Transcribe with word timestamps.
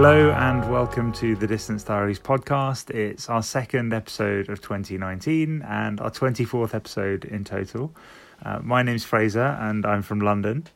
Hello 0.00 0.30
and 0.30 0.70
welcome 0.70 1.10
to 1.14 1.34
the 1.34 1.48
Distance 1.48 1.82
Diaries 1.82 2.20
podcast. 2.20 2.90
It's 2.90 3.28
our 3.28 3.42
second 3.42 3.92
episode 3.92 4.48
of 4.48 4.60
2019 4.60 5.62
and 5.62 6.00
our 6.00 6.12
24th 6.12 6.72
episode 6.72 7.24
in 7.24 7.42
total. 7.42 7.92
Uh, 8.44 8.60
my 8.62 8.84
name's 8.84 9.04
Fraser 9.04 9.58
and 9.60 9.84
I'm 9.84 10.02
from 10.02 10.20
London. 10.20 10.68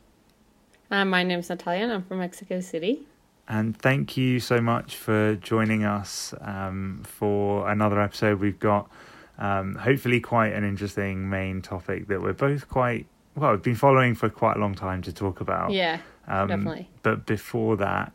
Uh, 0.91 1.05
my 1.05 1.23
name's 1.23 1.49
Natalia 1.49 1.83
and 1.83 1.93
I'm 1.93 2.03
from 2.03 2.19
Mexico 2.19 2.59
City. 2.59 3.03
And 3.47 3.77
thank 3.77 4.17
you 4.17 4.41
so 4.41 4.59
much 4.59 4.97
for 4.97 5.35
joining 5.35 5.85
us 5.85 6.33
um, 6.41 7.03
for 7.05 7.69
another 7.69 8.01
episode. 8.01 8.41
We've 8.41 8.59
got 8.59 8.91
um, 9.37 9.75
hopefully 9.75 10.19
quite 10.19 10.51
an 10.51 10.65
interesting 10.65 11.29
main 11.29 11.61
topic 11.61 12.09
that 12.09 12.21
we're 12.21 12.33
both 12.33 12.67
quite 12.67 13.05
well, 13.35 13.51
we've 13.51 13.63
been 13.63 13.75
following 13.75 14.15
for 14.15 14.29
quite 14.29 14.57
a 14.57 14.59
long 14.59 14.75
time 14.75 15.01
to 15.03 15.13
talk 15.13 15.39
about. 15.39 15.71
Yeah, 15.71 15.99
Um, 16.27 16.49
definitely. 16.49 16.89
But 17.03 17.25
before 17.25 17.77
that, 17.77 18.11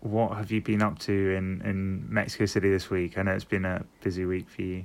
what 0.00 0.36
have 0.36 0.50
you 0.50 0.60
been 0.60 0.82
up 0.82 0.98
to 1.00 1.12
in, 1.12 1.60
in 1.62 2.12
Mexico 2.12 2.46
City 2.46 2.70
this 2.70 2.88
week? 2.90 3.18
I 3.18 3.22
know 3.22 3.32
it's 3.32 3.44
been 3.44 3.64
a 3.64 3.84
busy 4.02 4.24
week 4.24 4.48
for 4.48 4.62
you. 4.62 4.84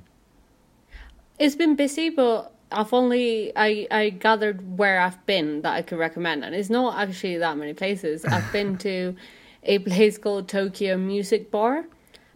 It's 1.38 1.54
been 1.54 1.76
busy, 1.76 2.10
but 2.10 2.52
I've 2.70 2.92
only 2.92 3.52
I 3.56 3.86
I 3.90 4.10
gathered 4.10 4.78
where 4.78 5.00
I've 5.00 5.24
been 5.26 5.62
that 5.62 5.72
I 5.72 5.82
could 5.82 5.98
recommend, 5.98 6.44
and 6.44 6.54
it's 6.54 6.70
not 6.70 6.98
actually 6.98 7.38
that 7.38 7.56
many 7.56 7.74
places. 7.74 8.24
I've 8.24 8.50
been 8.52 8.76
to 8.78 9.14
a 9.62 9.78
place 9.80 10.18
called 10.18 10.48
Tokyo 10.48 10.96
Music 10.96 11.50
Bar, 11.50 11.86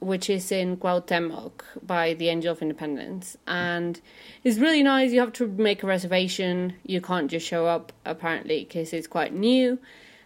which 0.01 0.31
is 0.31 0.51
in 0.53 0.77
Cuauhtemoc 0.77 1.63
by 1.83 2.15
the 2.15 2.29
Angel 2.29 2.53
of 2.53 2.63
Independence, 2.63 3.37
and 3.47 4.01
it's 4.45 4.59
really 4.59 4.83
nice. 4.83 5.13
You 5.13 5.21
have 5.21 5.33
to 5.35 5.47
make 5.47 5.83
a 5.83 5.87
reservation. 5.87 6.75
You 6.85 7.01
can't 7.01 7.31
just 7.31 7.47
show 7.47 7.67
up 7.67 7.93
apparently 8.05 8.65
because 8.65 8.93
it's 8.93 9.09
quite 9.09 9.33
new, 9.33 9.79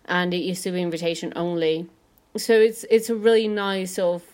and 0.05 0.34
it 0.34 0.38
used 0.38 0.62
to 0.65 0.73
be 0.73 0.82
invitation 0.82 1.32
only. 1.37 1.88
So 2.37 2.55
it's 2.55 2.85
it's 2.91 3.11
a 3.11 3.15
really 3.15 3.49
nice 3.49 3.95
sort 3.95 4.23
of 4.23 4.33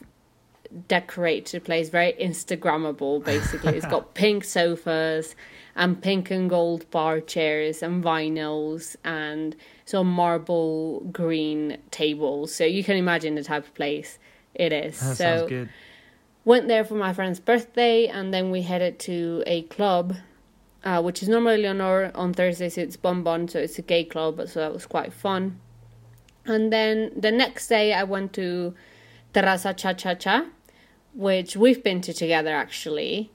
decorated 0.87 1.65
place, 1.65 1.89
very 1.89 2.13
Instagrammable. 2.15 3.25
Basically, 3.25 3.77
it's 3.77 3.87
got 3.87 4.15
pink 4.15 4.45
sofas 4.45 5.35
and 5.75 6.01
pink 6.01 6.31
and 6.31 6.51
gold 6.51 6.91
bar 6.91 7.21
chairs 7.21 7.83
and 7.83 8.03
vinyls 8.03 8.97
and 9.05 9.57
some 9.85 10.09
marble 10.09 11.01
green 11.13 11.79
tables. 11.91 12.55
So 12.55 12.65
you 12.65 12.85
can 12.85 12.97
imagine 12.97 13.35
the 13.35 13.45
type 13.45 13.65
of 13.65 13.75
place 13.75 14.19
it 14.55 14.73
is. 14.73 14.99
That 15.01 15.17
so 15.17 15.47
good. 15.49 15.69
went 16.45 16.69
there 16.69 16.85
for 16.85 16.95
my 16.95 17.13
friend's 17.13 17.41
birthday 17.41 18.07
and 18.07 18.35
then 18.35 18.51
we 18.51 18.63
headed 18.63 18.99
to 19.01 19.43
a 19.47 19.63
club 19.63 20.17
uh, 20.85 21.03
which 21.03 21.23
is 21.23 21.29
normally 21.29 21.67
on 21.67 21.81
our, 21.81 22.11
on 22.15 22.33
Thursdays 22.33 22.79
it's 22.79 22.97
Bon 22.97 23.23
Bon 23.23 23.49
so 23.49 23.59
it's 23.59 23.79
a 23.79 23.83
gay 23.83 24.05
club 24.05 24.41
so 24.49 24.61
that 24.61 24.73
was 24.73 24.87
quite 24.87 25.13
fun 25.13 25.61
and 26.49 26.73
then 26.73 27.13
the 27.17 27.31
next 27.31 27.69
day 27.69 27.93
I 27.93 28.05
went 28.05 28.33
to 28.35 28.75
Terraza 29.35 29.77
Cha 29.77 29.93
Cha 29.93 30.15
Cha 30.15 30.47
which 31.15 31.57
we've 31.57 31.83
been 31.83 32.01
to 32.03 32.13
together 32.13 32.55
actually 32.55 33.31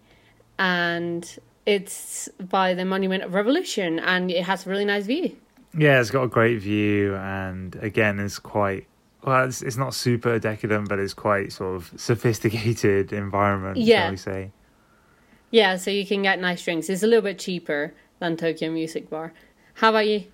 and 0.59 1.37
it's 1.65 2.29
by 2.39 2.73
the 2.73 2.85
Monument 2.85 3.23
of 3.23 3.33
Revolution 3.33 3.99
and 3.99 4.29
it 4.31 4.43
has 4.43 4.65
a 4.65 4.69
really 4.69 4.85
nice 4.85 5.05
view 5.05 5.35
Yeah, 5.77 5.99
it's 5.99 6.11
got 6.11 6.23
a 6.23 6.27
great 6.27 6.59
view, 6.61 7.15
and 7.15 7.75
again, 7.81 8.19
it's 8.19 8.37
quite 8.37 8.85
well. 9.23 9.45
It's, 9.47 9.63
it's 9.63 9.75
not 9.75 9.95
super 9.95 10.37
decadent, 10.37 10.87
but 10.87 10.99
it's 10.99 11.15
quite 11.15 11.51
sort 11.51 11.75
of 11.77 11.91
sophisticated 11.97 13.11
environment. 13.25 13.77
Yeah. 13.77 14.03
shall 14.03 14.11
we 14.11 14.17
say? 14.17 14.51
yeah 15.53 15.77
so 15.77 15.91
you 15.91 16.05
can 16.05 16.23
get 16.23 16.41
nice 16.41 16.63
drinks 16.63 16.89
it's 16.89 17.03
a 17.03 17.07
little 17.07 17.21
bit 17.21 17.37
cheaper 17.39 17.93
than 18.19 18.35
Tokyo 18.35 18.71
Music 18.71 19.09
Bar 19.09 19.31
how 19.75 19.89
about 19.91 20.07
you 20.07 20.25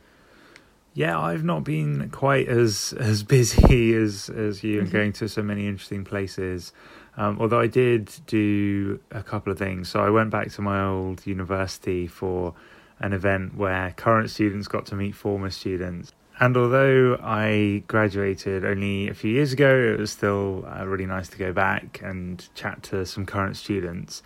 Yeah, 0.93 1.19
I've 1.19 1.43
not 1.43 1.63
been 1.63 2.09
quite 2.09 2.47
as 2.47 2.93
as 2.99 3.23
busy 3.23 3.93
as 3.93 4.29
as 4.29 4.63
you 4.63 4.79
and 4.79 4.91
going 4.91 5.13
to 5.13 5.27
so 5.27 5.41
many 5.41 5.67
interesting 5.67 6.03
places. 6.03 6.71
Um, 7.17 7.37
although 7.39 7.59
I 7.59 7.67
did 7.67 8.11
do 8.27 8.99
a 9.11 9.21
couple 9.21 9.51
of 9.51 9.59
things. 9.59 9.89
So 9.89 9.99
I 9.99 10.09
went 10.09 10.29
back 10.29 10.51
to 10.51 10.61
my 10.61 10.85
old 10.85 11.27
university 11.27 12.07
for 12.07 12.53
an 12.99 13.11
event 13.11 13.55
where 13.55 13.93
current 13.97 14.29
students 14.29 14.67
got 14.67 14.85
to 14.87 14.95
meet 14.95 15.15
former 15.15 15.49
students. 15.49 16.13
And 16.39 16.55
although 16.55 17.19
I 17.21 17.83
graduated 17.87 18.63
only 18.63 19.09
a 19.09 19.13
few 19.13 19.31
years 19.31 19.51
ago, 19.51 19.93
it 19.93 19.99
was 19.99 20.11
still 20.11 20.65
uh, 20.65 20.87
really 20.87 21.05
nice 21.05 21.27
to 21.29 21.37
go 21.37 21.51
back 21.51 21.99
and 22.01 22.47
chat 22.55 22.81
to 22.83 23.05
some 23.05 23.25
current 23.25 23.57
students. 23.57 24.23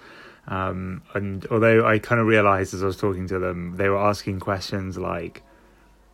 Um, 0.47 1.01
and 1.15 1.47
although 1.49 1.87
I 1.87 1.97
kind 1.97 2.21
of 2.21 2.27
realized 2.27 2.75
as 2.75 2.83
I 2.83 2.85
was 2.85 2.97
talking 2.97 3.27
to 3.29 3.39
them, 3.39 3.77
they 3.77 3.89
were 3.89 3.97
asking 3.97 4.41
questions 4.41 4.97
like, 4.97 5.41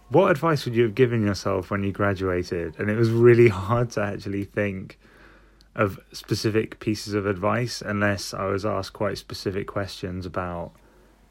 what 0.10 0.32
advice 0.32 0.66
would 0.66 0.76
you 0.76 0.84
have 0.84 0.96
given 0.96 1.24
yourself 1.24 1.70
when 1.70 1.84
you 1.84 1.92
graduated? 1.92 2.80
And 2.80 2.90
it 2.90 2.96
was 2.96 3.12
really 3.12 3.48
hard 3.68 3.92
to 3.92 4.02
actually 4.02 4.44
think 4.44 5.00
of 5.76 6.00
specific 6.12 6.80
pieces 6.80 7.14
of 7.14 7.26
advice 7.26 7.82
unless 7.82 8.34
I 8.34 8.46
was 8.46 8.66
asked 8.66 8.94
quite 8.94 9.18
specific 9.18 9.68
questions 9.68 10.26
about 10.26 10.72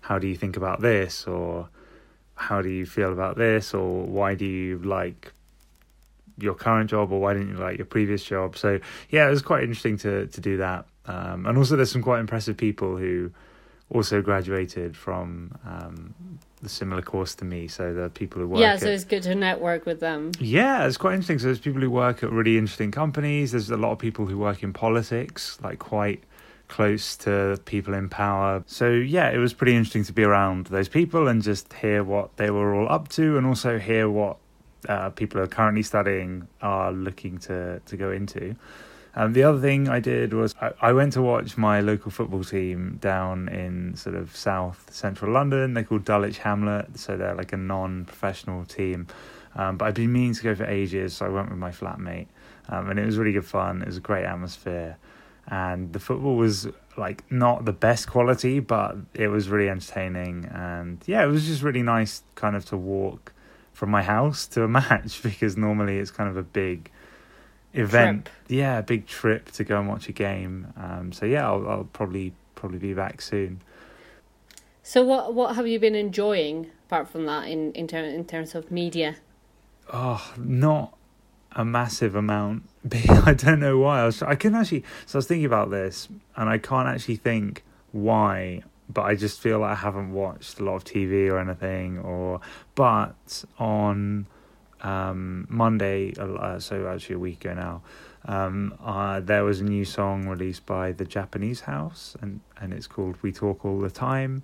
how 0.02 0.18
do 0.18 0.26
you 0.26 0.36
think 0.36 0.56
about 0.56 0.80
this? 0.80 1.26
or 1.26 1.68
how 2.36 2.62
do 2.62 2.68
you 2.68 2.86
feel 2.86 3.12
about 3.12 3.36
this? 3.36 3.74
or 3.74 4.04
why 4.06 4.34
do 4.34 4.44
you 4.44 4.78
like 4.78 5.32
your 6.38 6.54
current 6.54 6.88
job? 6.88 7.10
or 7.10 7.20
why 7.20 7.34
didn't 7.34 7.50
you 7.50 7.56
like 7.56 7.78
your 7.78 7.86
previous 7.86 8.22
job? 8.22 8.56
So 8.56 8.78
yeah 9.10 9.26
it 9.26 9.30
was 9.30 9.42
quite 9.42 9.64
interesting 9.64 9.98
to 9.98 10.28
to 10.28 10.40
do 10.40 10.56
that. 10.58 10.86
Um, 11.06 11.46
and 11.46 11.58
also 11.58 11.74
there's 11.74 11.90
some 11.90 12.02
quite 12.02 12.20
impressive 12.20 12.56
people 12.56 12.96
who 12.96 13.32
also 13.90 14.20
graduated 14.20 14.96
from 14.96 15.56
um, 15.64 16.14
the 16.62 16.68
similar 16.68 17.02
course 17.02 17.34
to 17.34 17.44
me 17.44 17.68
so 17.68 17.94
the 17.94 18.10
people 18.10 18.42
who 18.42 18.48
work 18.48 18.60
yeah 18.60 18.74
at, 18.74 18.80
so 18.80 18.88
it's 18.88 19.04
good 19.04 19.22
to 19.22 19.34
network 19.34 19.86
with 19.86 20.00
them 20.00 20.32
yeah, 20.40 20.86
it's 20.86 20.96
quite 20.96 21.14
interesting. 21.14 21.38
So 21.38 21.46
there's 21.46 21.58
people 21.58 21.80
who 21.80 21.90
work 21.90 22.22
at 22.22 22.30
really 22.30 22.58
interesting 22.58 22.90
companies. 22.90 23.52
There's 23.52 23.70
a 23.70 23.76
lot 23.76 23.92
of 23.92 23.98
people 23.98 24.26
who 24.26 24.38
work 24.38 24.62
in 24.62 24.72
politics, 24.72 25.58
like 25.62 25.78
quite 25.78 26.22
close 26.68 27.16
to 27.18 27.58
people 27.64 27.94
in 27.94 28.08
power. 28.08 28.62
So 28.66 28.90
yeah, 28.90 29.30
it 29.30 29.38
was 29.38 29.52
pretty 29.52 29.74
interesting 29.74 30.04
to 30.04 30.12
be 30.12 30.24
around 30.24 30.66
those 30.66 30.88
people 30.88 31.28
and 31.28 31.42
just 31.42 31.72
hear 31.72 32.04
what 32.04 32.36
they 32.36 32.50
were 32.50 32.74
all 32.74 32.90
up 32.90 33.08
to, 33.10 33.36
and 33.36 33.46
also 33.46 33.78
hear 33.78 34.08
what 34.08 34.36
uh, 34.88 35.10
people 35.10 35.38
who 35.38 35.44
are 35.44 35.48
currently 35.48 35.82
studying 35.82 36.48
are 36.62 36.92
looking 36.92 37.38
to 37.38 37.80
to 37.84 37.96
go 37.96 38.10
into. 38.10 38.54
Um, 39.18 39.32
the 39.32 39.42
other 39.42 39.58
thing 39.58 39.88
I 39.88 39.98
did 39.98 40.32
was 40.32 40.54
I, 40.60 40.70
I 40.80 40.92
went 40.92 41.14
to 41.14 41.22
watch 41.22 41.56
my 41.56 41.80
local 41.80 42.12
football 42.12 42.44
team 42.44 42.98
down 43.00 43.48
in 43.48 43.96
sort 43.96 44.14
of 44.14 44.36
south 44.36 44.94
central 44.94 45.32
London. 45.32 45.74
They're 45.74 45.82
called 45.82 46.04
Dulwich 46.04 46.38
Hamlet, 46.38 46.96
so 46.96 47.16
they're 47.16 47.34
like 47.34 47.52
a 47.52 47.56
non-professional 47.56 48.64
team. 48.66 49.08
Um, 49.56 49.76
but 49.76 49.86
I've 49.86 49.94
been 49.94 50.12
meaning 50.12 50.34
to 50.34 50.42
go 50.44 50.54
for 50.54 50.66
ages, 50.66 51.16
so 51.16 51.26
I 51.26 51.30
went 51.30 51.50
with 51.50 51.58
my 51.58 51.72
flatmate, 51.72 52.28
um, 52.68 52.90
and 52.90 52.98
it 53.00 53.04
was 53.04 53.18
really 53.18 53.32
good 53.32 53.44
fun. 53.44 53.82
It 53.82 53.88
was 53.88 53.96
a 53.96 54.00
great 54.00 54.24
atmosphere, 54.24 54.96
and 55.48 55.92
the 55.92 55.98
football 55.98 56.36
was 56.36 56.68
like 56.96 57.24
not 57.28 57.64
the 57.64 57.72
best 57.72 58.06
quality, 58.08 58.60
but 58.60 58.98
it 59.14 59.26
was 59.26 59.48
really 59.48 59.68
entertaining. 59.68 60.44
And 60.44 61.02
yeah, 61.06 61.24
it 61.24 61.26
was 61.26 61.44
just 61.44 61.62
really 61.62 61.82
nice, 61.82 62.22
kind 62.36 62.54
of 62.54 62.64
to 62.66 62.76
walk 62.76 63.32
from 63.72 63.90
my 63.90 64.04
house 64.04 64.46
to 64.48 64.62
a 64.62 64.68
match 64.80 65.24
because 65.24 65.56
normally 65.56 65.98
it's 65.98 66.12
kind 66.12 66.30
of 66.30 66.36
a 66.36 66.44
big 66.44 66.92
event. 67.74 68.26
Trip. 68.26 68.34
Yeah, 68.48 68.78
a 68.78 68.82
big 68.82 69.06
trip 69.06 69.50
to 69.52 69.64
go 69.64 69.78
and 69.78 69.88
watch 69.88 70.08
a 70.08 70.12
game. 70.12 70.72
Um, 70.76 71.12
so 71.12 71.26
yeah, 71.26 71.46
I'll, 71.46 71.68
I'll 71.68 71.88
probably 71.92 72.32
probably 72.54 72.78
be 72.78 72.94
back 72.94 73.20
soon. 73.20 73.60
So 74.82 75.04
what 75.04 75.34
what 75.34 75.56
have 75.56 75.66
you 75.66 75.78
been 75.78 75.94
enjoying 75.94 76.70
apart 76.86 77.08
from 77.08 77.26
that 77.26 77.48
in 77.48 77.72
in, 77.72 77.86
ter- 77.86 78.04
in 78.04 78.24
terms 78.24 78.54
of 78.54 78.70
media? 78.70 79.16
Oh, 79.92 80.34
not 80.36 80.96
a 81.52 81.64
massive 81.64 82.14
amount. 82.14 82.62
I 82.92 83.34
don't 83.34 83.60
know 83.60 83.78
why. 83.78 84.00
I 84.00 84.06
was 84.06 84.22
I 84.22 84.34
couldn't 84.34 84.58
actually. 84.58 84.84
So 85.06 85.16
I 85.16 85.18
was 85.18 85.26
thinking 85.26 85.46
about 85.46 85.70
this, 85.70 86.08
and 86.36 86.48
I 86.48 86.58
can't 86.58 86.88
actually 86.88 87.16
think 87.16 87.64
why. 87.92 88.62
But 88.90 89.02
I 89.02 89.16
just 89.16 89.40
feel 89.40 89.58
like 89.58 89.72
I 89.72 89.80
haven't 89.80 90.12
watched 90.12 90.58
a 90.60 90.64
lot 90.64 90.76
of 90.76 90.84
TV 90.84 91.30
or 91.30 91.38
anything. 91.38 91.98
Or 91.98 92.40
but 92.74 93.44
on 93.58 94.26
um, 94.82 95.46
Monday, 95.48 96.14
uh, 96.18 96.58
so 96.58 96.88
actually 96.88 97.16
a 97.16 97.18
week 97.18 97.44
ago 97.44 97.54
now, 97.54 97.82
um, 98.24 98.74
uh, 98.84 99.20
there 99.20 99.44
was 99.44 99.60
a 99.60 99.64
new 99.64 99.84
song 99.84 100.28
released 100.28 100.66
by 100.66 100.92
the 100.92 101.04
Japanese 101.04 101.60
House, 101.60 102.16
and 102.20 102.40
and 102.60 102.72
it's 102.72 102.86
called 102.86 103.16
"We 103.22 103.32
Talk 103.32 103.64
All 103.64 103.80
the 103.80 103.90
Time." 103.90 104.42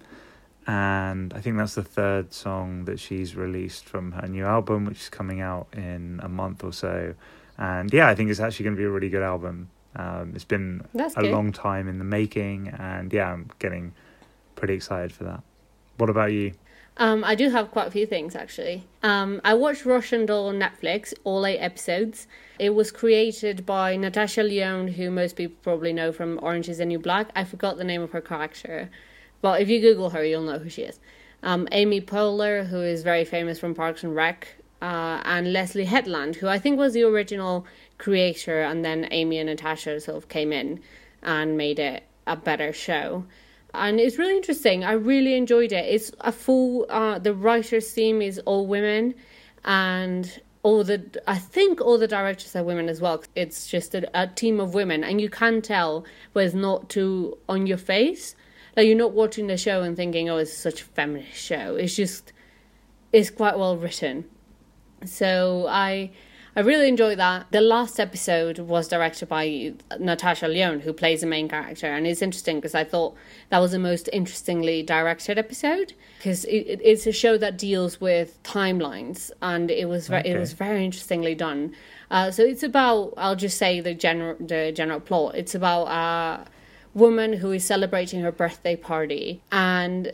and 0.66 1.34
I 1.34 1.40
think 1.40 1.58
that's 1.58 1.74
the 1.74 1.82
third 1.82 2.32
song 2.32 2.86
that 2.86 2.98
she's 2.98 3.36
released 3.36 3.84
from 3.84 4.12
her 4.12 4.26
new 4.26 4.46
album, 4.46 4.86
which 4.86 5.00
is 5.00 5.08
coming 5.08 5.40
out 5.40 5.66
in 5.74 6.20
a 6.22 6.28
month 6.28 6.64
or 6.64 6.72
so. 6.72 7.14
And 7.58 7.92
yeah, 7.92 8.08
I 8.08 8.14
think 8.14 8.30
it's 8.30 8.40
actually 8.40 8.64
going 8.64 8.76
to 8.76 8.80
be 8.80 8.86
a 8.86 8.90
really 8.90 9.10
good 9.10 9.22
album. 9.22 9.68
Um, 9.94 10.32
it's 10.34 10.44
been 10.44 10.86
That's 10.94 11.16
a 11.16 11.20
good. 11.20 11.32
long 11.32 11.52
time 11.52 11.86
in 11.86 11.98
the 11.98 12.04
making, 12.04 12.68
and 12.68 13.12
yeah, 13.12 13.30
I'm 13.30 13.50
getting 13.58 13.92
pretty 14.56 14.74
excited 14.74 15.12
for 15.12 15.24
that. 15.24 15.42
What 15.98 16.10
about 16.10 16.32
you? 16.32 16.52
Um, 16.96 17.24
I 17.24 17.34
do 17.34 17.50
have 17.50 17.72
quite 17.72 17.88
a 17.88 17.90
few 17.90 18.06
things 18.06 18.36
actually. 18.36 18.84
Um, 19.02 19.40
I 19.44 19.54
watched 19.54 19.84
Russian 19.84 20.26
Doll 20.26 20.48
on 20.48 20.60
Netflix, 20.60 21.12
all 21.24 21.44
eight 21.44 21.58
episodes. 21.58 22.28
It 22.58 22.70
was 22.70 22.92
created 22.92 23.66
by 23.66 23.96
Natasha 23.96 24.42
Lyonne, 24.42 24.88
who 24.88 25.10
most 25.10 25.34
people 25.34 25.56
probably 25.62 25.92
know 25.92 26.12
from 26.12 26.38
Orange 26.40 26.68
is 26.68 26.78
the 26.78 26.84
New 26.84 27.00
Black. 27.00 27.30
I 27.34 27.42
forgot 27.42 27.78
the 27.78 27.84
name 27.84 28.02
of 28.02 28.12
her 28.12 28.20
character, 28.20 28.90
but 29.42 29.60
if 29.60 29.68
you 29.68 29.80
Google 29.80 30.10
her, 30.10 30.24
you'll 30.24 30.44
know 30.44 30.58
who 30.58 30.70
she 30.70 30.82
is. 30.82 31.00
Um, 31.42 31.68
Amy 31.72 32.00
Poehler, 32.00 32.66
who 32.66 32.80
is 32.80 33.02
very 33.02 33.24
famous 33.24 33.58
from 33.58 33.74
Parks 33.74 34.04
and 34.04 34.14
Rec, 34.14 34.46
uh, 34.80 35.20
and 35.24 35.48
Leslye 35.48 35.86
Headland, 35.86 36.36
who 36.36 36.46
I 36.46 36.58
think 36.58 36.78
was 36.78 36.94
the 36.94 37.02
original 37.02 37.66
creator, 37.98 38.62
and 38.62 38.84
then 38.84 39.08
Amy 39.10 39.38
and 39.38 39.48
Natasha 39.48 40.00
sort 40.00 40.16
of 40.16 40.28
came 40.28 40.52
in 40.52 40.80
and 41.22 41.56
made 41.56 41.78
it 41.78 42.04
a 42.26 42.36
better 42.36 42.72
show. 42.72 43.24
And 43.74 43.98
it's 44.00 44.18
really 44.18 44.36
interesting. 44.36 44.84
I 44.84 44.92
really 44.92 45.34
enjoyed 45.34 45.72
it. 45.72 45.84
It's 45.86 46.12
a 46.20 46.32
full. 46.32 46.86
Uh, 46.88 47.18
the 47.18 47.34
writers' 47.34 47.92
team 47.92 48.22
is 48.22 48.38
all 48.40 48.66
women, 48.66 49.14
and 49.64 50.40
all 50.62 50.82
the 50.82 51.22
I 51.26 51.38
think 51.38 51.80
all 51.80 51.98
the 51.98 52.08
directors 52.08 52.56
are 52.56 52.64
women 52.64 52.88
as 52.88 53.00
well. 53.00 53.22
It's 53.34 53.66
just 53.66 53.94
a, 53.94 54.08
a 54.20 54.26
team 54.26 54.60
of 54.60 54.74
women, 54.74 55.04
and 55.04 55.20
you 55.20 55.28
can 55.28 55.60
tell 55.62 56.04
when 56.32 56.46
it's 56.46 56.54
not 56.54 56.88
too 56.88 57.38
on 57.48 57.66
your 57.66 57.78
face. 57.78 58.34
Like 58.76 58.86
you're 58.86 58.96
not 58.96 59.12
watching 59.12 59.46
the 59.46 59.56
show 59.56 59.82
and 59.82 59.96
thinking, 59.96 60.28
"Oh, 60.30 60.38
it's 60.38 60.56
such 60.56 60.80
a 60.80 60.84
feminist 60.84 61.36
show." 61.36 61.76
It's 61.76 61.94
just 61.94 62.32
it's 63.12 63.30
quite 63.30 63.58
well 63.58 63.76
written. 63.76 64.24
So 65.04 65.66
I 65.68 66.10
I 66.56 66.60
really 66.60 66.88
enjoyed 66.88 67.18
that. 67.18 67.46
The 67.50 67.60
last 67.60 67.98
episode 67.98 68.60
was 68.60 68.86
directed 68.86 69.28
by 69.28 69.74
Natasha 69.98 70.46
Lyonne, 70.46 70.80
who 70.80 70.92
plays 70.92 71.22
the 71.22 71.26
main 71.26 71.48
character, 71.48 71.86
and 71.86 72.06
it's 72.06 72.22
interesting 72.22 72.58
because 72.58 72.76
I 72.76 72.84
thought 72.84 73.16
that 73.48 73.58
was 73.58 73.72
the 73.72 73.78
most 73.80 74.08
interestingly 74.12 74.82
directed 74.82 75.36
episode 75.36 75.94
because 76.18 76.44
it, 76.44 76.80
it's 76.82 77.08
a 77.08 77.12
show 77.12 77.36
that 77.38 77.58
deals 77.58 78.00
with 78.00 78.40
timelines, 78.44 79.32
and 79.42 79.68
it 79.68 79.88
was 79.88 80.06
very, 80.06 80.20
okay. 80.20 80.30
it 80.30 80.38
was 80.38 80.52
very 80.52 80.84
interestingly 80.84 81.34
done. 81.34 81.74
Uh, 82.10 82.30
so 82.30 82.44
it's 82.44 82.62
about 82.62 83.14
I'll 83.16 83.36
just 83.36 83.58
say 83.58 83.80
the 83.80 83.94
general 83.94 84.36
the 84.38 84.70
general 84.72 85.00
plot. 85.00 85.34
It's 85.34 85.56
about 85.56 85.88
a 85.88 86.46
woman 86.96 87.32
who 87.32 87.50
is 87.50 87.64
celebrating 87.64 88.20
her 88.20 88.30
birthday 88.30 88.76
party, 88.76 89.42
and 89.50 90.12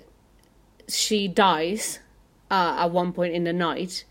she 0.88 1.28
dies 1.28 1.98
uh, 2.50 2.76
at 2.78 2.90
one 2.92 3.12
point 3.12 3.34
in 3.34 3.44
the 3.44 3.52
night 3.52 4.04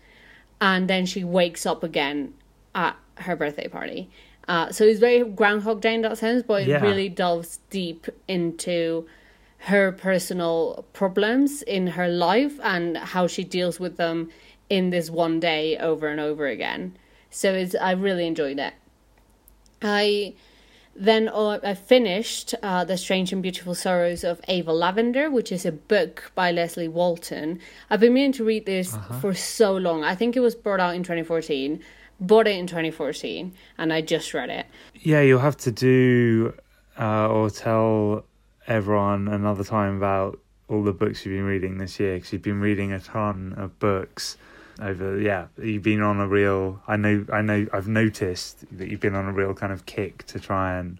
and 0.60 0.88
then 0.88 1.06
she 1.06 1.24
wakes 1.24 1.66
up 1.66 1.82
again 1.82 2.34
at 2.74 2.96
her 3.16 3.36
birthday 3.36 3.68
party. 3.68 4.10
Uh, 4.48 4.70
so 4.72 4.84
it's 4.84 5.00
very 5.00 5.22
Groundhog 5.24 5.80
Day 5.80 5.94
in 5.94 6.02
that 6.02 6.18
sense, 6.18 6.42
but 6.42 6.62
it 6.62 6.68
yeah. 6.68 6.80
really 6.80 7.08
delves 7.08 7.60
deep 7.70 8.06
into 8.26 9.06
her 9.64 9.92
personal 9.92 10.86
problems 10.92 11.62
in 11.62 11.86
her 11.88 12.08
life 12.08 12.58
and 12.62 12.96
how 12.96 13.26
she 13.26 13.44
deals 13.44 13.78
with 13.78 13.96
them 13.96 14.30
in 14.70 14.90
this 14.90 15.10
one 15.10 15.38
day 15.38 15.76
over 15.76 16.08
and 16.08 16.18
over 16.18 16.46
again. 16.46 16.96
So 17.30 17.52
it's 17.52 17.74
I 17.74 17.92
really 17.92 18.26
enjoyed 18.26 18.58
it. 18.58 18.74
I 19.82 20.34
then 20.94 21.28
uh, 21.28 21.58
I 21.62 21.74
finished 21.74 22.54
uh, 22.62 22.84
The 22.84 22.96
Strange 22.96 23.32
and 23.32 23.42
Beautiful 23.42 23.74
Sorrows 23.74 24.24
of 24.24 24.40
Ava 24.48 24.72
Lavender, 24.72 25.30
which 25.30 25.52
is 25.52 25.64
a 25.64 25.72
book 25.72 26.32
by 26.34 26.52
Leslye 26.52 26.90
Walton. 26.90 27.60
I've 27.88 28.00
been 28.00 28.14
meaning 28.14 28.32
to 28.32 28.44
read 28.44 28.66
this 28.66 28.94
uh-huh. 28.94 29.20
for 29.20 29.34
so 29.34 29.76
long. 29.76 30.04
I 30.04 30.14
think 30.14 30.36
it 30.36 30.40
was 30.40 30.54
brought 30.54 30.80
out 30.80 30.94
in 30.94 31.02
2014, 31.02 31.80
bought 32.20 32.46
it 32.46 32.56
in 32.56 32.66
2014, 32.66 33.52
and 33.78 33.92
I 33.92 34.00
just 34.00 34.34
read 34.34 34.50
it. 34.50 34.66
Yeah, 34.94 35.20
you'll 35.20 35.40
have 35.40 35.56
to 35.58 35.72
do 35.72 36.54
uh, 36.98 37.28
or 37.28 37.50
tell 37.50 38.24
everyone 38.66 39.28
another 39.28 39.64
time 39.64 39.96
about 39.96 40.38
all 40.68 40.82
the 40.82 40.92
books 40.92 41.24
you've 41.24 41.34
been 41.34 41.44
reading 41.44 41.78
this 41.78 41.98
year 41.98 42.14
because 42.14 42.32
you've 42.32 42.42
been 42.42 42.60
reading 42.60 42.92
a 42.92 43.00
ton 43.00 43.54
of 43.56 43.76
books 43.78 44.36
over 44.82 45.20
yeah 45.20 45.46
you've 45.62 45.82
been 45.82 46.02
on 46.02 46.20
a 46.20 46.26
real 46.26 46.80
i 46.86 46.96
know 46.96 47.24
i 47.32 47.40
know 47.42 47.66
i've 47.72 47.88
noticed 47.88 48.64
that 48.76 48.88
you've 48.88 49.00
been 49.00 49.14
on 49.14 49.26
a 49.26 49.32
real 49.32 49.54
kind 49.54 49.72
of 49.72 49.86
kick 49.86 50.24
to 50.26 50.40
try 50.40 50.76
and 50.76 50.98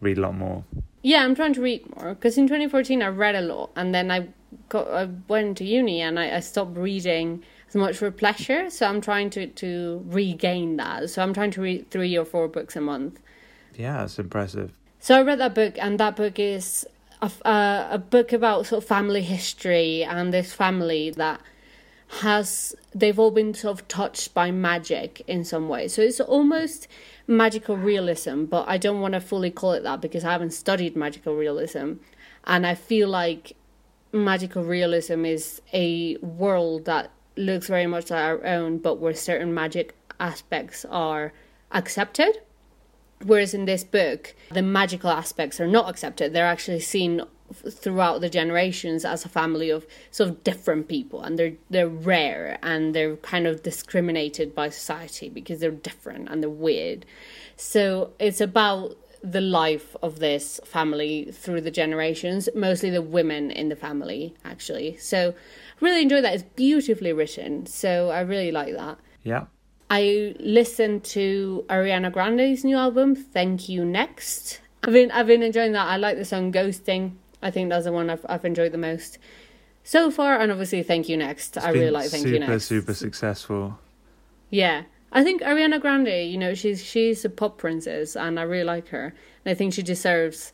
read 0.00 0.16
a 0.16 0.20
lot 0.20 0.34
more. 0.34 0.64
Yeah 1.02 1.24
i'm 1.24 1.34
trying 1.34 1.54
to 1.54 1.60
read 1.60 1.84
more 1.96 2.14
because 2.14 2.36
in 2.38 2.46
2014 2.46 3.02
i 3.02 3.08
read 3.08 3.34
a 3.34 3.40
lot 3.42 3.70
and 3.76 3.94
then 3.94 4.10
i 4.10 4.28
got 4.68 4.88
i 4.88 5.08
went 5.28 5.58
to 5.58 5.64
uni 5.64 6.00
and 6.00 6.18
I, 6.18 6.36
I 6.36 6.40
stopped 6.40 6.76
reading 6.76 7.42
as 7.68 7.74
much 7.74 7.96
for 7.96 8.10
pleasure 8.10 8.70
so 8.70 8.86
i'm 8.86 9.00
trying 9.00 9.30
to 9.30 9.46
to 9.46 10.04
regain 10.06 10.76
that. 10.76 11.10
So 11.10 11.22
i'm 11.22 11.34
trying 11.34 11.52
to 11.52 11.60
read 11.60 11.90
three 11.90 12.16
or 12.16 12.24
four 12.24 12.48
books 12.48 12.76
a 12.76 12.80
month. 12.80 13.20
Yeah 13.76 13.98
that's 13.98 14.18
impressive. 14.18 14.72
So 14.98 15.16
i 15.16 15.22
read 15.22 15.38
that 15.38 15.54
book 15.54 15.74
and 15.78 16.00
that 16.00 16.16
book 16.16 16.38
is 16.38 16.86
a, 17.22 17.30
uh, 17.46 17.88
a 17.92 17.98
book 17.98 18.32
about 18.32 18.66
sort 18.66 18.82
of 18.82 18.88
family 18.88 19.22
history 19.22 20.02
and 20.02 20.32
this 20.32 20.52
family 20.52 21.10
that 21.10 21.40
has 22.18 22.74
they've 22.92 23.18
all 23.18 23.30
been 23.30 23.54
sort 23.54 23.80
of 23.80 23.88
touched 23.88 24.34
by 24.34 24.50
magic 24.50 25.22
in 25.28 25.44
some 25.44 25.68
way. 25.68 25.86
So 25.86 26.02
it's 26.02 26.20
almost 26.20 26.88
magical 27.26 27.76
realism, 27.76 28.44
but 28.44 28.68
I 28.68 28.78
don't 28.78 29.00
want 29.00 29.14
to 29.14 29.20
fully 29.20 29.50
call 29.50 29.72
it 29.72 29.84
that 29.84 30.00
because 30.00 30.24
I 30.24 30.32
haven't 30.32 30.52
studied 30.52 30.96
magical 30.96 31.36
realism. 31.36 31.94
And 32.44 32.66
I 32.66 32.74
feel 32.74 33.08
like 33.08 33.52
magical 34.12 34.64
realism 34.64 35.24
is 35.24 35.62
a 35.72 36.16
world 36.16 36.84
that 36.86 37.12
looks 37.36 37.68
very 37.68 37.86
much 37.86 38.10
like 38.10 38.20
our 38.20 38.44
own, 38.44 38.78
but 38.78 38.98
where 38.98 39.14
certain 39.14 39.54
magic 39.54 39.94
aspects 40.18 40.84
are 40.86 41.32
accepted. 41.70 42.40
Whereas 43.24 43.54
in 43.54 43.66
this 43.66 43.84
book, 43.84 44.34
the 44.50 44.62
magical 44.62 45.10
aspects 45.10 45.60
are 45.60 45.68
not 45.68 45.88
accepted. 45.88 46.32
They're 46.32 46.46
actually 46.46 46.80
seen 46.80 47.22
throughout 47.54 48.20
the 48.20 48.28
generations 48.28 49.04
as 49.04 49.24
a 49.24 49.28
family 49.28 49.70
of 49.70 49.86
sort 50.10 50.28
of 50.28 50.44
different 50.44 50.88
people 50.88 51.22
and 51.22 51.38
they're 51.38 51.54
they're 51.68 51.88
rare 51.88 52.58
and 52.62 52.94
they're 52.94 53.16
kind 53.16 53.46
of 53.46 53.62
discriminated 53.62 54.54
by 54.54 54.68
society 54.68 55.28
because 55.28 55.60
they're 55.60 55.70
different 55.70 56.28
and 56.28 56.42
they're 56.42 56.50
weird. 56.50 57.06
So 57.56 58.12
it's 58.18 58.40
about 58.40 58.96
the 59.22 59.40
life 59.40 59.94
of 60.02 60.18
this 60.18 60.60
family 60.64 61.30
through 61.30 61.60
the 61.60 61.70
generations 61.70 62.48
mostly 62.54 62.88
the 62.88 63.02
women 63.02 63.50
in 63.50 63.68
the 63.68 63.76
family 63.76 64.34
actually. 64.44 64.96
So 64.96 65.34
really 65.80 66.02
enjoy 66.02 66.20
that. 66.22 66.34
It's 66.34 66.44
beautifully 66.56 67.12
written 67.12 67.66
so 67.66 68.10
i 68.10 68.20
really 68.20 68.52
like 68.52 68.74
that. 68.74 68.98
Yeah. 69.22 69.44
I 69.90 70.34
listened 70.38 71.04
to 71.16 71.64
ariana 71.68 72.12
grande's 72.12 72.64
new 72.64 72.76
album 72.76 73.14
thank 73.14 73.68
you 73.68 73.84
next. 73.84 74.60
I've 74.82 74.92
been 74.92 75.10
I've 75.10 75.26
been 75.26 75.42
enjoying 75.42 75.72
that. 75.72 75.86
I 75.86 75.96
like 75.96 76.16
the 76.16 76.24
song 76.24 76.52
Ghosting. 76.52 77.12
I 77.42 77.50
think 77.50 77.70
that's 77.70 77.84
the 77.84 77.92
one 77.92 78.10
I've 78.10 78.24
I've 78.28 78.44
enjoyed 78.44 78.72
the 78.72 78.78
most 78.78 79.18
so 79.82 80.10
far. 80.10 80.38
And 80.38 80.52
obviously, 80.52 80.82
thank 80.82 81.08
you 81.08 81.16
next. 81.16 81.56
It's 81.56 81.66
I 81.66 81.70
really 81.70 81.90
like 81.90 82.10
thank 82.10 82.22
super, 82.22 82.34
you 82.34 82.40
next. 82.40 82.66
Super 82.66 82.80
super 82.80 82.94
successful. 82.94 83.78
Yeah, 84.50 84.84
I 85.12 85.24
think 85.24 85.42
Ariana 85.42 85.80
Grande. 85.80 86.30
You 86.30 86.38
know, 86.38 86.54
she's 86.54 86.84
she's 86.84 87.24
a 87.24 87.30
pop 87.30 87.58
princess, 87.58 88.16
and 88.16 88.38
I 88.38 88.42
really 88.42 88.64
like 88.64 88.88
her. 88.88 89.14
And 89.44 89.52
I 89.52 89.54
think 89.54 89.74
she 89.74 89.82
deserves 89.82 90.52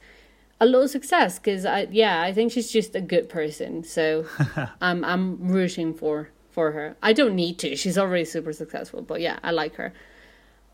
a 0.60 0.66
lot 0.66 0.82
of 0.84 0.90
success 0.90 1.38
because 1.38 1.66
I 1.66 1.86
yeah 1.90 2.22
I 2.22 2.32
think 2.32 2.52
she's 2.52 2.70
just 2.70 2.94
a 2.94 3.00
good 3.00 3.28
person. 3.28 3.84
So 3.84 4.26
I'm 4.80 5.04
I'm 5.04 5.48
rooting 5.48 5.94
for 5.94 6.30
for 6.50 6.72
her. 6.72 6.96
I 7.02 7.12
don't 7.12 7.34
need 7.34 7.58
to. 7.60 7.76
She's 7.76 7.98
already 7.98 8.24
super 8.24 8.52
successful, 8.52 9.02
but 9.02 9.20
yeah, 9.20 9.38
I 9.42 9.50
like 9.50 9.74
her. 9.74 9.92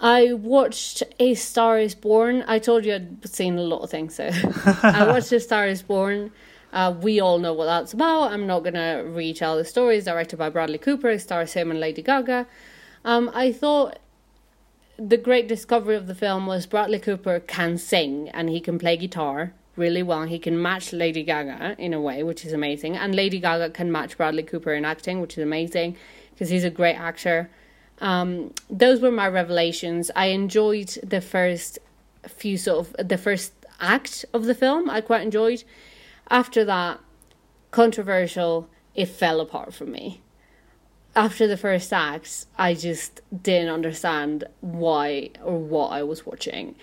I 0.03 0.33
watched 0.33 1.05
A 1.21 1.35
Star 1.35 1.79
Is 1.79 1.95
Born. 1.95 2.43
I 2.49 2.59
told 2.59 2.85
you 2.85 2.95
I'd 2.97 3.29
seen 3.29 3.57
a 3.57 3.63
lot 3.63 3.83
of 3.83 3.91
things, 3.91 4.17
so 4.17 4.31
I 4.83 5.07
watched 5.07 5.31
A 5.31 5.39
Star 5.39 5.69
Is 5.69 5.81
Born. 5.81 6.33
Uh, 6.73 6.93
we 7.01 7.21
all 7.21 7.39
know 7.39 7.53
what 7.53 7.67
that's 7.67 7.93
about. 7.93 8.33
I'm 8.33 8.47
not 8.47 8.65
gonna 8.65 9.05
retell 9.07 9.57
the 9.57 9.65
story. 9.65 9.99
It's 9.99 10.07
directed 10.07 10.39
by 10.39 10.51
Bradley 10.51 10.79
Cooper. 10.79 11.11
It 11.11 11.21
stars 11.21 11.53
him 11.53 11.71
and 11.71 11.79
Lady 11.79 12.03
Gaga. 12.03 12.49
Um, 13.05 13.31
I 13.33 13.53
thought 13.53 14.01
the 14.99 15.17
great 15.17 15.47
discovery 15.47 15.95
of 15.95 16.09
the 16.09 16.17
film 16.17 16.47
was 16.47 16.67
Bradley 16.67 16.99
Cooper 16.99 17.39
can 17.39 17.79
sing 17.79 18.29
and 18.31 18.49
he 18.49 18.59
can 18.59 18.81
play 18.81 18.97
guitar 18.97 19.55
really 19.77 20.03
well. 20.03 20.25
He 20.25 20.39
can 20.39 20.61
match 20.61 20.93
Lady 20.93 21.23
Gaga 21.23 21.77
in 21.79 21.95
a 21.95 22.01
way, 22.01 22.25
which 22.25 22.45
is 22.45 22.53
amazing. 22.53 22.97
And 22.97 23.15
Lady 23.15 23.39
Gaga 23.39 23.71
can 23.71 23.93
match 23.93 24.17
Bradley 24.17 24.43
Cooper 24.43 24.75
in 24.75 24.85
acting, 24.85 25.21
which 25.21 25.39
is 25.39 25.45
amazing 25.45 25.97
because 26.33 26.49
he's 26.49 26.65
a 26.65 26.71
great 26.71 26.97
actor. 26.97 27.51
Um, 28.03 28.53
those 28.69 29.01
were 29.01 29.13
my 29.13 29.29
revelations. 29.29 30.11
I 30.17 30.27
enjoyed 30.27 30.89
the 31.05 31.21
first 31.21 31.79
few 32.27 32.59
sort 32.59 32.89
of 32.99 33.09
the 33.09 33.17
first 33.17 33.53
act 33.81 34.25
of 34.35 34.45
the 34.45 34.57
film. 34.57 34.91
I 34.91 35.01
quite 35.01 35.23
enjoyed. 35.23 35.63
After 36.29 36.65
that, 36.65 37.01
controversial. 37.71 38.69
It 38.95 39.07
fell 39.07 39.41
apart 39.41 39.73
for 39.73 39.87
me. 39.87 40.21
After 41.15 41.47
the 41.47 41.57
first 41.57 41.93
act, 41.93 42.47
I 42.59 42.75
just 42.75 43.21
didn't 43.43 43.71
understand 43.71 44.45
why 44.61 45.31
or 45.43 45.59
what 45.59 45.89
I 45.89 46.03
was 46.03 46.27
watching. 46.27 46.75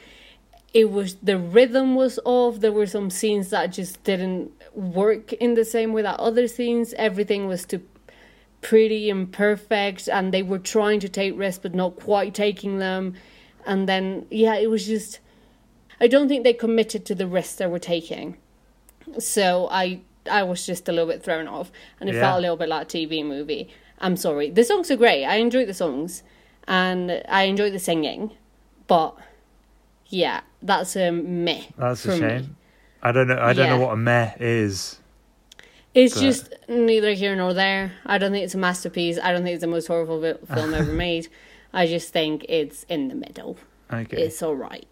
It 0.74 0.92
was 0.92 1.16
the 1.16 1.38
rhythm 1.38 1.96
was 1.96 2.18
off. 2.24 2.62
There 2.62 2.72
were 2.72 2.86
some 2.86 3.10
scenes 3.10 3.50
that 3.50 3.74
just 3.74 4.04
didn't 4.04 4.52
work 4.74 5.34
in 5.34 5.56
the 5.56 5.66
same 5.66 5.92
way 5.94 6.04
that 6.04 6.20
other 6.20 6.48
scenes. 6.48 6.94
Everything 6.94 7.48
was 7.48 7.66
too 7.66 7.82
pretty 8.62 9.10
imperfect 9.10 10.08
and 10.10 10.34
they 10.34 10.44
were 10.44 10.60
trying 10.60 11.00
to 11.00 11.10
take 11.10 11.38
risks 11.38 11.62
but 11.62 11.74
not 11.74 11.96
quite 11.96 12.34
taking 12.34 12.80
them. 12.80 13.14
And 13.66 13.88
then 13.88 14.26
yeah 14.30 14.56
it 14.56 14.70
was 14.70 14.86
just 14.86 15.20
i 16.02 16.08
don't 16.08 16.28
think 16.28 16.44
they 16.44 16.54
committed 16.54 17.06
to 17.06 17.16
the 17.16 17.28
risks 17.28 17.56
they 17.56 17.68
were 17.68 17.80
taking. 17.80 18.38
So 19.18 19.68
i 19.72 20.02
i 20.30 20.44
was 20.44 20.66
just 20.66 20.88
a 20.90 20.92
little 20.92 21.08
bit 21.08 21.24
thrown 21.24 21.48
off 21.48 21.72
and 22.00 22.10
it 22.10 22.16
yeah. 22.16 22.22
felt 22.22 22.40
a 22.40 22.42
little 22.42 22.58
bit 22.58 22.70
like 22.70 22.84
a 22.84 22.98
tv 22.98 23.26
movie. 23.26 23.70
I'm 24.00 24.16
sorry. 24.16 24.50
The 24.50 24.64
songs 24.64 24.90
are 24.92 24.96
great. 24.96 25.26
I 25.26 25.36
enjoy 25.36 25.66
the 25.66 25.74
songs 25.74 26.24
and 26.70 27.24
i 27.28 27.44
enjoy 27.44 27.70
the 27.72 27.80
singing 27.80 28.32
but 28.88 29.18
yeah 30.08 30.42
that's 30.62 30.96
a 30.96 31.12
meh 31.12 31.64
that's 31.78 32.06
a 32.06 32.18
shame 32.18 32.42
me. 32.42 32.50
i 33.02 33.12
don't 33.12 33.28
know 33.28 33.40
i 33.40 33.52
don't 33.52 33.66
yeah. 33.66 33.76
know 33.76 33.84
what 33.84 33.94
a 33.94 33.98
meh 33.98 34.34
is 34.40 35.00
it's 35.94 36.16
but... 36.16 36.22
just 36.22 36.54
neither 36.68 37.14
here 37.14 37.36
nor 37.36 37.54
there. 37.54 37.94
I 38.06 38.18
don't 38.18 38.32
think 38.32 38.44
it's 38.44 38.56
a 38.56 38.60
masterpiece. 38.60 39.20
I 39.22 39.32
don't 39.32 39.44
think 39.44 39.56
it's 39.56 39.62
the 39.62 39.68
most 39.68 39.88
horrible 39.88 40.22
film 40.54 40.74
ever 40.74 40.92
made. 40.92 41.28
I 41.74 41.88
just 41.88 42.12
think 42.12 42.46
it's 42.50 42.84
in 42.84 43.08
the 43.08 43.16
middle. 43.16 43.58
Okay. 43.92 44.22
It's 44.24 44.42
all 44.42 44.56
right. 44.56 44.88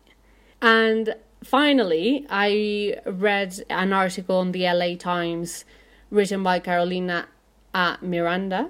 And 0.61 1.15
finally, 1.43 2.25
I 2.29 2.97
read 3.05 3.63
an 3.69 3.93
article 3.93 4.37
on 4.37 4.51
the 4.51 4.63
LA 4.63 4.95
Times 4.95 5.65
written 6.09 6.43
by 6.43 6.59
Carolina 6.59 7.27
A. 7.73 7.97
Miranda 8.01 8.69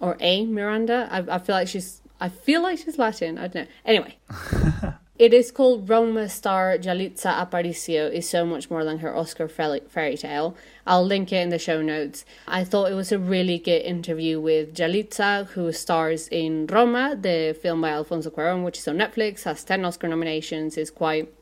or 0.00 0.16
A. 0.20 0.44
Miranda. 0.46 1.08
I, 1.10 1.36
I 1.36 1.38
feel 1.38 1.54
like 1.54 1.68
she's 1.68 2.02
I 2.20 2.28
feel 2.28 2.62
like 2.62 2.78
she's 2.78 2.98
Latin. 2.98 3.38
I 3.38 3.48
don't 3.48 3.64
know. 3.64 3.70
Anyway. 3.84 4.16
It 5.22 5.32
is 5.32 5.52
called 5.52 5.88
Roma 5.88 6.28
star 6.28 6.76
Yalitza 6.76 7.32
Aparicio 7.32 8.12
is 8.12 8.28
so 8.28 8.44
much 8.44 8.68
more 8.72 8.84
than 8.84 8.98
her 8.98 9.16
Oscar 9.16 9.46
fairy 9.46 10.16
tale. 10.16 10.56
I'll 10.84 11.06
link 11.06 11.32
it 11.32 11.36
in 11.36 11.50
the 11.50 11.60
show 11.60 11.80
notes. 11.80 12.24
I 12.48 12.64
thought 12.64 12.90
it 12.90 12.96
was 12.96 13.12
a 13.12 13.20
really 13.20 13.58
good 13.58 13.82
interview 13.82 14.40
with 14.40 14.74
Yalitza, 14.74 15.46
who 15.50 15.70
stars 15.70 16.26
in 16.26 16.66
Roma, 16.66 17.14
the 17.14 17.56
film 17.62 17.82
by 17.82 17.90
Alfonso 17.90 18.30
Cuarón, 18.30 18.64
which 18.64 18.78
is 18.78 18.88
on 18.88 18.96
Netflix, 18.96 19.44
has 19.44 19.62
10 19.62 19.84
Oscar 19.84 20.08
nominations, 20.08 20.76
is 20.76 20.90
quite 20.90 21.32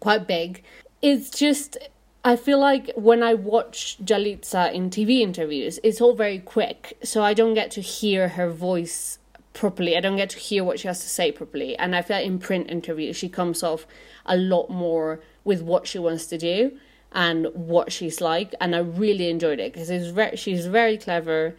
quite 0.00 0.26
big. 0.26 0.64
It's 1.00 1.30
just 1.30 1.78
I 2.24 2.34
feel 2.34 2.58
like 2.58 2.90
when 2.96 3.22
I 3.22 3.34
watch 3.34 3.98
Yalitza 4.04 4.72
in 4.72 4.90
TV 4.90 5.20
interviews, 5.20 5.78
it's 5.84 6.00
all 6.00 6.16
very 6.16 6.40
quick, 6.40 6.98
so 7.04 7.22
I 7.22 7.34
don't 7.34 7.54
get 7.54 7.70
to 7.70 7.80
hear 7.80 8.30
her 8.30 8.50
voice 8.50 9.20
properly. 9.56 9.96
I 9.96 10.00
don't 10.00 10.16
get 10.16 10.30
to 10.30 10.38
hear 10.38 10.62
what 10.62 10.78
she 10.78 10.86
has 10.86 11.00
to 11.00 11.08
say 11.08 11.32
properly. 11.32 11.76
And 11.76 11.96
I 11.96 12.02
feel 12.02 12.18
like 12.18 12.26
in 12.26 12.38
print 12.38 12.70
interviews, 12.70 13.16
she 13.16 13.28
comes 13.28 13.62
off 13.62 13.86
a 14.26 14.36
lot 14.36 14.70
more 14.70 15.20
with 15.42 15.62
what 15.62 15.86
she 15.86 15.98
wants 15.98 16.26
to 16.26 16.38
do 16.38 16.78
and 17.12 17.48
what 17.54 17.90
she's 17.90 18.20
like. 18.20 18.54
And 18.60 18.76
I 18.76 18.80
really 18.80 19.28
enjoyed 19.30 19.58
it 19.58 19.72
because 19.72 19.88
very, 20.10 20.36
she's 20.36 20.66
very 20.66 20.98
clever. 20.98 21.56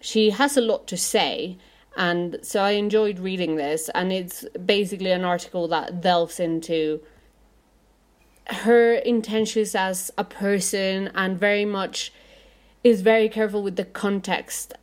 She 0.00 0.30
has 0.30 0.56
a 0.56 0.60
lot 0.60 0.86
to 0.88 0.96
say. 0.96 1.58
And 1.96 2.38
so 2.42 2.62
I 2.62 2.70
enjoyed 2.70 3.18
reading 3.18 3.56
this. 3.56 3.90
And 3.94 4.12
it's 4.12 4.44
basically 4.64 5.10
an 5.10 5.24
article 5.24 5.66
that 5.68 6.00
delves 6.00 6.38
into 6.38 7.00
her 8.46 8.94
intentions 8.94 9.74
as 9.74 10.10
a 10.16 10.24
person 10.24 11.10
and 11.14 11.38
very 11.38 11.64
much 11.64 12.12
is 12.82 13.02
very 13.02 13.28
careful 13.28 13.62
with 13.62 13.76
the 13.76 13.84
context 13.84 14.74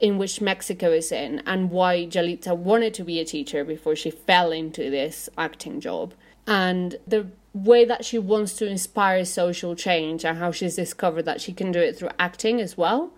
in 0.00 0.18
which 0.18 0.40
Mexico 0.40 0.92
is 0.92 1.10
in 1.10 1.42
and 1.44 1.70
why 1.70 2.06
Yalitza 2.06 2.56
wanted 2.56 2.94
to 2.94 3.04
be 3.04 3.18
a 3.18 3.24
teacher 3.24 3.64
before 3.64 3.96
she 3.96 4.10
fell 4.10 4.52
into 4.52 4.90
this 4.90 5.28
acting 5.36 5.80
job. 5.80 6.14
And 6.46 6.96
the 7.06 7.26
way 7.52 7.84
that 7.84 8.04
she 8.04 8.18
wants 8.18 8.54
to 8.54 8.66
inspire 8.66 9.24
social 9.24 9.74
change 9.74 10.24
and 10.24 10.38
how 10.38 10.52
she's 10.52 10.76
discovered 10.76 11.24
that 11.24 11.40
she 11.40 11.52
can 11.52 11.72
do 11.72 11.80
it 11.80 11.98
through 11.98 12.10
acting 12.18 12.60
as 12.60 12.76
well. 12.76 13.10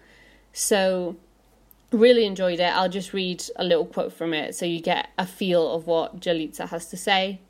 So, 0.53 1.17
really 1.93 2.25
enjoyed 2.25 2.61
it. 2.61 2.75
I'll 2.75 2.89
just 2.89 3.13
read 3.13 3.45
a 3.57 3.65
little 3.65 3.87
quote 3.87 4.13
from 4.13 4.33
it 4.33 4.55
so 4.55 4.65
you 4.65 4.81
get 4.81 5.11
a 5.19 5.27
feel 5.27 5.75
of 5.75 5.87
what 5.87 6.21
Yalitza 6.21 6.69
has 6.71 6.87
to 6.87 6.97
say. 6.97 7.41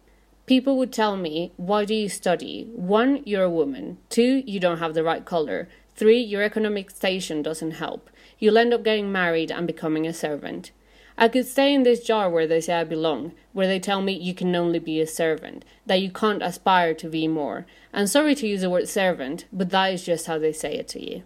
People 0.46 0.76
would 0.78 0.92
tell 0.92 1.16
me, 1.16 1.52
Why 1.56 1.84
do 1.84 1.94
you 1.94 2.08
study? 2.08 2.68
One, 2.74 3.22
you're 3.24 3.44
a 3.44 3.50
woman. 3.50 3.98
Two, 4.08 4.42
you 4.46 4.58
don't 4.58 4.78
have 4.78 4.94
the 4.94 5.04
right 5.04 5.24
color. 5.24 5.68
Three, 5.94 6.20
your 6.20 6.42
economic 6.42 6.90
station 6.90 7.42
doesn't 7.42 7.72
help 7.72 8.10
you'll 8.40 8.58
end 8.58 8.74
up 8.74 8.82
getting 8.82 9.12
married 9.12 9.52
and 9.52 9.66
becoming 9.66 10.06
a 10.06 10.12
servant. 10.12 10.72
I 11.16 11.28
could 11.28 11.46
stay 11.46 11.72
in 11.72 11.82
this 11.82 12.02
jar 12.02 12.28
where 12.28 12.46
they 12.46 12.60
say 12.60 12.74
I 12.74 12.84
belong, 12.84 13.32
where 13.52 13.66
they 13.66 13.78
tell 13.78 14.00
me 14.00 14.14
you 14.14 14.34
can 14.34 14.56
only 14.56 14.78
be 14.78 15.00
a 15.00 15.06
servant, 15.06 15.64
that 15.86 16.00
you 16.00 16.10
can't 16.10 16.42
aspire 16.42 16.94
to 16.94 17.08
be 17.08 17.28
more. 17.28 17.66
And 17.92 18.08
sorry 18.08 18.34
to 18.36 18.48
use 18.48 18.62
the 18.62 18.70
word 18.70 18.88
servant, 18.88 19.44
but 19.52 19.70
that 19.70 19.92
is 19.92 20.04
just 20.04 20.26
how 20.26 20.38
they 20.38 20.52
say 20.52 20.74
it 20.74 20.88
to 20.88 21.04
you. 21.04 21.22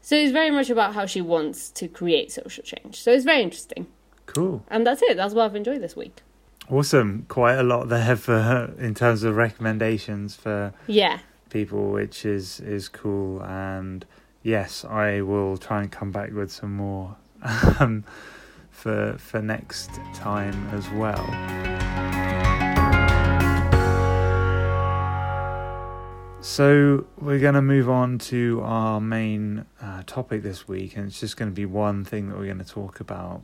So 0.00 0.14
it's 0.14 0.32
very 0.32 0.50
much 0.50 0.70
about 0.70 0.94
how 0.94 1.06
she 1.06 1.20
wants 1.20 1.70
to 1.72 1.88
create 1.88 2.30
social 2.32 2.62
change. 2.62 3.02
So 3.02 3.10
it's 3.10 3.24
very 3.24 3.42
interesting. 3.42 3.88
Cool. 4.26 4.64
And 4.68 4.86
that's 4.86 5.02
it. 5.02 5.16
That's 5.16 5.34
what 5.34 5.44
I've 5.44 5.56
enjoyed 5.56 5.82
this 5.82 5.96
week. 5.96 6.22
Awesome. 6.70 7.24
Quite 7.28 7.54
a 7.54 7.62
lot 7.62 7.88
there 7.88 8.14
for 8.14 8.40
her 8.40 8.74
in 8.78 8.94
terms 8.94 9.22
of 9.22 9.36
recommendations 9.36 10.36
for 10.36 10.72
yeah 10.86 11.18
people, 11.50 11.90
which 11.90 12.24
is 12.24 12.60
is 12.60 12.88
cool 12.88 13.42
and 13.42 14.04
yes, 14.42 14.84
I 14.84 15.20
will 15.20 15.56
try 15.56 15.82
and 15.82 15.90
come 15.90 16.10
back 16.10 16.32
with 16.32 16.50
some 16.50 16.74
more 16.74 17.16
um, 17.80 18.04
for 18.70 19.16
for 19.18 19.42
next 19.42 19.90
time 20.14 20.68
as 20.72 20.88
well. 20.90 21.26
So 26.40 27.06
we're 27.20 27.40
going 27.40 27.54
to 27.54 27.62
move 27.62 27.90
on 27.90 28.18
to 28.18 28.62
our 28.64 29.00
main 29.00 29.66
uh, 29.82 30.02
topic 30.06 30.42
this 30.42 30.66
week, 30.66 30.96
and 30.96 31.06
it's 31.06 31.20
just 31.20 31.36
going 31.36 31.50
to 31.50 31.54
be 31.54 31.66
one 31.66 32.04
thing 32.04 32.28
that 32.28 32.38
we're 32.38 32.46
going 32.46 32.58
to 32.58 32.64
talk 32.64 33.00
about, 33.00 33.42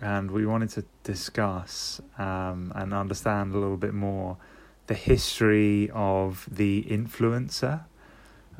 and 0.00 0.30
we 0.30 0.46
wanted 0.46 0.70
to 0.70 0.84
discuss 1.02 2.00
um, 2.18 2.72
and 2.74 2.94
understand 2.94 3.54
a 3.54 3.58
little 3.58 3.76
bit 3.76 3.92
more 3.92 4.38
the 4.86 4.94
history 4.94 5.90
of 5.92 6.48
the 6.50 6.84
influencer 6.88 7.84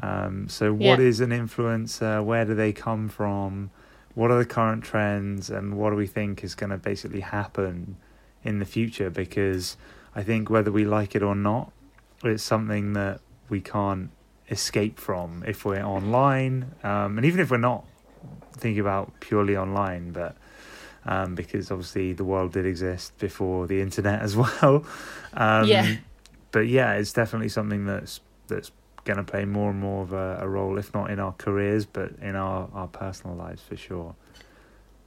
um, 0.02 0.48
so, 0.48 0.72
what 0.72 0.98
yeah. 0.98 1.06
is 1.06 1.20
an 1.20 1.30
influencer? 1.30 2.24
Where 2.24 2.44
do 2.44 2.54
they 2.54 2.72
come 2.72 3.08
from? 3.08 3.70
What 4.14 4.30
are 4.30 4.38
the 4.38 4.46
current 4.46 4.84
trends? 4.84 5.50
And 5.50 5.76
what 5.76 5.90
do 5.90 5.96
we 5.96 6.06
think 6.06 6.44
is 6.44 6.54
going 6.54 6.70
to 6.70 6.78
basically 6.78 7.20
happen 7.20 7.96
in 8.44 8.58
the 8.58 8.64
future? 8.64 9.10
Because 9.10 9.76
I 10.14 10.22
think 10.22 10.50
whether 10.50 10.70
we 10.70 10.84
like 10.84 11.14
it 11.14 11.22
or 11.22 11.34
not, 11.34 11.72
it's 12.24 12.42
something 12.42 12.92
that 12.94 13.20
we 13.48 13.60
can't 13.60 14.10
escape 14.50 14.98
from 14.98 15.44
if 15.46 15.64
we're 15.64 15.82
online. 15.82 16.72
Um, 16.82 17.18
and 17.18 17.24
even 17.24 17.40
if 17.40 17.50
we're 17.50 17.58
not 17.58 17.84
thinking 18.52 18.80
about 18.80 19.20
purely 19.20 19.56
online, 19.56 20.12
but 20.12 20.36
um, 21.04 21.34
because 21.34 21.70
obviously 21.70 22.12
the 22.12 22.24
world 22.24 22.52
did 22.52 22.66
exist 22.66 23.16
before 23.18 23.66
the 23.66 23.80
internet 23.80 24.20
as 24.20 24.36
well. 24.62 24.84
Um, 25.34 25.66
yeah. 25.66 25.96
But 26.52 26.68
yeah, 26.68 26.94
it's 26.94 27.12
definitely 27.12 27.48
something 27.48 27.86
that's 27.86 28.20
that's 28.48 28.70
going 29.06 29.16
to 29.16 29.25
play 29.25 29.46
more 29.46 29.70
and 29.70 29.80
more 29.80 30.02
of 30.02 30.12
a, 30.12 30.38
a, 30.42 30.48
role, 30.48 30.76
if 30.76 30.92
not 30.92 31.10
in 31.10 31.18
our 31.18 31.32
careers, 31.32 31.86
but 31.86 32.12
in 32.20 32.36
our, 32.36 32.68
our 32.75 32.88
personal 32.88 33.34
lives 33.34 33.62
for 33.62 33.76
sure. 33.76 34.14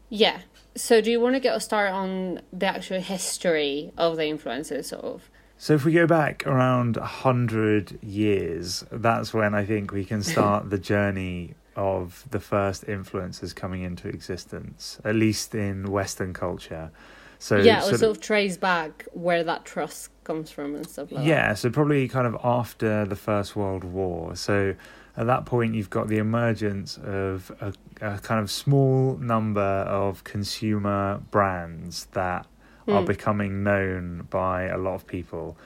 Yeah. 0.10 0.40
So, 0.76 1.02
do 1.02 1.12
you 1.12 1.20
want 1.20 1.36
to 1.36 1.40
get 1.40 1.54
us 1.54 1.66
started 1.66 1.92
on 1.92 2.42
the 2.52 2.66
actual 2.66 3.00
history 3.00 3.92
of 3.98 4.18
the 4.18 4.24
influencers, 4.24 4.86
sort 4.86 5.04
of? 5.04 5.30
So, 5.58 5.76
if 5.76 5.86
we 5.86 5.92
go 5.92 6.08
back 6.08 6.48
around 6.48 6.98
100 6.98 8.00
years, 8.02 8.84
that's 8.92 9.34
when 9.34 9.54
I 9.54 9.66
think 9.66 9.92
we 9.92 10.06
can 10.06 10.24
start 10.24 10.70
the 10.72 10.80
journey 10.80 11.54
of 11.76 12.26
the 12.32 12.40
first 12.40 12.86
influencers 12.88 13.56
coming 13.56 13.84
into 13.84 14.08
existence, 14.08 15.00
at 15.04 15.16
least 15.16 15.54
in 15.54 15.92
Western 15.92 16.34
culture. 16.34 16.92
So 17.40 17.58
yeah, 17.58 17.80
or 17.80 17.98
sort 17.98 18.18
of 18.18 18.20
trace 18.20 18.58
back 18.58 19.08
where 19.14 19.46
that 19.46 19.64
trust 19.64 20.12
comes 20.26 20.52
from 20.52 20.76
and 20.76 20.88
stuff 20.88 21.10
like 21.10 21.24
that. 21.24 21.28
yeah, 21.28 21.48
that. 21.50 21.58
so 21.58 21.70
probably 21.70 22.08
kind 22.10 22.28
of 22.28 22.38
after 22.44 23.06
the 23.06 23.16
First 23.16 23.56
World 23.56 23.86
War. 23.86 24.36
So 24.36 24.76
at 25.16 25.26
that 25.26 25.46
point, 25.46 25.74
you've 25.74 25.90
got 25.90 26.10
the 26.10 26.18
emergence 26.18 26.98
of 26.98 27.50
a, 27.62 27.74
a 28.02 28.20
kind 28.20 28.42
of 28.42 28.52
small 28.52 29.16
number 29.18 29.62
of 29.62 30.26
consumer 30.26 31.22
brands 31.32 32.06
that 32.12 32.46
mm. 32.86 32.94
are 32.94 33.02
hmm. 33.02 33.08
becoming 33.08 33.64
known 33.64 34.28
by 34.30 34.64
a 34.64 34.78
lot 34.78 34.96
of 34.96 35.08
people, 35.08 35.58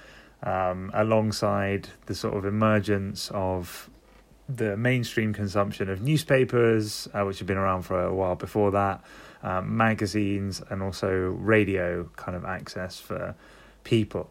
um, 0.43 0.91
alongside 0.93 1.89
the 2.05 2.13
sort 2.13 2.35
of 2.35 2.45
emergence 2.45 3.31
of 3.33 3.89
the 4.47 4.77
mainstream 4.77 5.33
consumption 5.33 5.89
of 5.89 6.03
newspapers, 6.03 7.07
uh, 7.15 7.23
which 7.23 7.39
have 7.39 7.47
been 7.47 7.57
around 7.57 7.81
for 7.81 8.03
a 8.03 8.13
while 8.13 8.35
before 8.35 8.69
that 8.69 9.03
um, 9.43 9.75
magazines 9.75 10.61
and 10.69 10.81
also 10.81 11.09
radio 11.11 12.09
kind 12.15 12.35
of 12.35 12.45
access 12.45 12.99
for 12.99 13.35
people. 13.83 14.29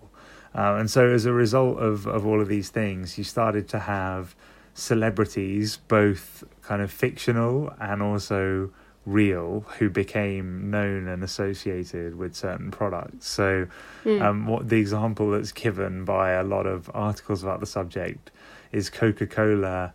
Uh, 0.55 0.77
and 0.79 0.91
so, 0.91 1.09
as 1.09 1.25
a 1.25 1.33
result 1.33 1.79
of, 1.79 2.07
of 2.07 2.27
all 2.27 2.41
of 2.41 2.49
these 2.49 2.69
things, 2.71 3.17
you 3.17 3.25
started 3.25 3.69
to 3.69 3.79
have 3.79 4.35
celebrities, 4.75 5.79
both 5.89 6.45
kind 6.63 6.83
of 6.83 6.91
fictional 6.91 7.73
and 7.81 8.03
also 8.03 8.71
real, 9.05 9.65
who 9.79 9.91
became 9.91 10.71
known 10.71 11.09
and 11.09 11.25
associated 11.25 12.17
with 12.17 12.35
certain 12.37 12.71
products. 12.71 13.29
So, 13.29 13.67
mm. 14.05 14.23
um, 14.23 14.47
what 14.47 14.69
the 14.69 14.77
example 14.77 15.31
that's 15.31 15.53
given 15.53 16.05
by 16.05 16.33
a 16.33 16.43
lot 16.43 16.67
of 16.67 16.91
articles 16.93 17.43
about 17.43 17.61
the 17.61 17.67
subject 17.67 18.31
is 18.73 18.91
Coca 18.91 19.27
Cola 19.27 19.93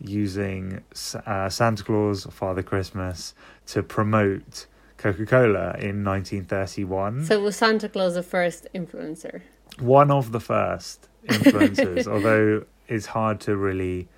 using 0.00 0.82
uh, 1.26 1.48
Santa 1.48 1.82
Claus 1.82 2.26
or 2.26 2.30
Father 2.30 2.62
Christmas 2.62 3.34
to 3.66 3.82
promote 3.82 4.66
Coca 4.96 5.26
Cola 5.26 5.74
in 5.78 6.04
1931. 6.04 7.24
So 7.24 7.40
was 7.40 7.56
Santa 7.56 7.88
Claus 7.88 8.14
the 8.14 8.22
first 8.22 8.66
influencer? 8.74 9.42
One 9.78 10.10
of 10.10 10.32
the 10.32 10.40
first 10.40 11.08
influencers, 11.26 12.06
although 12.12 12.64
it's 12.88 13.06
hard 13.06 13.40
to 13.42 13.56
really, 13.56 14.08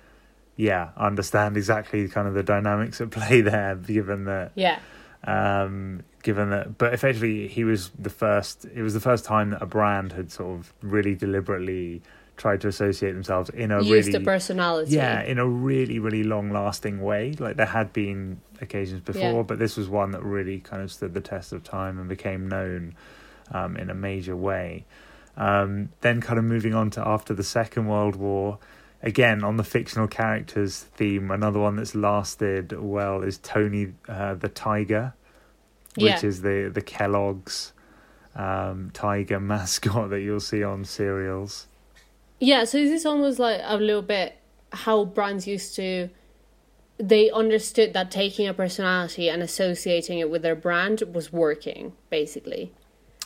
yeah, 0.55 0.89
understand 0.97 1.55
exactly 1.57 2.07
kind 2.07 2.27
of 2.27 2.33
the 2.33 2.43
dynamics 2.43 2.99
at 2.99 3.11
play 3.11 3.41
there, 3.41 3.75
given 3.75 4.25
that. 4.25 4.51
Yeah. 4.55 4.79
Um, 5.23 6.03
given 6.23 6.49
that, 6.49 6.79
but 6.79 6.95
effectively 6.95 7.47
he 7.47 7.63
was 7.63 7.91
the 7.97 8.09
first. 8.09 8.65
It 8.65 8.81
was 8.81 8.95
the 8.95 8.99
first 8.99 9.23
time 9.23 9.51
that 9.51 9.61
a 9.61 9.67
brand 9.67 10.13
had 10.13 10.31
sort 10.31 10.59
of 10.59 10.73
really 10.81 11.13
deliberately 11.13 12.01
tried 12.41 12.59
to 12.59 12.67
associate 12.67 13.11
themselves 13.13 13.49
in 13.51 13.69
a 13.71 13.77
Use 13.83 13.91
really 14.07 14.11
the 14.17 14.19
personality. 14.33 14.95
yeah 14.95 15.21
in 15.21 15.37
a 15.37 15.45
really 15.47 15.99
really 15.99 16.23
long 16.23 16.49
lasting 16.51 16.99
way 17.09 17.33
like 17.45 17.55
there 17.55 17.67
had 17.79 17.93
been 17.93 18.41
occasions 18.65 18.99
before 19.01 19.21
Yeah. 19.39 19.41
but 19.43 19.59
this 19.59 19.77
was 19.77 19.87
one 19.87 20.09
that 20.15 20.23
really 20.23 20.59
kind 20.59 20.81
of 20.81 20.91
stood 20.91 21.13
the 21.13 21.21
test 21.21 21.53
of 21.53 21.63
time 21.63 21.99
and 21.99 22.09
became 22.09 22.49
known 22.49 22.95
um, 23.51 23.77
in 23.77 23.89
a 23.91 23.93
major 23.93 24.35
way 24.35 24.85
um, 25.37 25.89
then 26.01 26.19
kind 26.19 26.39
of 26.39 26.45
moving 26.45 26.73
on 26.73 26.89
to 26.95 27.07
after 27.15 27.33
the 27.35 27.43
second 27.43 27.85
world 27.87 28.15
war 28.15 28.57
again 29.03 29.43
on 29.43 29.57
the 29.57 29.63
fictional 29.63 30.07
characters 30.07 30.79
theme 30.97 31.29
another 31.29 31.59
one 31.59 31.75
that's 31.75 31.93
lasted 31.95 32.71
well 32.81 33.21
is 33.21 33.37
tony 33.37 33.93
uh, 34.09 34.33
the 34.33 34.49
tiger 34.49 35.13
which 35.95 36.23
Yeah. 36.23 36.25
is 36.31 36.41
the 36.41 36.71
the 36.73 36.81
kellogg's 36.81 37.73
um, 38.35 38.89
tiger 38.93 39.39
mascot 39.51 40.09
that 40.09 40.21
you'll 40.21 40.39
see 40.39 40.63
on 40.63 40.85
cereals 40.85 41.67
Yeah, 42.41 42.63
so 42.65 42.77
this 42.79 42.91
is 42.91 43.05
almost 43.05 43.39
like 43.39 43.61
a 43.63 43.77
little 43.77 44.01
bit 44.01 44.35
how 44.73 45.05
brands 45.05 45.47
used 45.47 45.75
to 45.75 46.09
they 46.97 47.31
understood 47.31 47.93
that 47.93 48.11
taking 48.11 48.47
a 48.47 48.53
personality 48.53 49.27
and 49.29 49.41
associating 49.41 50.19
it 50.19 50.29
with 50.29 50.43
their 50.43 50.55
brand 50.55 51.01
was 51.13 51.33
working, 51.33 51.93
basically. 52.11 52.71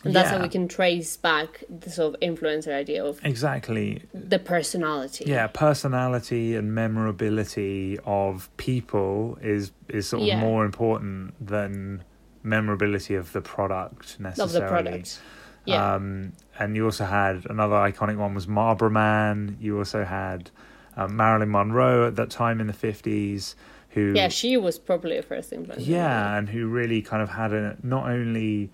And 0.06 0.16
that's 0.16 0.30
how 0.30 0.42
we 0.42 0.48
can 0.50 0.68
trace 0.68 1.18
back 1.18 1.64
the 1.68 1.90
sort 1.90 2.14
of 2.14 2.20
influencer 2.22 2.72
idea 2.74 3.04
of 3.04 3.20
exactly 3.24 4.04
the 4.14 4.38
personality. 4.38 5.26
yeah 5.28 5.48
personality 5.48 6.56
and 6.56 6.74
memorability 6.76 7.98
of 8.06 8.50
people 8.58 9.38
is 9.42 9.72
is 9.90 10.08
sort 10.08 10.22
of 10.22 10.28
Yeah. 10.28 10.40
more 10.40 10.64
important 10.64 11.34
than 11.46 12.04
memorability 12.44 13.16
of 13.16 13.34
the 13.34 13.42
product 13.42 14.20
necessarily 14.20 14.44
Of 14.46 14.54
the 14.54 14.68
product. 14.68 15.20
Yeah. 15.66 15.96
um 15.96 16.34
and 16.60 16.76
you 16.76 16.86
also 16.86 17.06
had 17.06 17.46
another 17.50 17.76
iconic 17.76 18.18
one 18.18 18.34
was 18.34 18.48
marlboro 18.48 18.90
man 18.90 19.58
you 19.60 19.78
also 19.78 20.04
had 20.04 20.52
um, 20.98 21.16
marilyn 21.16 21.50
monroe 21.52 22.08
at 22.08 22.16
that 22.16 22.30
time 22.30 22.62
in 22.62 22.68
the 22.68 22.74
50s 22.74 23.56
who 23.90 24.12
yeah, 24.16 24.28
she 24.28 24.58
was 24.58 24.78
probably 24.78 25.18
a 25.18 25.22
first 25.24 25.52
influencer. 25.52 25.76
yeah 25.88 26.38
and 26.38 26.50
who 26.50 26.68
really 26.68 27.02
kind 27.02 27.22
of 27.24 27.30
had 27.30 27.52
a 27.54 27.78
not 27.84 28.10
only 28.10 28.70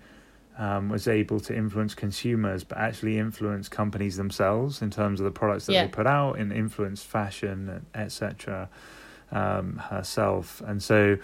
um, 0.58 0.90
was 0.90 1.08
able 1.08 1.40
to 1.40 1.56
influence 1.56 1.94
consumers 1.94 2.62
but 2.64 2.76
actually 2.78 3.18
influence 3.18 3.68
companies 3.68 4.16
themselves 4.16 4.82
in 4.82 4.90
terms 4.90 5.18
of 5.20 5.24
the 5.24 5.30
products 5.30 5.66
that 5.66 5.72
Yeah. 5.72 5.84
they 5.86 5.88
put 5.90 6.06
out 6.06 6.38
and 6.38 6.52
influence 6.52 7.02
fashion 7.02 7.86
etc 7.94 8.68
um, 9.30 9.76
herself 9.76 10.60
and 10.66 10.82
so 10.82 11.16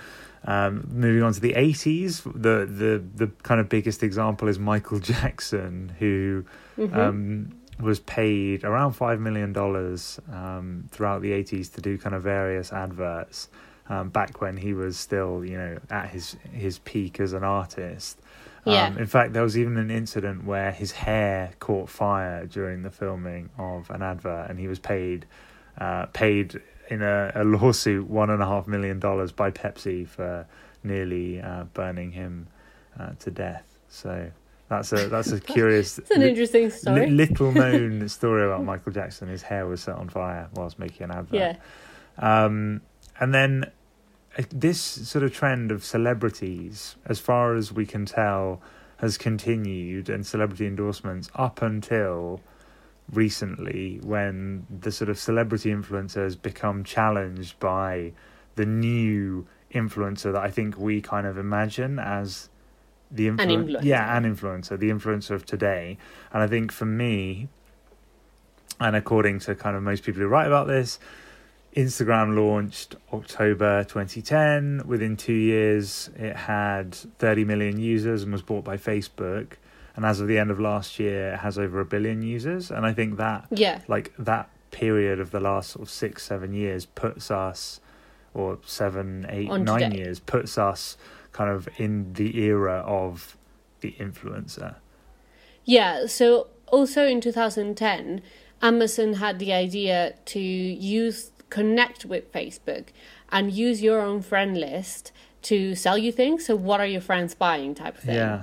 um, 0.44 0.86
moving 0.92 1.22
on 1.22 1.32
to 1.32 1.40
the 1.40 1.52
80s 1.54 2.22
the, 2.24 2.64
the 2.66 3.02
the 3.16 3.32
kind 3.42 3.60
of 3.60 3.68
biggest 3.68 4.02
example 4.02 4.48
is 4.48 4.58
michael 4.58 4.98
jackson 5.12 5.92
who 5.98 6.44
Mhm. 6.78 6.94
um, 6.96 7.52
was 7.80 8.00
paid 8.00 8.64
around 8.64 8.92
five 8.92 9.20
million 9.20 9.52
dollars 9.52 10.20
um, 10.32 10.88
throughout 10.90 11.22
the 11.22 11.32
eighties 11.32 11.68
to 11.70 11.80
do 11.80 11.96
kind 11.98 12.14
of 12.14 12.22
various 12.22 12.72
adverts. 12.72 13.48
Um, 13.90 14.10
back 14.10 14.40
when 14.42 14.58
he 14.58 14.74
was 14.74 14.98
still, 14.98 15.42
you 15.44 15.56
know, 15.56 15.78
at 15.88 16.10
his 16.10 16.36
his 16.52 16.78
peak 16.80 17.20
as 17.20 17.32
an 17.32 17.42
artist. 17.44 18.20
Um, 18.66 18.72
Yeah. 18.74 18.96
In 18.98 19.06
fact, 19.06 19.32
there 19.32 19.42
was 19.42 19.56
even 19.56 19.76
an 19.78 19.90
incident 19.90 20.44
where 20.44 20.72
his 20.72 20.92
hair 20.92 21.52
caught 21.58 21.88
fire 21.88 22.44
during 22.46 22.82
the 22.82 22.90
filming 22.90 23.48
of 23.58 23.88
an 23.90 24.02
advert, 24.02 24.50
and 24.50 24.58
he 24.58 24.68
was 24.68 24.78
paid 24.78 25.24
uh, 25.80 26.06
paid 26.12 26.60
in 26.88 27.02
a, 27.02 27.32
a 27.34 27.44
lawsuit 27.44 28.06
one 28.08 28.30
and 28.30 28.42
a 28.42 28.46
half 28.46 28.66
million 28.66 28.98
dollars 28.98 29.32
by 29.32 29.50
Pepsi 29.50 30.06
for 30.06 30.46
nearly 30.82 31.40
uh, 31.40 31.64
burning 31.74 32.12
him 32.12 32.46
uh, 32.98 33.10
to 33.20 33.30
death. 33.30 33.78
So 33.88 34.30
that's 34.68 34.92
a 34.92 35.08
that's 35.08 35.32
a 35.32 35.40
curious. 35.54 35.98
It's 35.98 36.10
an 36.10 36.20
li- 36.22 36.28
interesting 36.28 36.70
story. 36.70 37.06
Li- 37.06 37.12
little 37.12 37.52
known 37.52 38.08
story 38.20 38.44
about 38.44 38.64
Michael 38.64 38.92
Jackson. 38.92 39.28
His 39.28 39.42
hair 39.42 39.66
was 39.66 39.82
set 39.82 39.96
on 39.96 40.08
fire 40.08 40.48
whilst 40.54 40.78
making 40.78 41.04
an 41.04 41.10
advert. 41.12 41.34
yeah. 41.34 41.56
Um, 42.18 42.80
and 43.20 43.32
then 43.34 43.70
uh, 44.38 44.42
this 44.50 44.80
sort 44.80 45.24
of 45.24 45.32
trend 45.32 45.70
of 45.70 45.84
celebrities, 45.84 46.96
as 47.06 47.18
far 47.20 47.54
as 47.54 47.72
we 47.72 47.86
can 47.86 48.06
tell, 48.06 48.60
has 48.98 49.16
continued 49.16 50.08
and 50.08 50.26
celebrity 50.26 50.66
endorsements 50.66 51.30
up 51.34 51.62
until 51.62 52.40
recently 53.12 54.00
when 54.02 54.66
the 54.70 54.92
sort 54.92 55.08
of 55.08 55.18
celebrity 55.18 55.70
influencers 55.70 56.40
become 56.40 56.84
challenged 56.84 57.58
by 57.58 58.12
the 58.56 58.66
new 58.66 59.46
influencer 59.74 60.32
that 60.32 60.42
I 60.42 60.50
think 60.50 60.78
we 60.78 61.00
kind 61.00 61.26
of 61.26 61.38
imagine 61.38 61.98
as 61.98 62.48
the 63.10 63.28
influ- 63.28 63.38
influencer. 63.38 63.84
yeah 63.84 64.16
an 64.16 64.24
influencer 64.24 64.78
the 64.78 64.90
influencer 64.90 65.30
of 65.30 65.46
today. 65.46 65.96
And 66.32 66.42
I 66.42 66.46
think 66.46 66.72
for 66.72 66.84
me 66.84 67.48
and 68.80 68.94
according 68.94 69.40
to 69.40 69.54
kind 69.54 69.76
of 69.76 69.82
most 69.82 70.04
people 70.04 70.20
who 70.20 70.28
write 70.28 70.46
about 70.46 70.66
this 70.66 70.98
Instagram 71.76 72.34
launched 72.36 72.96
October 73.12 73.84
2010 73.84 74.82
within 74.86 75.16
2 75.16 75.32
years 75.32 76.10
it 76.16 76.34
had 76.36 76.94
30 76.94 77.44
million 77.44 77.78
users 77.78 78.22
and 78.22 78.32
was 78.32 78.42
bought 78.42 78.64
by 78.64 78.76
Facebook 78.76 79.52
and 79.98 80.06
as 80.06 80.20
of 80.20 80.28
the 80.28 80.38
end 80.38 80.48
of 80.48 80.60
last 80.60 81.00
year 81.00 81.32
it 81.32 81.38
has 81.40 81.58
over 81.58 81.80
a 81.80 81.84
billion 81.84 82.22
users 82.22 82.70
and 82.70 82.86
I 82.86 82.92
think 82.92 83.16
that 83.16 83.46
Yeah. 83.50 83.80
like 83.88 84.12
that 84.16 84.48
period 84.70 85.18
of 85.18 85.32
the 85.32 85.40
last 85.40 85.70
sort 85.72 85.82
of 85.86 85.90
six 85.90 86.22
seven 86.22 86.52
years 86.54 86.86
puts 86.86 87.32
us 87.32 87.80
or 88.32 88.58
seven 88.64 89.26
eight 89.28 89.50
On 89.50 89.64
nine 89.64 89.90
today. 89.90 89.96
years 90.04 90.20
puts 90.20 90.56
us 90.56 90.96
kind 91.32 91.50
of 91.50 91.68
in 91.78 92.12
the 92.12 92.38
era 92.38 92.76
of 92.86 93.36
the 93.80 93.92
influencer 93.98 94.76
Yeah, 95.64 96.06
so 96.06 96.46
also 96.68 97.04
in 97.06 97.20
2010, 97.20 98.22
Amazon 98.62 99.14
had 99.14 99.38
the 99.40 99.52
idea 99.52 100.14
to 100.26 100.38
use 100.40 101.32
connect 101.50 102.04
with 102.04 102.32
Facebook 102.32 102.86
and 103.32 103.50
use 103.52 103.82
your 103.82 104.00
own 104.00 104.20
friend 104.22 104.56
list 104.56 105.10
to 105.42 105.74
sell 105.74 105.96
you 105.98 106.12
things. 106.12 106.46
So 106.46 106.54
what 106.56 106.78
are 106.80 106.86
your 106.86 107.00
friends 107.00 107.34
buying 107.34 107.74
type 107.74 107.96
of 107.98 108.04
thing. 108.04 108.14
yeah 108.16 108.42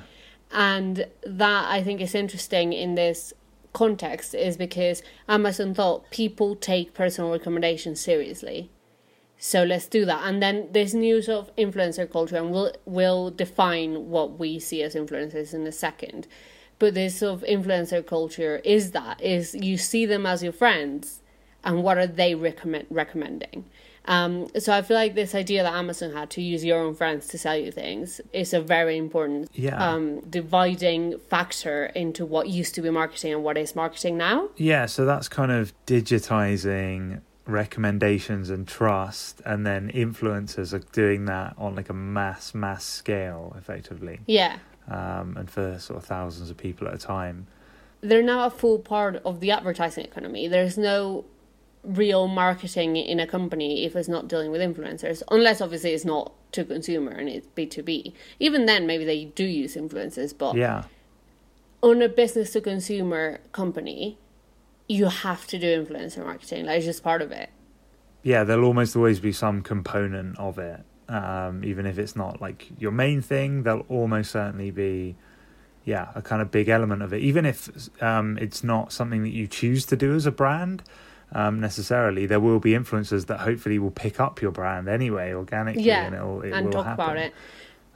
And 0.56 1.06
that 1.24 1.70
I 1.70 1.84
think 1.84 2.00
is 2.00 2.16
interesting 2.16 2.72
in 2.72 2.96
this 2.96 3.34
context 3.74 4.34
is 4.34 4.56
because 4.56 5.04
Amazon 5.28 5.74
thought 5.74 6.10
people 6.10 6.56
take 6.56 6.94
personal 6.94 7.30
recommendations 7.32 8.00
seriously. 8.00 8.72
So 9.38 9.64
let's 9.64 9.86
do 9.86 10.06
that. 10.06 10.22
And 10.24 10.42
then 10.42 10.70
this 10.72 10.94
news 10.94 11.28
of 11.28 11.54
influencer 11.58 12.10
culture, 12.10 12.38
and 12.38 12.52
we'll 12.52 12.72
we'll 12.86 13.32
define 13.32 14.10
what 14.10 14.40
we 14.40 14.60
see 14.60 14.82
as 14.82 14.96
influencers 14.96 15.54
in 15.54 15.68
a 15.68 15.74
second. 15.74 16.26
But 16.80 16.94
this 16.94 17.20
sort 17.20 17.42
of 17.42 17.48
influencer 17.48 18.06
culture 18.06 18.62
is 18.64 18.92
that 18.92 19.22
is 19.22 19.54
you 19.54 19.78
see 19.78 20.06
them 20.06 20.26
as 20.26 20.42
your 20.42 20.54
friends, 20.54 21.22
and 21.66 21.84
what 21.84 21.98
are 21.98 22.08
they 22.08 22.34
recommend 22.36 22.86
recommending? 22.90 23.66
Um, 24.08 24.48
so 24.60 24.72
I 24.72 24.84
feel 24.84 24.96
like 24.96 25.16
this 25.16 25.34
idea 25.34 25.64
that 25.64 25.74
Amazon 25.74 26.12
had 26.14 26.30
to 26.32 26.42
use 26.42 26.64
your 26.64 26.80
own 26.80 26.94
friends 26.94 27.26
to 27.30 27.40
sell 27.40 27.58
you 27.58 27.72
things 27.72 28.22
is 28.34 28.54
a 28.54 28.62
very 28.62 28.98
important 28.98 29.50
Yeah. 29.54 29.84
um, 29.84 30.20
dividing 30.30 31.18
factor 31.28 31.86
into 31.96 32.24
what 32.24 32.48
used 32.48 32.76
to 32.76 32.82
be 32.84 32.92
marketing 32.92 33.34
and 33.34 33.44
what 33.44 33.58
is 33.58 33.76
marketing 33.76 34.16
now. 34.16 34.50
Yeah, 34.58 34.86
so 34.86 35.06
that's 35.06 35.28
kind 35.28 35.52
of 35.52 35.74
digitizing 35.88 37.22
recommendations 37.48 38.50
and 38.50 38.68
trust, 38.68 39.42
and 39.46 39.66
then 39.66 39.92
influencers 39.92 40.74
are 40.74 40.84
doing 40.92 41.26
that 41.26 41.56
on 41.58 41.76
like 41.76 41.90
a 41.90 41.94
mass 41.94 42.54
mass 42.54 42.84
scale, 42.84 43.56
effectively, 43.58 44.20
Yeah. 44.28 44.58
um, 44.88 45.36
and 45.38 45.50
for 45.50 45.80
sort 45.80 45.98
of 45.98 46.06
thousands 46.06 46.50
of 46.52 46.58
people 46.58 46.88
at 46.88 46.94
a 46.94 46.98
time. 47.00 47.48
they're 48.02 48.22
now 48.22 48.46
a 48.46 48.50
full 48.52 48.78
part 48.78 49.16
of 49.26 49.40
the 49.40 49.50
advertising 49.50 50.06
economy. 50.06 50.48
There's 50.48 50.78
no 50.78 51.26
real 51.86 52.28
marketing 52.28 52.96
in 52.98 53.20
a 53.20 53.28
company 53.28 53.86
if 53.86 53.96
it's 53.96 54.08
not 54.10 54.28
dealing 54.28 54.52
with 54.52 54.62
influencers, 54.62 55.22
unless 55.32 55.62
obviously 55.62 55.92
it's 55.94 56.06
not 56.06 56.34
to 56.54 56.64
consumer 56.64 57.12
and 57.12 57.30
it's 57.30 57.48
B2B. 57.56 58.14
Even 58.40 58.66
then, 58.66 58.88
maybe 58.88 59.06
they 59.06 59.26
do 59.26 59.44
use 59.44 59.76
influencers, 59.76 60.38
but 60.38 60.56
Yeah, 60.56 60.86
on 61.82 62.02
a 62.02 62.10
business 62.10 62.52
to 62.54 62.62
consumer 62.62 63.40
company, 63.52 64.18
you 64.88 65.06
have 65.06 65.48
to 65.48 65.58
do 65.60 65.86
influencer 65.86 66.24
marketing. 66.24 66.66
Like, 66.66 66.78
it's 66.78 66.86
just 66.86 67.04
part 67.04 67.22
of 67.22 67.32
it. 67.32 67.50
yeah, 68.24 68.44
there'll 68.44 68.66
almost 68.66 68.96
always 68.96 69.20
be 69.20 69.32
some 69.32 69.62
component 69.62 70.38
of 70.40 70.58
it, 70.58 70.82
um, 71.10 71.64
even 71.64 71.86
if 71.86 72.00
it's 72.00 72.16
not 72.16 72.42
like 72.42 72.68
your 72.80 72.92
main 72.92 73.22
thing. 73.22 73.64
There'll 73.64 73.86
almost 73.90 74.32
certainly 74.32 74.72
be, 74.72 75.16
yeah, 75.84 76.10
a 76.16 76.22
kind 76.24 76.42
of 76.42 76.50
big 76.50 76.68
element 76.70 77.04
of 77.04 77.14
it, 77.14 77.22
even 77.22 77.46
if 77.46 77.70
um, 78.02 78.38
it's 78.40 78.64
not 78.64 78.92
something 78.92 79.22
that 79.22 79.30
you 79.34 79.46
choose 79.46 79.86
to 79.88 79.96
do 79.96 80.16
as 80.16 80.26
a 80.26 80.32
brand. 80.32 80.82
Um, 81.36 81.60
necessarily, 81.60 82.26
there 82.26 82.40
will 82.40 82.62
be 82.62 82.72
influencers 82.72 83.26
that 83.26 83.40
hopefully 83.42 83.78
will 83.78 83.92
pick 83.92 84.22
up 84.22 84.42
your 84.42 84.52
brand 84.52 84.88
anyway 84.88 85.34
organically, 85.34 85.84
Yeah, 85.84 86.06
and 86.06 86.16
it'll, 86.16 86.42
it 86.42 86.54
and 86.54 86.72
talk 86.72 86.86
happen. 86.86 87.04
about 87.06 87.18
it. 87.18 87.34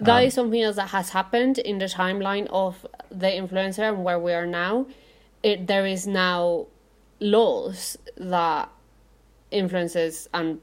That 0.02 0.18
Um, 0.20 0.24
is 0.26 0.34
something 0.34 0.62
else 0.62 0.76
that 0.76 0.90
has 0.90 1.12
happened 1.12 1.58
in 1.58 1.78
the 1.78 1.86
timeline 1.86 2.48
of 2.52 2.86
the 3.10 3.28
influencer 3.28 3.88
and 3.88 4.04
where 4.04 4.20
we 4.20 4.34
are 4.34 4.46
now. 4.46 4.88
It 5.42 5.68
there 5.68 5.86
is 5.86 6.06
now 6.06 6.68
laws 7.22 7.98
that 8.18 8.70
influencers 9.54 10.28
and 10.34 10.60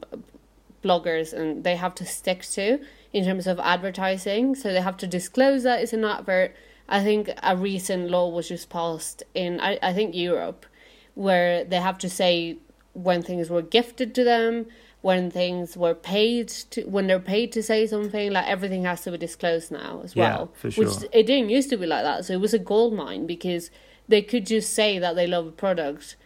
bloggers 0.85 1.33
and 1.33 1.65
they 1.65 1.77
have 1.77 1.95
to 1.97 2.05
stick 2.05 2.43
to 2.43 2.79
in 3.13 3.25
terms 3.25 3.47
of 3.47 3.59
advertising. 3.61 4.55
So 4.55 4.73
they 4.73 4.81
have 4.83 4.97
to 4.99 5.07
disclose 5.07 5.63
that 5.65 5.81
it's 5.83 5.93
an 5.95 6.05
advert. 6.05 6.55
I 6.89 7.03
think 7.03 7.31
a 7.43 7.57
recent 7.57 8.11
law 8.11 8.29
was 8.29 8.49
just 8.49 8.69
passed 8.69 9.23
in 9.35 9.61
I, 9.61 9.79
I 9.83 9.93
think 9.95 10.15
Europe 10.15 10.67
where 11.15 11.65
they 11.65 11.81
have 11.81 11.99
to 11.99 12.11
say 12.11 12.59
when 12.97 13.23
things 13.23 13.51
were 13.51 13.63
gifted 13.63 14.15
to 14.15 14.25
them, 14.25 14.67
when 15.03 15.31
things 15.31 15.77
were 15.77 15.95
paid 15.95 16.49
to 16.49 16.83
when 16.85 17.07
they're 17.07 17.21
paid 17.21 17.53
to 17.53 17.63
say 17.63 17.87
something, 17.87 18.33
like 18.33 18.47
everything 18.47 18.85
has 18.85 19.03
to 19.03 19.11
be 19.13 19.19
disclosed 19.19 19.71
now 19.71 20.01
as 20.03 20.17
Yeah, 20.17 20.37
well. 20.37 20.53
for 20.55 20.71
sure. 20.71 20.85
Which 20.87 20.95
it 21.13 21.27
didn't 21.27 21.51
used 21.51 21.71
to 21.71 21.77
be 21.77 21.87
like 21.87 22.03
that. 22.05 22.25
So 22.25 22.33
it 22.33 22.41
was 22.41 22.55
a 22.55 22.59
gold 22.59 22.95
mine 22.95 23.27
because 23.27 23.71
they 24.09 24.23
could 24.23 24.47
just 24.47 24.73
say 24.73 24.99
that 24.99 25.15
they 25.15 25.27
love 25.27 25.47
a 25.47 25.51
product. 25.53 26.17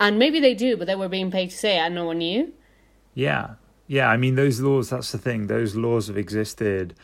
And 0.00 0.18
maybe 0.18 0.40
they 0.40 0.54
do, 0.54 0.76
but 0.78 0.86
they 0.86 0.94
were 0.94 1.08
being 1.10 1.30
paid 1.30 1.50
to 1.50 1.56
say 1.56 1.76
it 1.76 1.80
and 1.80 1.94
no 1.94 2.06
one 2.06 2.18
knew. 2.18 2.52
Yeah. 3.14 3.54
Yeah. 3.86 4.08
I 4.08 4.16
mean, 4.16 4.34
those 4.34 4.60
laws, 4.60 4.88
that's 4.90 5.12
the 5.12 5.18
thing. 5.18 5.46
Those 5.48 5.76
laws 5.76 6.06
have 6.08 6.16
existed 6.16 6.94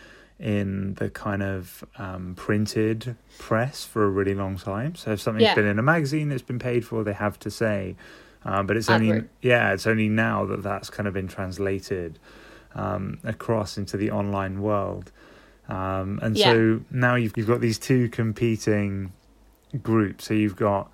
in 0.41 0.95
the 0.95 1.11
kind 1.11 1.43
of 1.43 1.85
um, 1.99 2.35
printed 2.37 3.17
press 3.39 3.85
for 3.85 4.05
a 4.05 4.09
really 4.09 4.35
long 4.35 4.57
time. 4.57 4.95
So 4.95 5.13
if 5.13 5.21
something's 5.21 5.43
Yeah. 5.45 5.55
been 5.55 5.67
in 5.67 5.79
a 5.79 5.83
magazine 5.83 6.31
that's 6.31 6.43
been 6.43 6.59
paid 6.59 6.87
for, 6.87 7.05
they 7.05 7.13
have 7.13 7.39
to 7.41 7.51
say. 7.51 7.97
Um, 8.47 8.67
but 8.67 8.77
it's 8.77 8.89
only, 8.89 9.11
Advert. 9.11 9.31
yeah, 9.43 9.73
it's 9.73 9.87
only 9.87 10.09
now 10.09 10.47
that 10.47 10.63
that's 10.63 10.89
kind 10.89 11.09
of 11.09 11.13
been 11.15 11.27
translated 11.27 12.19
um, 12.77 13.19
across 13.25 13.77
into 13.77 13.97
the 13.97 14.13
online 14.13 14.63
world. 14.63 15.11
Um, 15.69 16.21
and 16.23 16.37
so 16.39 16.81
now 16.93 17.17
you've, 17.17 17.37
you've 17.37 17.49
got 17.49 17.61
these 17.61 17.79
two 17.79 18.09
competing 18.09 19.13
groups. 19.83 20.27
So 20.27 20.35
you've 20.35 20.55
got 20.55 20.91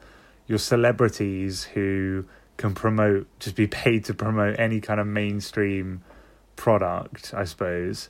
your 0.47 0.59
celebrities 0.59 1.65
who 1.65 2.25
can 2.57 2.75
promote, 2.75 3.27
just 3.39 3.55
be 3.55 3.67
paid 3.83 4.07
to 4.07 4.15
promote 4.15 4.59
any 4.59 4.81
kind 4.81 4.99
of 4.99 5.07
mainstream 5.07 6.03
product, 6.57 7.35
I 7.37 7.45
suppose. 7.45 8.09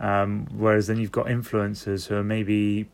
Um, 0.00 0.48
whereas 0.54 0.88
then 0.88 0.98
you've 0.98 1.12
got 1.12 1.26
influencers 1.26 2.08
who 2.08 2.16
are 2.16 2.24
maybe, 2.24 2.88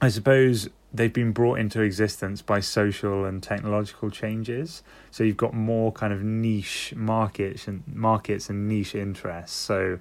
I 0.00 0.08
suppose, 0.08 0.70
they've 0.92 1.12
been 1.12 1.32
brought 1.32 1.58
into 1.58 1.80
existence 1.82 2.42
by 2.42 2.60
social 2.60 3.24
and 3.24 3.42
technological 3.42 4.10
changes. 4.10 4.82
So 5.10 5.24
you've 5.24 5.36
got 5.36 5.54
more 5.54 5.92
kind 5.92 6.12
of 6.12 6.22
niche 6.22 6.94
markets 6.96 7.68
and 7.68 7.82
markets 7.86 8.50
and 8.50 8.68
niche 8.68 8.94
interests. 8.94 9.56
So 9.56 9.98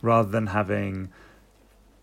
rather 0.00 0.28
than 0.28 0.48
having 0.48 1.10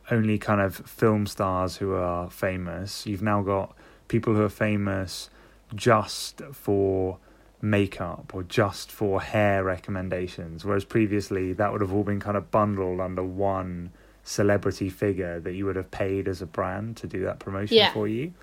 only 0.10 0.38
kind 0.38 0.62
of 0.62 0.78
film 0.78 1.28
stars 1.28 1.78
who 1.78 1.94
are 1.94 2.30
famous, 2.30 3.06
you've 3.06 3.22
now 3.22 3.42
got 3.42 3.76
people 4.08 4.34
who 4.34 4.44
are 4.44 4.50
famous 4.50 5.30
just 5.76 6.42
for 6.52 7.18
makeup 7.62 8.32
or 8.34 8.44
just 8.44 8.92
for 8.92 9.22
hair 9.22 9.64
recommendations 9.66 10.64
whereas 10.64 10.86
previously 10.86 11.52
that 11.52 11.72
would 11.72 11.82
have 11.82 11.94
all 11.94 12.04
been 12.04 12.20
kind 12.20 12.38
of 12.38 12.50
bundled 12.52 13.02
under 13.02 13.24
one 13.24 13.92
celebrity 14.30 14.90
figure 14.90 15.40
that 15.40 15.54
you 15.54 15.66
would 15.66 15.76
have 15.76 15.90
paid 15.90 16.28
as 16.28 16.40
a 16.42 16.46
brand 16.46 16.96
to 16.96 17.08
do 17.08 17.20
that 17.24 17.40
promotion 17.40 17.78
Yeah. 17.78 17.92
for 17.94 18.08
you 18.08 18.34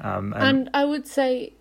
um 0.00 0.32
and, 0.34 0.42
And 0.48 0.70
I 0.74 0.84
would 0.84 1.06
say, 1.06 1.52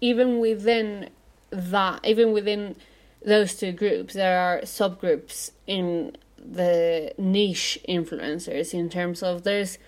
even 0.00 0.40
within 0.40 1.08
that, 1.50 2.00
even 2.04 2.32
within 2.32 2.76
those 3.24 3.54
two 3.54 3.72
groups, 3.72 4.14
there 4.14 4.38
are 4.46 4.58
subgroups 4.62 5.52
in 5.66 6.16
the 6.36 7.12
niche 7.16 7.78
influencers 7.88 8.74
in 8.74 8.90
terms 8.90 9.22
of 9.22 9.44
there's 9.44 9.78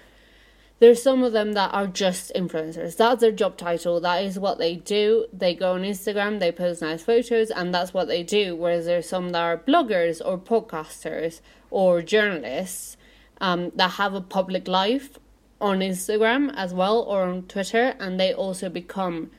there's 0.81 1.03
some 1.03 1.23
of 1.23 1.33
them 1.33 1.53
that 1.53 1.73
are 1.73 1.87
just 1.87 2.33
influencers. 2.35 2.97
That's 2.97 3.21
their 3.21 3.33
job 3.33 3.57
title. 3.57 4.01
That 4.01 4.25
is 4.25 4.39
what 4.39 4.59
they 4.59 4.77
do. 4.77 5.27
They 5.33 5.55
go 5.55 5.75
on 5.75 5.83
Instagram, 5.83 6.41
they 6.41 6.53
post 6.53 6.83
nice 6.83 7.03
photos, 7.03 7.51
and 7.51 7.73
that's 7.73 7.95
what 7.95 8.09
they 8.09 8.23
do. 8.23 8.57
Whereas 8.57 8.87
there's 8.87 9.09
some 9.09 9.31
that 9.31 9.41
are 9.41 9.57
bloggers 9.57 10.21
or 10.25 10.39
podcasters 10.39 11.41
or 11.71 12.03
journalists 12.03 12.97
um, 13.41 13.71
that 13.77 13.93
have 13.93 14.15
a 14.15 14.21
public 14.21 14.69
life 14.69 15.19
on 15.61 15.79
Instagram 15.79 16.53
as 16.57 16.75
well 16.75 17.01
or 17.01 17.23
on 17.23 17.45
Twitter, 17.45 17.95
and 17.99 18.19
they 18.19 18.35
also 18.35 18.69
become 18.69 19.31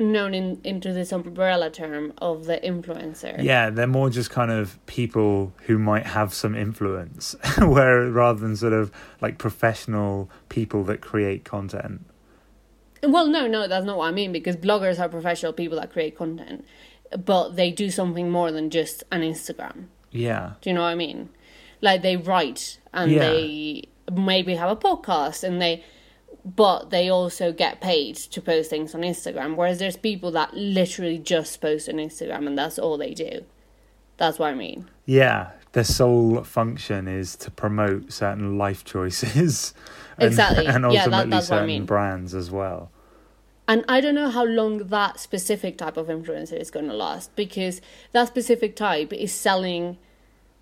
known 0.00 0.34
in, 0.34 0.60
into 0.64 0.92
this 0.92 1.12
umbrella 1.12 1.70
term 1.70 2.12
of 2.18 2.46
the 2.46 2.58
influencer. 2.58 3.40
yeah 3.42 3.70
they're 3.70 3.86
more 3.86 4.10
just 4.10 4.30
kind 4.30 4.50
of 4.50 4.84
people 4.86 5.52
who 5.66 5.78
might 5.78 6.06
have 6.06 6.32
some 6.34 6.54
influence 6.54 7.36
where 7.58 8.10
rather 8.10 8.40
than 8.40 8.56
sort 8.56 8.72
of 8.72 8.90
like 9.20 9.38
professional 9.38 10.30
people 10.48 10.82
that 10.84 11.00
create 11.00 11.44
content 11.44 12.04
Well, 13.02 13.26
no, 13.28 13.46
no, 13.46 13.66
that's 13.68 13.84
not 13.86 13.96
what 13.98 14.06
I 14.08 14.10
mean 14.10 14.32
because 14.32 14.56
bloggers 14.56 14.98
are 14.98 15.08
professional 15.08 15.52
people 15.54 15.78
that 15.80 15.90
create 15.92 16.16
content, 16.16 16.64
but 17.24 17.56
they 17.56 17.70
do 17.70 17.90
something 17.90 18.30
more 18.30 18.50
than 18.52 18.68
just 18.70 19.04
an 19.10 19.22
Instagram. 19.22 19.86
yeah 20.10 20.52
Do 20.60 20.70
you 20.70 20.74
know 20.74 20.82
what 20.82 20.88
I 20.88 20.94
mean? 20.96 21.28
Like 21.80 22.02
they 22.02 22.16
write 22.16 22.78
and 22.92 23.10
Yeah. 23.12 23.20
they 23.20 23.84
maybe 24.12 24.54
have 24.56 24.70
a 24.70 24.76
podcast 24.76 25.44
and 25.44 25.60
they 25.62 25.82
but 26.44 26.90
they 26.90 27.08
also 27.08 27.52
get 27.52 27.80
paid 27.80 28.16
to 28.16 28.40
post 28.40 28.70
things 28.70 28.94
on 28.94 29.02
Instagram. 29.02 29.56
Whereas 29.56 29.78
there's 29.78 29.96
people 29.96 30.30
that 30.32 30.54
literally 30.54 31.18
just 31.18 31.60
post 31.60 31.88
on 31.88 31.96
Instagram 31.96 32.46
and 32.46 32.56
that's 32.56 32.78
all 32.78 32.96
they 32.96 33.14
do. 33.14 33.44
That's 34.16 34.38
what 34.38 34.48
I 34.50 34.54
mean. 34.54 34.88
Yeah, 35.06 35.50
their 35.72 35.84
sole 35.84 36.42
function 36.44 37.08
is 37.08 37.36
to 37.36 37.50
promote 37.50 38.12
certain 38.12 38.58
life 38.58 38.84
choices, 38.84 39.72
and, 40.18 40.26
Exactly. 40.28 40.66
and 40.66 40.84
Yeah, 40.92 41.06
that- 41.08 41.12
ultimately 41.12 41.30
that's 41.30 41.48
what 41.50 41.56
I 41.56 41.58
certain 41.60 41.66
mean. 41.66 41.84
brands 41.86 42.34
as 42.34 42.50
well. 42.50 42.90
And 43.68 43.84
I 43.88 44.00
don't 44.00 44.16
know 44.16 44.30
how 44.30 44.44
long 44.44 44.78
that 44.88 45.20
specific 45.20 45.78
type 45.78 45.96
of 45.96 46.08
influencer 46.08 46.60
is 46.60 46.72
going 46.72 46.88
to 46.88 46.92
last 46.94 47.34
because 47.36 47.80
that 48.10 48.26
specific 48.26 48.74
type 48.74 49.12
is 49.12 49.32
selling 49.32 49.96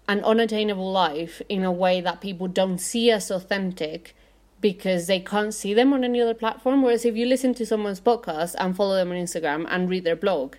an 0.07 0.23
unattainable 0.25 0.93
life 0.93 1.41
in 1.49 1.64
a 1.64 1.73
way 1.73 2.01
that 2.03 2.21
people 2.21 2.49
don't 2.49 2.79
see 2.79 3.11
as 3.11 3.31
authentic 3.31 4.14
because 4.61 5.07
they 5.07 5.21
can't 5.21 5.55
see 5.55 5.75
them 5.75 5.92
on 5.92 6.05
any 6.05 6.21
other 6.21 6.35
platform. 6.35 6.83
Whereas 6.83 7.05
if 7.05 7.16
you 7.16 7.27
listen 7.27 7.55
to 7.55 7.66
someone's 7.66 8.01
podcast 8.01 8.55
and 8.59 8.75
follow 8.77 8.94
them 8.94 9.11
on 9.11 9.16
Instagram 9.16 9.66
and 9.68 9.88
read 9.88 10.05
their 10.05 10.16
blog, 10.16 10.57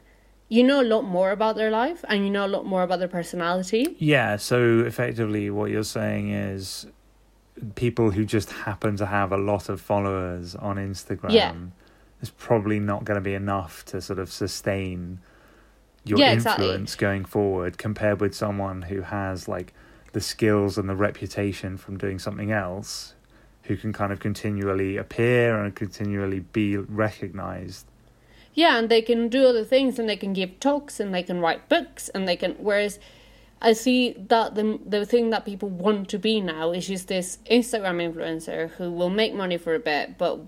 you 0.47 0.63
know 0.63 0.81
a 0.81 0.83
lot 0.83 1.03
more 1.03 1.31
about 1.31 1.55
their 1.55 1.69
life 1.69 2.03
and 2.07 2.23
you 2.23 2.29
know 2.29 2.45
a 2.45 2.47
lot 2.47 2.65
more 2.65 2.83
about 2.83 2.99
their 2.99 3.07
personality. 3.07 3.95
Yeah, 3.99 4.38
so 4.38 4.79
effectively, 4.79 5.49
what 5.49 5.69
you're 5.69 5.83
saying 5.83 6.31
is 6.31 6.88
people 7.75 8.12
who 8.12 8.25
just 8.25 8.51
happen 8.51 8.95
to 8.97 9.05
have 9.05 9.31
a 9.31 9.38
lot 9.38 9.69
of 9.69 9.81
followers 9.81 10.55
on 10.55 10.77
Instagram. 10.77 11.31
Yeah. 11.31 11.53
Is 12.21 12.31
probably 12.31 12.81
not 12.81 13.05
going 13.05 13.15
to 13.15 13.21
be 13.21 13.33
enough 13.33 13.85
to 13.85 14.01
sort 14.01 14.19
of 14.19 14.29
sustain 14.29 15.19
your 16.03 16.19
Yeah, 16.19 16.33
exactly. 16.33 16.65
influence 16.65 16.95
going 16.95 17.23
forward 17.23 17.77
compared 17.77 18.19
with 18.19 18.35
someone 18.35 18.83
who 18.83 19.03
has 19.03 19.47
like 19.47 19.73
the 20.12 20.19
skills 20.19 20.77
and 20.77 20.89
the 20.89 20.95
reputation 20.97 21.77
from 21.77 21.97
doing 21.97 22.19
something 22.19 22.51
else 22.51 23.13
who 23.69 23.77
can 23.77 23.93
kind 23.93 24.12
of 24.12 24.19
continually 24.19 24.97
appear 24.97 25.63
and 25.63 25.75
continually 25.75 26.39
be 26.39 26.75
recognized 26.75 27.86
Yeah, 28.55 28.77
and 28.79 28.89
they 28.89 29.03
can 29.03 29.29
do 29.29 29.45
other 29.45 29.63
things 29.63 29.99
and 29.99 30.10
they 30.10 30.17
can 30.17 30.34
give 30.34 30.60
talks 30.60 30.99
and 30.99 31.13
they 31.13 31.23
can 31.23 31.39
write 31.39 31.69
books 31.69 32.10
and 32.10 32.27
they 32.27 32.36
can 32.36 32.53
whereas 32.53 32.99
I 33.62 33.73
see 33.73 34.15
that 34.27 34.55
the 34.55 34.79
the 34.86 35.05
thing 35.05 35.29
that 35.32 35.45
people 35.45 35.69
want 35.69 36.10
to 36.10 36.17
be 36.17 36.41
now 36.41 36.71
is 36.71 36.88
just 36.88 37.08
this 37.08 37.38
Instagram 37.49 37.99
influencer 38.01 38.71
who 38.71 38.89
will 38.91 39.10
make 39.10 39.34
money 39.34 39.58
for 39.58 39.75
a 39.75 39.79
bit, 39.79 40.17
but 40.17 40.39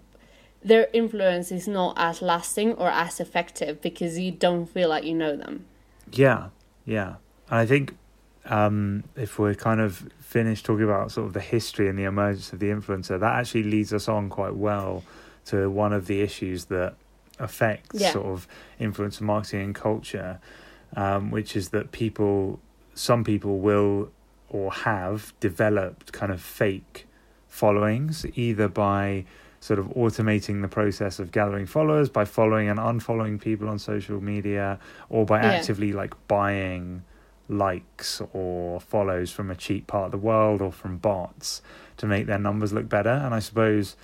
their 0.64 0.88
influence 0.94 1.52
is 1.52 1.68
not 1.68 1.94
as 1.98 2.22
lasting 2.22 2.74
or 2.74 2.90
as 2.90 3.20
effective 3.20 3.82
because 3.82 4.18
you 4.18 4.32
don't 4.32 4.66
feel 4.66 4.90
like 4.90 5.04
you 5.04 5.14
know 5.14 5.36
them. 5.36 5.66
Yeah, 6.12 6.50
yeah. 6.86 7.16
And 7.50 7.60
I 7.60 7.66
think 7.66 7.98
um, 8.46 9.04
if 9.16 9.38
we're 9.40 9.54
kind 9.56 9.80
of 9.82 10.08
finished 10.20 10.66
talking 10.66 10.84
about 10.86 11.12
sort 11.12 11.28
of 11.28 11.34
the 11.34 11.40
history 11.42 11.88
and 11.90 11.98
the 11.98 12.04
emergence 12.06 12.52
of 12.54 12.60
the 12.60 12.68
influencer, 12.68 13.20
that 13.20 13.36
actually 13.40 13.64
leads 13.64 13.94
us 13.94 14.08
on 14.08 14.30
quite 14.30 14.56
well 14.56 15.04
to 15.46 15.70
one 15.70 15.94
of 15.94 16.08
the 16.08 16.22
issues 16.22 16.66
that 16.66 16.96
affects 17.40 18.00
Yeah. 18.00 18.12
sort 18.14 18.26
of 18.28 18.48
influencer 18.80 19.22
marketing 19.22 19.62
and 19.62 19.76
culture, 19.76 20.40
um, 20.96 21.32
which 21.32 21.56
is 21.56 21.70
that 21.70 21.92
people, 21.92 22.60
some 22.94 23.24
people 23.24 23.60
will 23.60 24.12
or 24.50 24.72
have 24.72 25.34
developed 25.40 26.12
kind 26.12 26.32
of 26.32 26.42
fake 26.42 27.08
followings, 27.48 28.26
either 28.36 28.68
by 28.68 29.26
sort 29.60 29.78
of 29.80 29.86
automating 29.90 30.62
the 30.62 30.68
process 30.68 31.20
of 31.20 31.32
gathering 31.32 31.66
followers 31.68 32.10
by 32.10 32.26
following 32.26 32.68
and 32.68 32.80
unfollowing 32.80 33.40
people 33.40 33.70
on 33.70 33.78
social 33.78 34.20
media 34.20 34.80
or 35.10 35.24
by 35.26 35.40
Yeah. 35.42 35.52
actively 35.52 35.94
like 35.94 36.16
buying 36.28 37.04
likes 37.50 38.22
or 38.34 38.80
follows 38.80 39.32
from 39.32 39.52
a 39.52 39.56
cheap 39.56 39.88
part 39.88 40.06
of 40.06 40.12
the 40.12 40.18
world 40.18 40.62
or 40.62 40.72
from 40.72 40.98
bots 40.98 41.62
to 41.98 42.06
make 42.06 42.26
their 42.26 42.40
numbers 42.40 42.72
look 42.74 42.88
better. 42.88 43.10
And 43.10 43.34
i 43.34 43.40
suppose 43.40 43.96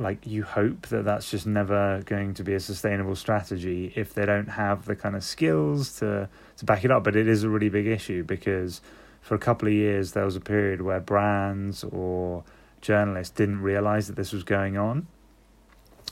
like 0.00 0.24
you 0.26 0.44
hope 0.44 0.86
that 0.88 1.04
that's 1.04 1.28
just 1.30 1.44
never 1.46 2.02
going 2.06 2.32
to 2.34 2.44
be 2.44 2.54
a 2.54 2.60
sustainable 2.60 3.16
strategy 3.16 3.92
if 3.96 4.14
they 4.14 4.24
don't 4.24 4.50
have 4.50 4.84
the 4.84 4.94
kind 4.94 5.16
of 5.16 5.24
skills 5.24 5.98
to 5.98 6.28
to 6.56 6.64
back 6.64 6.84
it 6.84 6.90
up. 6.90 7.02
But 7.04 7.16
it 7.16 7.26
is 7.28 7.42
a 7.42 7.48
really 7.48 7.68
big 7.68 7.86
issue 7.86 8.22
because 8.22 8.80
for 9.20 9.34
a 9.34 9.38
couple 9.38 9.66
of 9.68 9.74
years 9.74 10.12
there 10.12 10.24
was 10.24 10.36
a 10.36 10.40
period 10.40 10.82
where 10.82 11.00
brands 11.00 11.82
or 11.84 12.44
journalists 12.80 13.34
didn't 13.34 13.60
realize 13.60 14.06
that 14.06 14.14
this 14.14 14.32
was 14.32 14.44
going 14.44 14.76
on. 14.78 15.08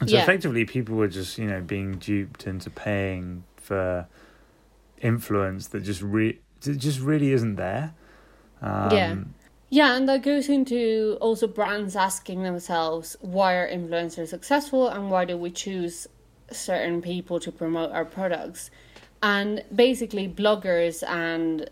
And 0.00 0.10
so 0.10 0.16
Yeah. 0.16 0.22
effectively 0.24 0.64
people 0.64 0.96
were 0.96 1.08
just 1.08 1.38
you 1.38 1.46
know 1.46 1.60
being 1.60 1.92
duped 1.98 2.46
into 2.46 2.70
paying 2.70 3.44
for 3.56 4.06
influence 5.06 5.68
that 5.68 5.82
just 5.82 6.02
re- 6.02 6.38
it 6.66 6.78
just 6.78 7.00
really 7.00 7.30
isn't 7.32 7.56
there 7.56 7.94
um, 8.62 8.90
Yeah. 8.90 9.16
Yeah, 9.68 9.96
and 9.96 10.08
that 10.08 10.22
goes 10.22 10.48
into 10.48 11.18
also 11.20 11.48
brands 11.48 11.96
asking 11.96 12.44
themselves 12.44 13.16
why 13.20 13.54
are 13.54 13.68
influencers 13.68 14.28
successful 14.28 14.88
and 14.88 15.10
why 15.10 15.24
do 15.24 15.36
we 15.36 15.50
choose 15.50 16.06
certain 16.52 17.02
people 17.02 17.40
to 17.40 17.50
promote 17.50 17.90
our 17.90 18.04
products. 18.04 18.70
And 19.22 19.64
basically, 19.74 20.28
bloggers 20.28 21.02
and 21.08 21.68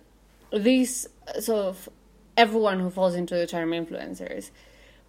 these 0.52 1.08
sort 1.38 1.66
of 1.66 1.88
everyone 2.36 2.80
who 2.80 2.90
falls 2.90 3.14
into 3.14 3.36
the 3.36 3.46
term 3.46 3.70
influencers, 3.70 4.50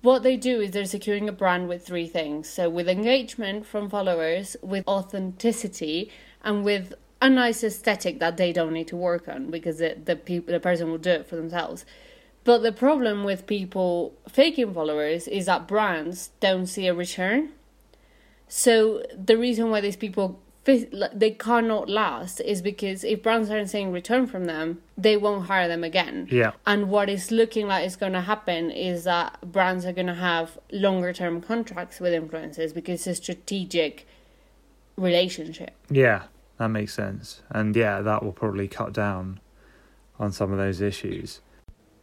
what 0.01 0.21
they 0.21 0.37
do 0.37 0.61
is 0.61 0.71
they're 0.71 0.85
securing 0.85 1.27
a 1.27 1.31
brand 1.31 1.67
with 1.67 1.85
three 1.85 2.07
things. 2.07 2.47
So, 2.47 2.69
with 2.69 2.87
engagement 2.87 3.65
from 3.65 3.89
followers, 3.89 4.55
with 4.61 4.87
authenticity, 4.87 6.11
and 6.43 6.63
with 6.63 6.93
a 7.21 7.29
nice 7.29 7.63
aesthetic 7.63 8.19
that 8.19 8.37
they 8.37 8.51
don't 8.51 8.73
need 8.73 8.87
to 8.89 8.95
work 8.95 9.27
on 9.27 9.49
because 9.49 9.77
the 9.77 9.97
the 10.03 10.15
people 10.15 10.53
the 10.53 10.59
person 10.59 10.89
will 10.89 10.97
do 10.97 11.11
it 11.11 11.27
for 11.27 11.35
themselves. 11.35 11.85
But 12.43 12.59
the 12.59 12.71
problem 12.71 13.23
with 13.23 13.47
people 13.47 14.13
faking 14.29 14.73
followers 14.73 15.27
is 15.27 15.47
that 15.47 15.67
brands 15.67 16.29
don't 16.39 16.67
see 16.67 16.87
a 16.87 16.93
return. 16.93 17.53
So 18.47 19.03
the 19.17 19.37
reason 19.37 19.71
why 19.71 19.81
these 19.81 19.95
people 19.95 20.39
they 20.65 21.29
cannot 21.31 21.89
last 21.89 22.39
is 22.39 22.63
because 22.63 23.03
if 23.03 23.21
brands 23.21 23.51
aren't 23.51 23.69
seeing 23.69 23.91
return 23.91 24.25
from 24.25 24.45
them, 24.45 24.81
they 24.97 25.15
won't 25.15 25.45
hire 25.45 25.67
them 25.67 25.83
again. 25.83 26.27
Yeah. 26.31 26.53
And 26.65 26.89
what 26.89 27.07
is 27.07 27.29
looking 27.29 27.67
like 27.67 27.85
is 27.85 27.95
going 27.95 28.13
to 28.13 28.21
happen 28.21 28.71
is 28.71 29.03
that 29.03 29.37
brands 29.51 29.85
are 29.85 29.93
going 29.93 30.07
to 30.07 30.15
have 30.15 30.57
longer 30.71 31.13
term 31.13 31.39
contracts 31.39 31.99
with 31.99 32.13
influencers 32.13 32.73
because 32.73 33.05
it's 33.05 33.19
a 33.19 33.23
strategic 33.23 34.07
relationship. 34.97 35.75
Yeah, 35.89 36.23
that 36.57 36.69
makes 36.69 36.93
sense. 36.93 37.41
And 37.49 37.75
yeah, 37.75 38.01
that 38.01 38.23
will 38.23 38.31
probably 38.31 38.67
cut 38.67 38.93
down 38.93 39.39
on 40.19 40.31
some 40.31 40.51
of 40.51 40.57
those 40.57 40.81
issues. 40.81 41.41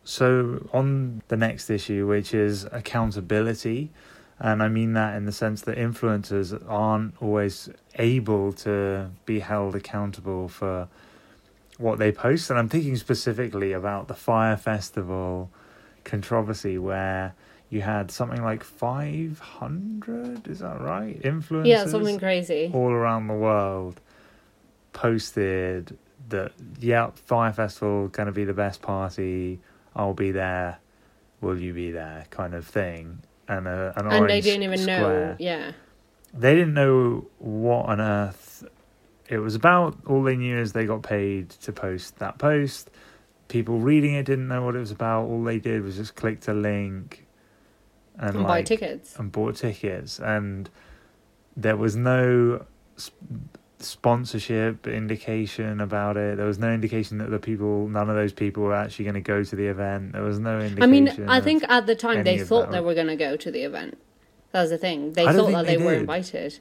So, 0.04 0.68
on 0.72 1.22
the 1.28 1.36
next 1.36 1.70
issue, 1.70 2.06
which 2.06 2.34
is 2.34 2.64
accountability, 2.72 3.90
and 4.38 4.62
I 4.62 4.68
mean 4.68 4.94
that 4.94 5.16
in 5.16 5.26
the 5.26 5.32
sense 5.32 5.62
that 5.62 5.78
influencers 5.78 6.60
aren't 6.68 7.14
always 7.22 7.70
able 7.94 8.52
to 8.54 9.10
be 9.24 9.38
held 9.38 9.76
accountable 9.76 10.48
for 10.48 10.88
what 11.78 11.98
they 11.98 12.10
post. 12.10 12.50
And 12.50 12.58
I'm 12.58 12.68
thinking 12.68 12.96
specifically 12.96 13.72
about 13.72 14.08
the 14.08 14.14
Fyre 14.14 14.56
Festival 14.56 15.50
controversy 16.02 16.78
where 16.78 17.34
you 17.70 17.82
had 17.82 18.10
something 18.10 18.42
like 18.42 18.64
500, 18.64 20.48
is 20.48 20.58
that 20.58 20.80
right? 20.80 21.22
Influencers? 21.22 21.66
Yeah, 21.66 21.86
something 21.86 22.18
crazy. 22.18 22.70
All 22.74 22.90
around 22.90 23.28
the 23.28 23.34
world 23.34 24.00
posted 24.92 25.96
that, 26.28 26.52
yeah, 26.78 27.10
Fyre 27.14 27.52
Festival 27.52 28.08
going 28.08 28.26
to 28.26 28.32
be 28.32 28.44
the 28.44 28.54
best 28.54 28.82
party. 28.82 29.60
I'll 29.94 30.14
be 30.14 30.30
there. 30.30 30.78
Will 31.40 31.60
you 31.60 31.74
be 31.74 31.90
there? 31.90 32.26
Kind 32.30 32.54
of 32.54 32.66
thing. 32.66 33.22
And, 33.48 33.66
a, 33.66 33.92
an 33.96 34.06
and 34.06 34.28
they 34.28 34.40
didn't 34.40 34.62
even 34.62 34.78
square. 34.78 35.00
know. 35.00 35.36
Yeah. 35.38 35.72
They 36.32 36.54
didn't 36.54 36.74
know 36.74 37.26
what 37.38 37.86
on 37.86 38.00
earth 38.00 38.64
it 39.28 39.38
was 39.38 39.54
about. 39.54 39.96
All 40.06 40.22
they 40.22 40.36
knew 40.36 40.58
is 40.58 40.72
they 40.72 40.86
got 40.86 41.02
paid 41.02 41.50
to 41.50 41.72
post 41.72 42.18
that 42.18 42.38
post. 42.38 42.90
People 43.48 43.78
reading 43.78 44.14
it 44.14 44.24
didn't 44.24 44.48
know 44.48 44.62
what 44.62 44.76
it 44.76 44.78
was 44.78 44.90
about. 44.90 45.24
All 45.24 45.42
they 45.42 45.58
did 45.58 45.82
was 45.82 45.96
just 45.96 46.14
clicked 46.14 46.48
a 46.48 46.54
link 46.54 47.26
and, 48.18 48.30
and 48.30 48.38
like, 48.38 48.46
buy 48.46 48.62
tickets 48.62 49.16
and 49.18 49.32
bought 49.32 49.56
tickets, 49.56 50.18
and 50.18 50.68
there 51.56 51.76
was 51.76 51.96
no 51.96 52.64
sponsorship 53.84 54.86
indication 54.86 55.80
about 55.80 56.16
it. 56.16 56.36
There 56.36 56.46
was 56.46 56.58
no 56.58 56.72
indication 56.72 57.18
that 57.18 57.30
the 57.30 57.38
people, 57.38 57.88
none 57.88 58.08
of 58.08 58.16
those 58.16 58.32
people 58.32 58.62
were 58.62 58.74
actually 58.74 59.04
going 59.04 59.14
to 59.14 59.20
go 59.20 59.42
to 59.42 59.56
the 59.56 59.66
event. 59.66 60.12
There 60.12 60.22
was 60.22 60.38
no 60.38 60.60
indication. 60.60 60.82
I 60.82 60.86
mean, 60.86 61.08
I 61.28 61.40
think 61.40 61.64
at 61.68 61.86
the 61.86 61.94
time 61.94 62.24
they 62.24 62.38
thought 62.38 62.70
they 62.70 62.80
were 62.80 62.94
going 62.94 63.08
to 63.08 63.16
go 63.16 63.36
to 63.36 63.50
the 63.50 63.62
event. 63.62 63.98
That 64.52 64.62
was 64.62 64.70
the 64.70 64.78
thing. 64.78 65.12
They 65.12 65.24
thought 65.24 65.50
that 65.52 65.66
they, 65.66 65.76
they 65.76 65.84
were 65.84 65.94
invited. 65.94 66.60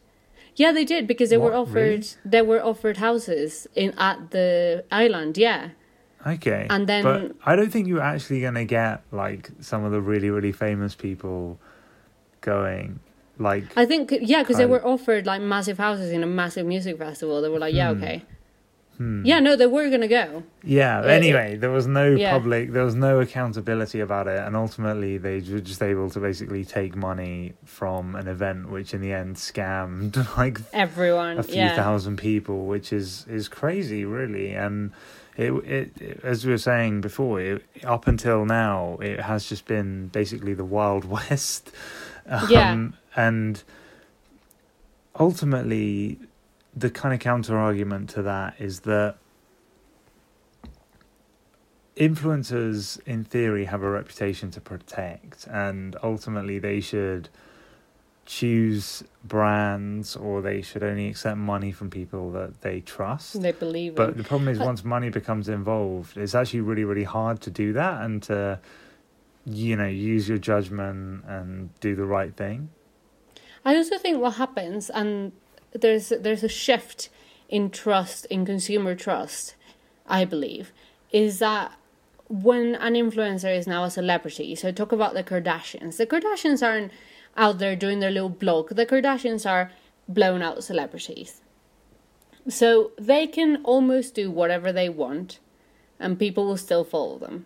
Yeah, 0.56 0.72
they 0.72 0.86
did 0.86 1.08
because 1.08 1.30
they 1.30 1.38
what, 1.38 1.52
were 1.52 1.58
offered. 1.58 1.76
Really? 1.76 2.16
They 2.26 2.42
were 2.42 2.64
offered 2.64 2.98
houses 2.98 3.68
in 3.76 3.92
at 3.98 4.32
the 4.32 4.84
island. 4.92 5.38
Yeah. 5.38 5.70
Okay. 6.26 6.68
And 6.70 6.88
then, 6.88 7.04
but 7.04 7.36
I 7.46 7.56
don't 7.56 7.72
think 7.72 7.88
you're 7.88 8.02
actually 8.02 8.42
going 8.42 8.56
to 8.56 8.66
get 8.66 9.04
like 9.12 9.50
some 9.60 9.84
of 9.84 9.92
the 9.92 10.02
really 10.02 10.30
really 10.30 10.52
famous 10.52 10.94
people 10.96 11.60
going 12.42 13.00
like 13.42 13.66
I 13.76 13.86
think 13.86 14.14
yeah, 14.22 14.44
because 14.44 14.58
they 14.58 14.66
were 14.66 14.86
offered 14.86 15.26
like 15.26 15.42
massive 15.42 15.78
houses 15.78 16.12
in 16.12 16.24
a 16.24 16.28
massive 16.28 16.66
music 16.66 16.98
festival. 16.98 17.42
They 17.42 17.50
were 17.50 17.60
like, 17.60 17.74
yeah, 17.74 17.94
hmm. 17.94 18.04
okay. 18.04 18.26
Hmm. 19.02 19.26
Yeah, 19.26 19.40
no, 19.40 19.56
they 19.56 19.66
were 19.66 19.90
gonna 19.90 20.08
go. 20.08 20.44
Yeah. 20.64 21.00
Uh, 21.00 21.06
anyway, 21.06 21.56
there 21.56 21.72
was 21.72 21.88
no 21.88 22.12
yeah. 22.12 22.32
public, 22.32 22.72
there 22.72 22.86
was 22.86 22.94
no 22.94 23.20
accountability 23.20 24.00
about 24.00 24.28
it, 24.28 24.38
and 24.38 24.56
ultimately 24.56 25.18
they 25.18 25.40
were 25.40 25.60
just 25.60 25.82
able 25.82 26.12
to 26.12 26.20
basically 26.20 26.64
take 26.64 26.96
money 26.96 27.54
from 27.66 28.16
an 28.16 28.28
event, 28.28 28.70
which 28.70 28.94
in 28.94 29.02
the 29.02 29.12
end 29.12 29.38
scammed 29.38 30.16
like 30.38 30.60
everyone, 30.72 31.40
a 31.40 31.44
few 31.44 31.56
yeah. 31.56 31.76
thousand 31.76 32.18
people, 32.18 32.68
which 32.68 32.94
is 32.94 33.26
is 33.28 33.48
crazy, 33.48 34.06
really. 34.06 34.54
And 34.54 34.92
it, 35.36 35.52
it, 35.52 36.00
it 36.00 36.20
as 36.24 36.46
we 36.46 36.52
were 36.52 36.60
saying 36.60 37.02
before, 37.02 37.42
it, 37.42 37.66
up 37.84 38.08
until 38.08 38.46
now, 38.46 39.00
it 39.02 39.20
has 39.20 39.50
just 39.50 39.66
been 39.66 40.10
basically 40.10 40.54
the 40.54 40.66
wild 40.66 41.06
west. 41.18 41.72
Um, 42.28 42.52
yeah 42.52 42.88
and 43.16 43.64
ultimately 45.20 46.20
the 46.76 46.90
kind 46.90 47.14
of 47.14 47.20
counter 47.20 47.58
argument 47.58 48.10
to 48.12 48.22
that 48.22 48.56
is 48.60 48.82
that 48.82 49.18
influencers 51.98 53.00
in 53.06 53.24
theory 53.24 53.66
have 53.66 53.84
a 53.84 53.90
reputation 53.90 54.50
to 54.52 54.62
protect. 54.62 55.48
And 55.48 55.96
ultimately 56.02 56.60
they 56.60 56.80
should 56.80 57.30
choose 58.26 59.04
brands 59.24 60.16
or 60.16 60.42
they 60.42 60.62
should 60.62 60.84
only 60.84 61.10
accept 61.10 61.38
money 61.38 61.72
from 61.72 61.90
people 61.90 62.32
that 62.32 62.62
they 62.62 62.80
trust. 62.80 63.42
They 63.42 63.52
believe 63.52 63.96
but 63.96 64.12
in. 64.12 64.18
the 64.18 64.24
problem 64.24 64.48
is 64.48 64.60
once 64.60 64.86
money 64.86 65.10
becomes 65.10 65.50
involved 65.50 66.16
it's 66.16 66.36
actually 66.36 66.62
really 66.62 66.86
really 66.86 67.04
hard 67.04 67.42
to 67.42 67.50
do 67.50 67.74
that 67.74 68.04
and 68.04 68.22
to 68.24 68.60
you 69.46 69.76
know 69.76 69.88
use 69.88 70.30
your 70.30 70.38
judgment 70.38 71.26
and 71.28 71.78
do 71.80 71.96
the 71.96 72.06
right 72.06 72.34
thing 72.34 72.70
I 73.64 73.76
also 73.76 73.98
think 73.98 74.20
what 74.20 74.36
happens, 74.36 74.90
and 74.90 75.32
there's 75.74 76.10
there's 76.10 76.44
a 76.44 76.50
shift 76.50 77.10
in 77.50 77.70
trust, 77.70 78.26
in 78.26 78.46
consumer 78.46 78.96
trust, 78.96 79.56
I 80.08 80.26
believe, 80.26 80.72
is 81.12 81.40
that 81.40 81.74
when 82.28 82.76
an 82.76 82.94
influencer 82.94 83.56
is 83.56 83.68
now 83.68 83.84
a 83.84 83.92
celebrity, 83.92 84.56
so 84.56 84.72
talk 84.72 84.92
about 84.92 85.14
the 85.14 85.24
Kardashians. 85.24 85.98
The 85.98 86.08
Kardashians 86.08 86.66
aren't 86.66 86.92
out 87.36 87.60
there 87.60 87.76
doing 87.76 88.00
their 88.00 88.12
little 88.12 88.30
blog. 88.30 88.70
The 88.70 88.86
Kardashians 88.86 89.50
are 89.50 89.72
blown 90.08 90.42
out 90.42 90.64
celebrities. 90.64 91.42
So 92.48 92.92
they 92.98 93.28
can 93.28 93.58
almost 93.64 94.16
do 94.16 94.32
whatever 94.32 94.72
they 94.72 94.90
want 94.90 95.40
and 96.00 96.18
people 96.18 96.48
will 96.48 96.58
still 96.58 96.84
follow 96.84 97.18
them. 97.20 97.46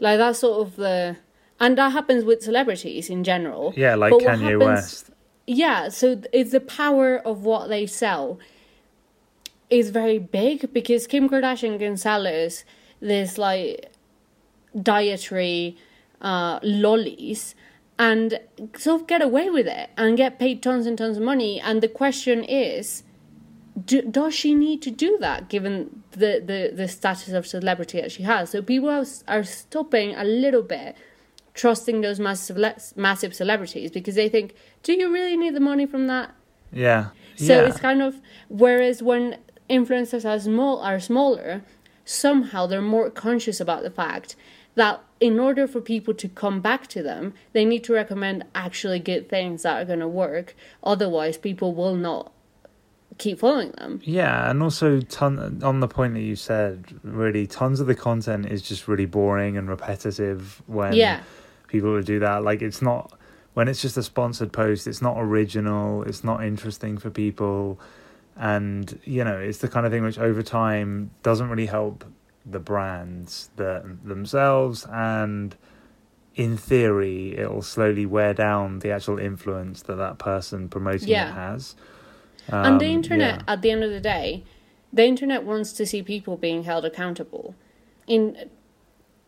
Like 0.00 0.18
that's 0.18 0.40
sort 0.40 0.66
of 0.66 0.76
the 0.76 1.16
and 1.60 1.76
that 1.78 1.92
happens 1.92 2.24
with 2.24 2.42
celebrities 2.42 3.10
in 3.10 3.22
general. 3.22 3.74
Yeah, 3.76 3.94
like 3.94 4.12
Kanye 4.14 4.40
happens, 4.40 4.64
West 4.64 5.10
yeah 5.50 5.88
so 5.88 6.20
it's 6.32 6.52
the 6.52 6.60
power 6.60 7.18
of 7.18 7.44
what 7.44 7.68
they 7.68 7.86
sell 7.86 8.38
is 9.68 9.90
very 9.90 10.18
big 10.18 10.72
because 10.72 11.06
kim 11.06 11.28
kardashian 11.28 11.78
can 11.78 11.96
sell 11.96 12.26
us 12.26 12.64
this 13.00 13.38
like 13.38 13.90
dietary 14.82 15.76
uh, 16.20 16.60
lollies 16.62 17.54
and 18.00 18.40
sort 18.76 19.02
of 19.02 19.06
get 19.06 19.20
away 19.20 19.50
with 19.50 19.66
it 19.66 19.90
and 19.96 20.16
get 20.16 20.38
paid 20.38 20.62
tons 20.62 20.86
and 20.86 20.96
tons 20.96 21.18
of 21.18 21.22
money. 21.22 21.60
And 21.60 21.82
the 21.82 21.88
question 21.88 22.42
is 22.44 23.02
do, 23.84 24.00
does 24.02 24.34
she 24.34 24.54
need 24.54 24.80
to 24.82 24.90
do 24.90 25.18
that 25.20 25.48
given 25.48 26.02
the, 26.12 26.42
the, 26.44 26.72
the 26.74 26.88
status 26.88 27.28
of 27.28 27.46
celebrity 27.46 28.00
that 28.00 28.10
she 28.12 28.22
has? 28.22 28.50
So 28.50 28.62
people 28.62 28.88
are, 28.88 29.04
are 29.28 29.44
stopping 29.44 30.14
a 30.14 30.24
little 30.24 30.62
bit 30.62 30.96
trusting 31.54 32.00
those 32.00 32.20
massive 32.20 32.58
massive 32.96 33.34
celebrities 33.34 33.90
because 33.90 34.14
they 34.14 34.28
think, 34.28 34.54
do 34.82 34.92
you 34.92 35.12
really 35.12 35.36
need 35.36 35.54
the 35.54 35.60
money 35.60 35.86
from 35.86 36.06
that? 36.06 36.34
Yeah. 36.72 37.08
So 37.36 37.60
yeah. 37.60 37.68
it's 37.68 37.80
kind 37.80 38.02
of 38.02 38.20
whereas 38.48 39.02
when 39.02 39.38
influencers 39.68 40.28
are 40.28 40.38
small 40.38 40.80
are 40.80 41.00
smaller, 41.00 41.62
somehow 42.04 42.66
they're 42.66 42.82
more 42.82 43.10
conscious 43.10 43.60
about 43.60 43.82
the 43.82 43.90
fact 43.90 44.36
that 44.74 45.02
in 45.20 45.38
order 45.38 45.66
for 45.66 45.80
people 45.80 46.14
to 46.14 46.28
come 46.28 46.60
back 46.60 46.86
to 46.88 47.02
them, 47.02 47.34
they 47.52 47.64
need 47.64 47.84
to 47.84 47.92
recommend 47.92 48.44
actually 48.54 48.98
good 48.98 49.28
things 49.28 49.62
that 49.62 49.80
are 49.80 49.84
going 49.84 50.00
to 50.00 50.08
work. 50.08 50.54
Otherwise, 50.82 51.36
people 51.36 51.74
will 51.74 51.94
not 51.94 52.32
keep 53.18 53.40
following 53.40 53.72
them. 53.72 54.00
Yeah, 54.04 54.50
and 54.50 54.62
also 54.62 55.00
ton 55.00 55.60
on 55.62 55.80
the 55.80 55.88
point 55.88 56.14
that 56.14 56.22
you 56.22 56.36
said, 56.36 56.98
really 57.02 57.46
tons 57.46 57.80
of 57.80 57.86
the 57.86 57.94
content 57.94 58.46
is 58.46 58.62
just 58.62 58.88
really 58.88 59.06
boring 59.06 59.56
and 59.56 59.68
repetitive 59.68 60.62
when 60.66 60.94
yeah 60.94 61.20
people 61.70 61.96
to 61.96 62.02
do 62.02 62.18
that. 62.18 62.42
Like 62.42 62.62
it's 62.62 62.82
not 62.82 63.12
when 63.54 63.68
it's 63.68 63.80
just 63.80 63.96
a 63.96 64.02
sponsored 64.02 64.52
post, 64.52 64.86
it's 64.86 65.02
not 65.02 65.16
original, 65.18 66.02
it's 66.02 66.22
not 66.22 66.44
interesting 66.44 66.98
for 66.98 67.10
people. 67.10 67.80
And, 68.36 68.98
you 69.04 69.24
know, 69.24 69.38
it's 69.38 69.58
the 69.58 69.68
kind 69.68 69.86
of 69.86 69.92
thing 69.92 70.02
which 70.02 70.18
over 70.18 70.42
time 70.42 71.10
doesn't 71.22 71.48
really 71.48 71.66
help 71.66 72.04
the 72.46 72.58
brands 72.58 73.50
the, 73.56 73.96
themselves 74.02 74.86
and 74.90 75.56
in 76.36 76.56
theory 76.56 77.36
it'll 77.36 77.60
slowly 77.60 78.06
wear 78.06 78.32
down 78.32 78.78
the 78.78 78.90
actual 78.90 79.18
influence 79.18 79.82
that 79.82 79.96
that 79.96 80.18
person 80.18 80.68
promoting 80.68 81.08
yeah. 81.08 81.28
it 81.28 81.34
has 81.34 81.74
and 82.48 82.80
the 82.80 82.86
Um, 82.86 82.92
internet, 82.92 83.40
yeah. 83.40 83.52
at 83.52 83.62
the 83.62 83.70
end 83.70 83.84
of 83.84 83.90
the 83.90 84.00
day, 84.00 84.44
the 84.92 85.04
internet 85.04 85.44
wants 85.44 85.72
to 85.74 85.86
see 85.86 86.02
people 86.02 86.36
being 86.36 86.64
held 86.64 86.84
accountable 86.84 87.54
in 88.06 88.50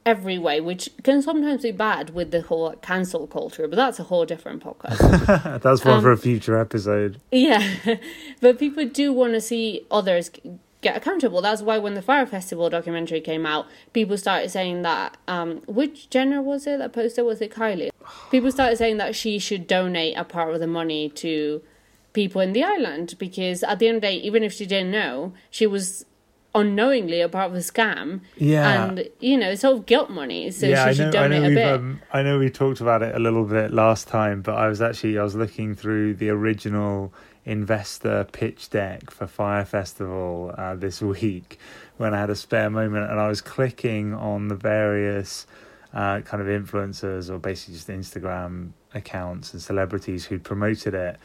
every 0.04 0.38
way, 0.38 0.60
which 0.60 0.90
can 1.02 1.22
sometimes 1.22 1.62
be 1.62 1.70
bad 1.72 2.10
with 2.10 2.30
the 2.30 2.42
whole 2.42 2.72
cancel 2.82 3.26
culture, 3.26 3.68
but 3.68 3.76
that's 3.76 3.98
a 4.00 4.04
whole 4.04 4.24
different 4.24 4.62
podcast. 4.62 5.60
That's 5.62 5.84
one 5.84 5.94
Um, 5.96 6.02
for 6.02 6.12
a 6.12 6.16
future 6.16 6.58
episode. 6.58 7.20
yeah, 7.30 7.62
but 8.40 8.58
people 8.58 8.84
do 8.86 9.12
want 9.12 9.34
to 9.34 9.40
see 9.40 9.86
others 9.90 10.30
get 10.80 10.96
accountable. 10.96 11.40
That's 11.40 11.62
why 11.62 11.78
when 11.78 11.94
the 11.94 12.02
Fyre 12.02 12.26
Festival 12.26 12.68
documentary 12.68 13.20
came 13.20 13.46
out, 13.46 13.66
people 13.92 14.18
started 14.18 14.50
saying 14.50 14.82
that. 14.82 15.16
Um, 15.28 15.62
which 15.68 16.10
Jenner 16.10 16.42
was 16.42 16.66
it 16.66 16.78
that 16.80 16.92
posted? 16.92 17.24
Was 17.24 17.40
it 17.40 17.52
Kylie? 17.52 17.90
People 18.32 18.50
started 18.50 18.76
saying 18.78 18.96
that 18.96 19.14
she 19.14 19.38
should 19.38 19.68
donate 19.68 20.16
a 20.16 20.24
part 20.24 20.52
of 20.52 20.58
the 20.60 20.66
money 20.66 21.08
to 21.10 21.62
people 22.12 22.40
in 22.40 22.52
the 22.52 22.64
island 22.64 23.14
because 23.18 23.62
at 23.62 23.78
the 23.78 23.86
end 23.86 23.96
of 23.96 24.02
the 24.02 24.08
day, 24.08 24.16
even 24.16 24.42
if 24.42 24.52
she 24.52 24.66
didn't 24.66 24.90
know, 24.90 25.32
she 25.50 25.66
was 25.68 26.04
unknowingly 26.54 27.20
a 27.20 27.28
part 27.28 27.50
of 27.50 27.56
a 27.56 27.60
scam. 27.60 28.20
Yeah. 28.36 28.84
And, 28.84 29.08
you 29.20 29.36
know, 29.38 29.50
it's 29.50 29.64
all 29.64 29.78
guilt 29.78 30.10
money. 30.10 30.50
So 30.50 30.66
yeah, 30.66 30.84
she 30.84 30.90
I 30.90 30.92
should 30.92 31.04
know. 31.06 31.12
Donate 31.12 31.44
a 31.44 31.54
bit. 31.54 31.74
Um, 31.74 32.00
I 32.12 32.22
know 32.22 32.38
we 32.38 32.50
talked 32.50 32.80
about 32.80 33.02
it 33.02 33.14
a 33.14 33.18
little 33.18 33.44
bit 33.44 33.72
last 33.72 34.08
time, 34.08 34.42
but 34.42 34.54
I 34.56 34.68
was 34.68 34.82
actually 34.82 35.18
I 35.18 35.22
was 35.22 35.34
looking 35.34 35.74
through 35.74 36.14
the 36.14 36.28
original 36.30 37.12
investor 37.44 38.24
pitch 38.32 38.70
deck 38.70 39.10
for 39.10 39.26
Fyre 39.26 39.64
Festival 39.64 40.54
uh, 40.56 40.74
this 40.74 41.00
week 41.02 41.58
when 41.96 42.14
I 42.14 42.20
had 42.20 42.30
a 42.30 42.36
spare 42.36 42.70
moment, 42.70 43.10
and 43.10 43.20
I 43.20 43.28
was 43.28 43.40
clicking 43.40 44.14
on 44.14 44.48
the 44.48 44.54
various 44.54 45.46
uh, 45.94 46.20
kind 46.20 46.40
of 46.42 46.48
influencers 46.48 47.30
or 47.30 47.38
basically 47.38 47.74
just 47.74 47.88
Instagram 47.88 48.70
accounts 48.94 49.52
and 49.52 49.62
celebrities 49.62 50.26
who 50.26 50.38
promoted 50.38 50.94
it. 50.94 51.16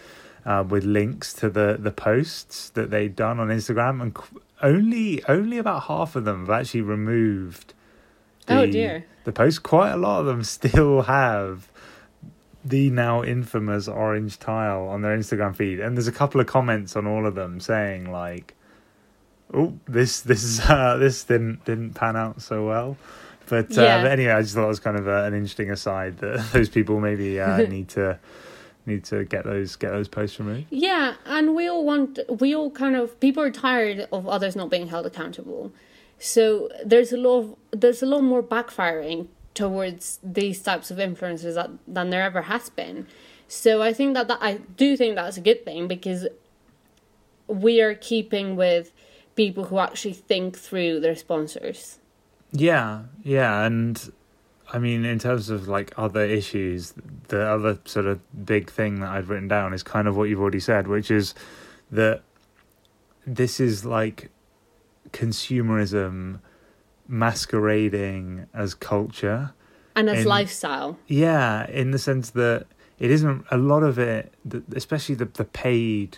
Uh, 0.45 0.63
with 0.63 0.85
links 0.85 1.33
to 1.33 1.49
the, 1.49 1.75
the 1.77 1.91
posts 1.91 2.69
that 2.69 2.89
they'd 2.89 3.17
done 3.17 3.37
on 3.37 3.49
Instagram, 3.49 4.01
and 4.01 4.13
qu- 4.13 4.39
only 4.61 5.23
only 5.25 5.57
about 5.57 5.83
half 5.83 6.15
of 6.15 6.25
them 6.25 6.41
have 6.47 6.49
actually 6.49 6.81
removed 6.81 7.73
Oh, 8.49 8.61
the- 8.65 8.71
dear. 8.71 9.05
The 9.25 9.31
posts, 9.33 9.59
quite 9.59 9.91
a 9.91 9.97
lot 9.97 10.21
of 10.21 10.25
them 10.25 10.41
still 10.43 11.01
have 11.01 11.67
the 12.63 12.89
now 12.89 13.23
infamous 13.23 13.87
orange 13.89 14.39
tile 14.39 14.87
on 14.87 15.01
their 15.01 15.17
Instagram 15.17 15.53
feed, 15.55 15.79
and 15.81 15.97
there's 15.97 16.07
a 16.07 16.13
couple 16.13 16.39
of 16.39 16.47
comments 16.47 16.95
on 16.95 17.05
all 17.05 17.25
of 17.25 17.35
them 17.35 17.59
saying 17.59 18.09
like, 18.11 18.55
"Oh, 19.53 19.73
this 19.85 20.21
this 20.21 20.59
uh, 20.69 20.95
this 20.97 21.23
didn't 21.25 21.65
didn't 21.65 21.93
pan 21.93 22.15
out 22.15 22.41
so 22.41 22.65
well." 22.65 22.97
But, 23.49 23.77
uh, 23.77 23.81
Yeah. 23.81 24.01
but 24.01 24.11
anyway, 24.11 24.31
I 24.33 24.41
just 24.41 24.55
thought 24.55 24.65
it 24.65 24.67
was 24.67 24.79
kind 24.81 24.97
of 24.97 25.07
a, 25.07 25.23
an 25.25 25.33
interesting 25.33 25.71
aside 25.71 26.17
that 26.19 26.49
those 26.53 26.67
people 26.69 26.99
maybe 26.99 27.39
uh, 27.39 27.57
need 27.69 27.89
to 27.89 28.17
need 28.87 29.03
to 29.05 29.25
get 29.25 29.43
those 29.43 29.75
get 29.75 29.91
those 29.91 30.07
posts 30.07 30.39
removed. 30.39 30.67
Yeah, 30.69 31.15
and 31.25 31.55
we 31.55 31.67
all 31.67 31.85
want, 31.85 32.19
we 32.39 32.55
all 32.55 32.71
kind 32.71 32.95
of, 32.95 33.19
people 33.19 33.43
are 33.43 33.51
tired 33.51 34.07
of 34.11 34.27
others 34.27 34.55
not 34.55 34.69
being 34.69 34.87
held 34.87 35.05
accountable. 35.05 35.71
So 36.19 36.69
there's 36.83 37.11
a 37.11 37.17
lot 37.17 37.39
of, 37.39 37.55
there's 37.79 38.01
a 38.01 38.05
lot 38.05 38.21
more 38.23 38.41
backfiring 38.41 39.27
towards 39.53 40.19
these 40.23 40.61
types 40.61 40.89
of 40.89 40.97
influencers 40.97 41.55
that, 41.55 41.69
than 41.87 42.09
there 42.09 42.23
ever 42.23 42.43
has 42.43 42.69
been. 42.69 43.07
So 43.47 43.81
I 43.81 43.93
think 43.93 44.13
that, 44.15 44.27
that 44.27 44.39
I 44.41 44.57
do 44.75 44.97
think 44.97 45.15
that's 45.15 45.37
a 45.37 45.41
good 45.41 45.63
thing 45.63 45.87
because 45.87 46.27
we 47.47 47.81
are 47.81 47.95
keeping 47.95 48.55
with 48.55 48.91
people 49.35 49.65
who 49.65 49.79
actually 49.79 50.13
think 50.13 50.57
through 50.57 50.99
their 50.99 51.15
sponsors. 51.15 51.99
Yeah, 52.51 53.03
yeah, 53.23 53.65
and 53.65 54.11
I 54.71 54.79
mean, 54.79 55.05
in 55.05 55.19
terms 55.19 55.49
of 55.49 55.67
like 55.67 55.93
other 55.97 56.23
issues, 56.23 56.93
the 57.29 57.47
other 57.47 57.79
sort 57.85 58.05
of 58.05 58.19
big 58.45 58.69
thing 58.69 58.99
that 58.99 59.09
I've 59.09 59.29
written 59.29 59.47
down 59.47 59.73
is 59.73 59.83
kind 59.83 60.07
of 60.07 60.17
what 60.17 60.25
you've 60.25 60.41
already 60.41 60.59
said, 60.59 60.87
which 60.87 61.09
is 61.09 61.33
that 61.91 62.21
this 63.25 63.59
is 63.59 63.85
like 63.85 64.29
consumerism 65.11 66.39
masquerading 67.07 68.47
as 68.53 68.73
culture. 68.73 69.53
And 69.95 70.09
as 70.09 70.19
In- 70.19 70.27
lifestyle. 70.27 70.97
Yeah, 71.07 71.69
in 71.69 71.91
the 71.91 71.99
sense 71.99 72.31
that 72.31 72.67
it 72.99 73.09
isn't 73.09 73.45
a 73.49 73.57
lot 73.57 73.83
of 73.83 73.97
it, 73.97 74.33
especially 74.75 75.15
the 75.15 75.25
the 75.25 75.45
paid 75.45 76.17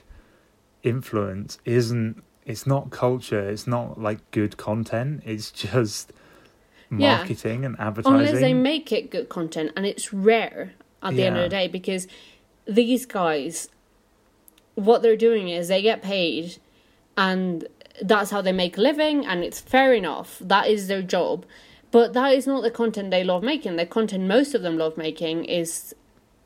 influence, 0.84 1.60
isn't. 1.66 2.24
It's 2.46 2.66
not 2.66 2.90
culture. 2.90 3.48
It's 3.48 3.68
not 3.68 4.02
like 4.02 4.32
good 4.32 4.58
content. 4.58 5.22
It's 5.24 5.52
just 5.66 6.14
Yeah. 6.92 7.18
marketing 7.18 7.66
and 7.66 7.76
advertising. 7.80 8.20
Unless 8.20 8.42
they 8.42 8.54
make 8.54 8.92
it 8.92 9.12
good 9.12 9.30
content, 9.30 9.72
and 9.76 9.86
it's 9.86 10.12
rare 10.14 10.74
at 11.04 11.16
the 11.16 11.24
end 11.24 11.38
of 11.38 11.44
the 11.44 11.50
day 11.50 11.68
because 11.68 12.08
these 12.66 13.06
guys, 13.06 13.70
what 14.76 15.02
they're 15.02 15.16
doing 15.16 15.50
is 15.50 15.68
they 15.68 15.82
get 15.82 16.02
paid, 16.02 16.58
and 17.18 17.68
that's 18.02 18.32
how 18.32 18.42
they 18.42 18.52
make 18.52 18.78
a 18.78 18.82
living, 18.82 19.26
and 19.26 19.44
it's 19.44 19.60
fair 19.60 19.94
enough. 19.94 20.40
That 20.40 20.68
is 20.68 20.88
their 20.88 21.02
job, 21.02 21.46
but 21.92 22.14
that 22.14 22.34
is 22.34 22.48
not 22.48 22.64
the 22.64 22.72
content 22.72 23.12
they 23.12 23.24
love 23.24 23.44
making. 23.44 23.76
The 23.76 23.86
content 23.86 24.24
most 24.26 24.56
of 24.56 24.62
them 24.62 24.78
love 24.78 24.98
making 24.98 25.46
is 25.46 25.94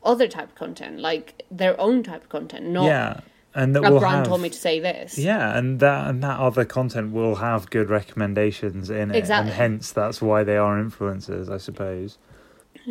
other 0.04 0.28
type 0.28 0.50
of 0.50 0.54
content, 0.54 1.00
like 1.00 1.44
their 1.50 1.80
own 1.80 2.02
type 2.02 2.24
of 2.24 2.28
content, 2.28 2.66
not 2.66 2.86
yeah, 2.86 3.20
and 3.54 3.74
that 3.76 3.84
a 3.84 3.90
will 3.90 4.00
brand 4.00 4.16
have, 4.16 4.26
told 4.26 4.40
me 4.40 4.50
to 4.50 4.58
say 4.58 4.80
this. 4.80 5.18
Yeah, 5.18 5.56
and 5.56 5.80
that 5.80 6.08
and 6.08 6.22
that 6.22 6.38
other 6.40 6.64
content 6.64 7.12
will 7.12 7.36
have 7.36 7.70
good 7.70 7.88
recommendations 7.90 8.90
in 8.90 9.10
it, 9.10 9.16
Exactly. 9.16 9.50
and 9.50 9.56
hence 9.56 9.92
that's 9.92 10.20
why 10.20 10.42
they 10.44 10.56
are 10.56 10.82
influencers, 10.82 11.48
I 11.48 11.58
suppose. 11.58 12.18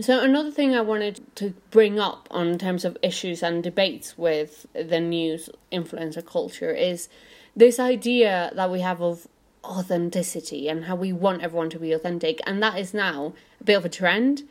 So 0.02 0.20
another 0.22 0.50
thing 0.50 0.74
I 0.74 0.82
wanted 0.82 1.22
to 1.36 1.54
bring 1.70 2.00
up 2.00 2.28
on 2.32 2.58
terms 2.58 2.84
of 2.84 2.98
issues 3.04 3.44
and 3.44 3.62
debates 3.62 4.18
with 4.18 4.66
the 4.74 5.00
news 5.00 5.50
influencer 5.72 6.26
culture 6.26 6.72
is 6.72 7.10
this 7.56 7.80
idea 7.80 8.52
that 8.56 8.72
we 8.72 8.80
have 8.80 9.02
of 9.02 9.28
authenticity 9.64 10.68
and 10.68 10.86
how 10.86 10.96
we 10.96 11.14
want 11.14 11.42
everyone 11.42 11.70
to 11.70 11.80
be 11.80 11.92
authentic 11.94 12.40
and 12.46 12.62
that 12.62 12.78
is 12.78 12.94
now 12.94 13.34
a 13.62 13.64
bit 13.64 13.76
of 13.76 13.86
a 13.86 13.90
trend 13.90 14.44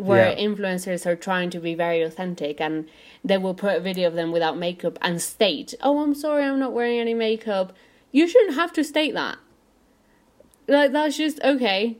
where 0.00 0.30
Yeah. 0.30 0.44
influencers 0.46 1.06
are 1.06 1.16
trying 1.16 1.50
to 1.50 1.60
be 1.60 1.74
very 1.74 2.02
authentic 2.02 2.60
and 2.60 2.88
they 3.24 3.38
will 3.38 3.54
put 3.54 3.76
a 3.76 3.80
video 3.80 4.08
of 4.08 4.14
them 4.14 4.32
without 4.32 4.56
makeup 4.56 4.98
and 5.02 5.20
state, 5.20 5.74
"Oh, 5.82 6.00
I'm 6.02 6.14
sorry, 6.14 6.44
I'm 6.44 6.58
not 6.58 6.72
wearing 6.72 6.98
any 6.98 7.14
makeup." 7.14 7.72
You 8.12 8.26
shouldn't 8.26 8.54
have 8.54 8.72
to 8.74 8.82
state 8.84 9.14
that. 9.14 9.36
Like 10.68 10.92
that's 10.92 11.16
just 11.16 11.40
okay 11.42 11.96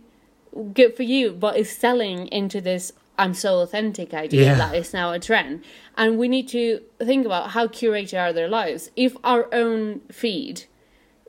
good 0.75 0.97
for 0.97 1.05
you, 1.05 1.31
but 1.33 1.57
it's 1.57 1.71
selling 1.71 2.27
into 2.29 2.61
this 2.61 2.93
I'm 3.19 3.35
so 3.35 3.59
authentic 3.61 4.15
idea 4.15 4.45
Yeah. 4.47 4.55
that 4.55 4.75
is 4.75 4.95
now 4.95 5.13
a 5.13 5.19
trend. 5.19 5.63
And 5.97 6.19
we 6.19 6.27
need 6.27 6.49
to 6.49 6.81
think 6.99 7.27
about 7.27 7.51
how 7.51 7.67
curated 7.67 8.19
are 8.19 8.33
their 8.33 8.49
lives. 8.49 8.91
If 8.97 9.15
our 9.23 9.47
own 9.53 10.01
feed 10.11 10.65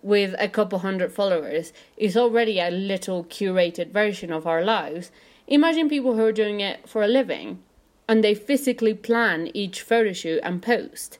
with 0.01 0.34
a 0.39 0.47
couple 0.47 0.79
hundred 0.79 1.12
followers 1.12 1.73
is 1.97 2.15
already 2.15 2.60
a 2.60 2.71
little 2.71 3.25
curated 3.25 3.91
version 3.91 4.31
of 4.31 4.47
our 4.47 4.63
lives, 4.63 5.12
imagine 5.51 5.89
people 5.89 6.15
who 6.15 6.23
are 6.25 6.31
doing 6.31 6.61
it 6.61 6.87
for 6.87 7.03
a 7.03 7.07
living 7.07 7.61
and 8.07 8.23
they 8.23 8.33
physically 8.33 8.93
plan 8.93 9.51
each 9.53 9.81
photo 9.81 10.13
shoot 10.13 10.39
and 10.43 10.61
post. 10.61 11.19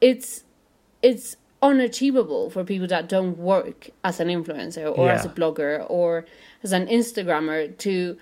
It's 0.00 0.44
it's 1.02 1.36
unachievable 1.62 2.50
for 2.50 2.64
people 2.64 2.88
that 2.88 3.08
don't 3.08 3.38
work 3.38 3.90
as 4.02 4.18
an 4.18 4.28
influencer 4.28 4.96
or 4.96 5.10
as 5.10 5.24
a 5.24 5.28
blogger 5.28 5.86
or 5.88 6.26
as 6.62 6.72
an 6.72 6.86
Instagrammer 6.88 7.76
to 7.78 8.16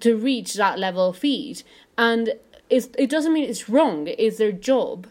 to 0.00 0.16
reach 0.16 0.54
that 0.54 0.78
level 0.78 1.10
of 1.10 1.18
feed. 1.18 1.62
And 1.96 2.34
it's, 2.68 2.88
it 2.98 3.08
doesn't 3.08 3.32
mean 3.32 3.48
it's 3.48 3.68
wrong. 3.68 4.06
It's 4.06 4.36
their 4.38 4.52
job. 4.52 5.06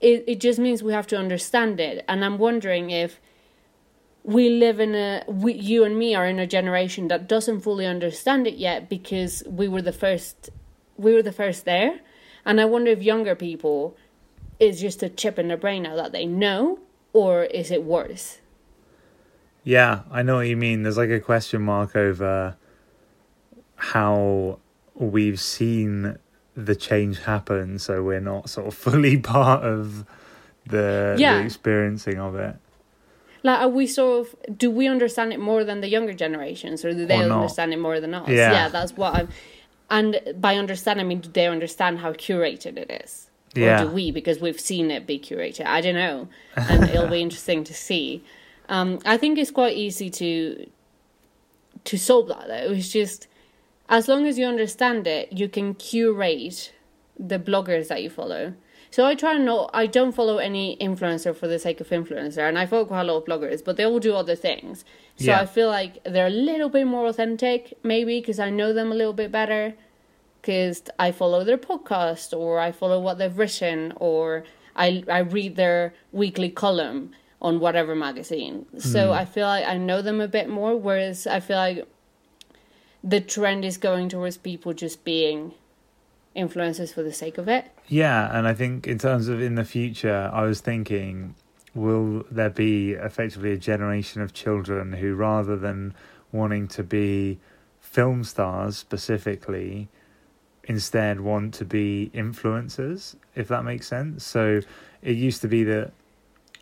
It 0.00 0.24
it 0.26 0.40
just 0.40 0.58
means 0.58 0.82
we 0.82 0.92
have 0.92 1.06
to 1.08 1.16
understand 1.16 1.78
it. 1.80 2.04
And 2.08 2.24
I'm 2.24 2.38
wondering 2.38 2.90
if 2.90 3.20
we 4.36 4.50
live 4.50 4.78
in 4.78 4.94
a 4.94 5.24
we, 5.26 5.54
you 5.54 5.84
and 5.84 5.94
me 5.98 6.14
are 6.14 6.26
in 6.26 6.38
a 6.38 6.46
generation 6.46 7.08
that 7.08 7.26
doesn't 7.34 7.60
fully 7.60 7.86
understand 7.86 8.46
it 8.46 8.56
yet 8.68 8.80
because 8.96 9.42
we 9.60 9.66
were 9.68 9.80
the 9.90 9.92
first 10.04 10.50
we 11.04 11.10
were 11.14 11.22
the 11.22 11.32
first 11.42 11.64
there 11.64 12.00
and 12.44 12.60
i 12.60 12.64
wonder 12.74 12.90
if 12.90 13.02
younger 13.02 13.34
people 13.34 13.96
is 14.60 14.74
just 14.80 15.02
a 15.02 15.08
chip 15.08 15.38
in 15.38 15.48
their 15.48 15.56
brain 15.56 15.82
now 15.84 15.96
that 15.96 16.12
they 16.12 16.26
know 16.26 16.78
or 17.12 17.44
is 17.44 17.70
it 17.70 17.82
worse 17.84 18.26
Yeah, 19.64 19.94
I 20.10 20.22
know 20.22 20.36
what 20.36 20.48
you 20.52 20.56
mean. 20.56 20.82
There's 20.82 20.96
like 21.04 21.10
a 21.10 21.20
question 21.20 21.60
mark 21.62 21.94
over 21.96 22.56
how 23.76 24.58
we've 24.94 25.40
seen 25.40 26.16
the 26.56 26.74
change 26.74 27.16
happen, 27.20 27.78
so 27.78 28.02
we're 28.02 28.20
not 28.20 28.48
sort 28.48 28.66
of 28.66 28.74
fully 28.86 29.16
part 29.18 29.62
of 29.64 30.04
the, 30.66 31.16
Yeah. 31.18 31.38
the 31.38 31.44
experiencing 31.44 32.18
of 32.18 32.34
it. 32.34 32.56
Like 33.42 33.60
are 33.60 33.68
we 33.68 33.86
sort 33.86 34.26
of 34.26 34.58
do 34.58 34.70
we 34.70 34.86
understand 34.88 35.32
it 35.32 35.40
more 35.40 35.64
than 35.64 35.80
the 35.80 35.88
younger 35.88 36.12
generations 36.12 36.84
or 36.84 36.92
do 36.92 37.06
they 37.06 37.20
Or 37.22 37.30
understand 37.32 37.72
it 37.72 37.78
more 37.78 38.00
than 38.00 38.14
us? 38.14 38.28
Yeah. 38.28 38.68
that's 38.68 38.92
what 38.96 39.14
i'm 39.14 39.28
and 39.90 40.20
by 40.36 40.56
understand 40.56 41.00
i 41.00 41.04
mean 41.04 41.20
do 41.20 41.28
they 41.30 41.46
understand 41.46 42.00
how 42.00 42.12
curated 42.12 42.76
it 42.76 42.90
is? 43.04 43.30
Yeah. 43.54 43.82
or 43.82 43.86
do 43.86 43.90
we? 43.92 44.10
Because 44.12 44.40
we've 44.40 44.60
seen 44.60 44.90
it 44.90 45.06
be 45.06 45.18
curated. 45.18 45.64
I 45.64 45.80
don't 45.80 45.94
know. 45.94 46.28
And 46.54 46.84
it'll 46.84 47.08
be 47.08 47.22
interesting 47.28 47.64
to 47.64 47.74
see. 47.74 48.22
Um, 48.68 48.98
i 49.06 49.16
think 49.16 49.38
it's 49.38 49.50
quite 49.50 49.74
easy 49.76 50.10
to 50.10 50.68
to 51.84 51.96
solve 51.98 52.28
that 52.28 52.46
though. 52.48 52.72
It's 52.72 52.90
just 52.90 53.26
as 53.88 54.06
long 54.08 54.26
as 54.26 54.38
you 54.38 54.44
understand 54.46 55.06
it 55.06 55.32
you 55.32 55.48
can 55.48 55.74
curate 55.74 56.72
the 57.18 57.38
bloggers 57.38 57.88
that 57.88 58.02
you 58.02 58.10
follow 58.10 58.52
So 58.90 59.04
I 59.04 59.14
try 59.14 59.34
and 59.34 59.44
not. 59.44 59.70
I 59.74 59.86
don't 59.86 60.12
follow 60.12 60.38
any 60.38 60.76
influencer 60.80 61.36
for 61.36 61.46
the 61.46 61.58
sake 61.58 61.80
of 61.80 61.88
influencer, 61.90 62.48
and 62.48 62.58
I 62.58 62.66
follow 62.66 62.84
quite 62.84 63.02
a 63.02 63.04
lot 63.12 63.18
of 63.18 63.24
bloggers, 63.26 63.62
but 63.64 63.76
they 63.76 63.84
all 63.84 63.98
do 64.00 64.14
other 64.14 64.34
things. 64.34 64.84
So 65.16 65.26
Yeah. 65.26 65.40
I 65.40 65.46
feel 65.46 65.68
like 65.68 66.02
they're 66.04 66.26
a 66.26 66.30
little 66.30 66.68
bit 66.68 66.86
more 66.86 67.06
authentic, 67.06 67.74
maybe 67.82 68.20
because 68.20 68.38
I 68.38 68.50
know 68.50 68.72
them 68.72 68.90
a 68.90 68.94
little 68.94 69.12
bit 69.12 69.30
better. 69.30 69.74
Because 70.40 70.82
I 70.98 71.10
follow 71.12 71.44
their 71.44 71.58
podcast, 71.58 72.36
or 72.36 72.58
I 72.60 72.70
follow 72.72 73.00
what 73.00 73.18
they've 73.18 73.36
written, 73.36 73.92
or 73.96 74.44
I 74.76 75.04
I 75.08 75.18
read 75.18 75.56
their 75.56 75.94
weekly 76.12 76.48
column 76.48 77.10
on 77.42 77.60
whatever 77.60 77.94
magazine. 77.94 78.66
So 78.78 79.08
hmm. 79.08 79.12
I 79.12 79.24
feel 79.24 79.46
like 79.46 79.66
I 79.66 79.76
know 79.76 80.00
them 80.00 80.20
a 80.20 80.28
bit 80.28 80.48
more. 80.48 80.76
Whereas 80.76 81.26
I 81.26 81.40
feel 81.40 81.56
like 81.56 81.86
the 83.02 83.20
trend 83.20 83.64
is 83.64 83.76
going 83.76 84.08
towards 84.08 84.36
people 84.38 84.72
just 84.72 85.04
being 85.04 85.52
influencers 86.38 86.94
for 86.94 87.02
the 87.02 87.12
sake 87.12 87.36
of 87.36 87.48
it. 87.48 87.66
Yeah, 87.88 88.36
and 88.36 88.46
I 88.46 88.54
think 88.54 88.86
in 88.86 88.98
terms 88.98 89.28
of 89.28 89.40
in 89.40 89.56
the 89.56 89.64
future, 89.64 90.30
I 90.32 90.42
was 90.42 90.60
thinking, 90.60 91.34
will 91.74 92.24
there 92.30 92.50
be 92.50 92.92
effectively 92.92 93.52
a 93.52 93.58
generation 93.58 94.22
of 94.22 94.32
children 94.32 94.92
who, 94.92 95.14
rather 95.14 95.56
than 95.56 95.94
wanting 96.32 96.68
to 96.68 96.82
be 96.82 97.38
film 97.80 98.24
stars 98.24 98.76
specifically, 98.76 99.88
instead 100.64 101.20
want 101.20 101.54
to 101.54 101.64
be 101.64 102.10
influencers, 102.14 103.16
if 103.34 103.48
that 103.48 103.64
makes 103.64 103.88
sense? 103.88 104.24
So 104.24 104.60
it 105.02 105.16
used 105.16 105.40
to 105.42 105.48
be 105.48 105.64
that. 105.64 105.92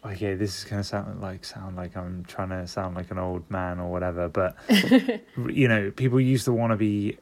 Okay, 0.05 0.37
this 0.37 0.59
is 0.59 0.65
gonna 0.65 0.85
sound 0.85 1.21
like 1.21 1.45
sound 1.45 1.75
like 1.75 1.97
I'm 1.97 2.25
trying 2.29 2.51
to 2.51 2.69
sound 2.69 2.95
like 2.95 3.11
an 3.11 3.19
old 3.19 3.51
man 3.51 3.81
or 3.81 3.91
whatever, 3.91 4.29
but 4.29 4.55
you 5.49 5.67
know, 5.67 5.91
people 5.91 6.21
used 6.21 6.45
to 6.45 6.53
want 6.53 6.71
to 6.71 6.77
be 6.77 7.19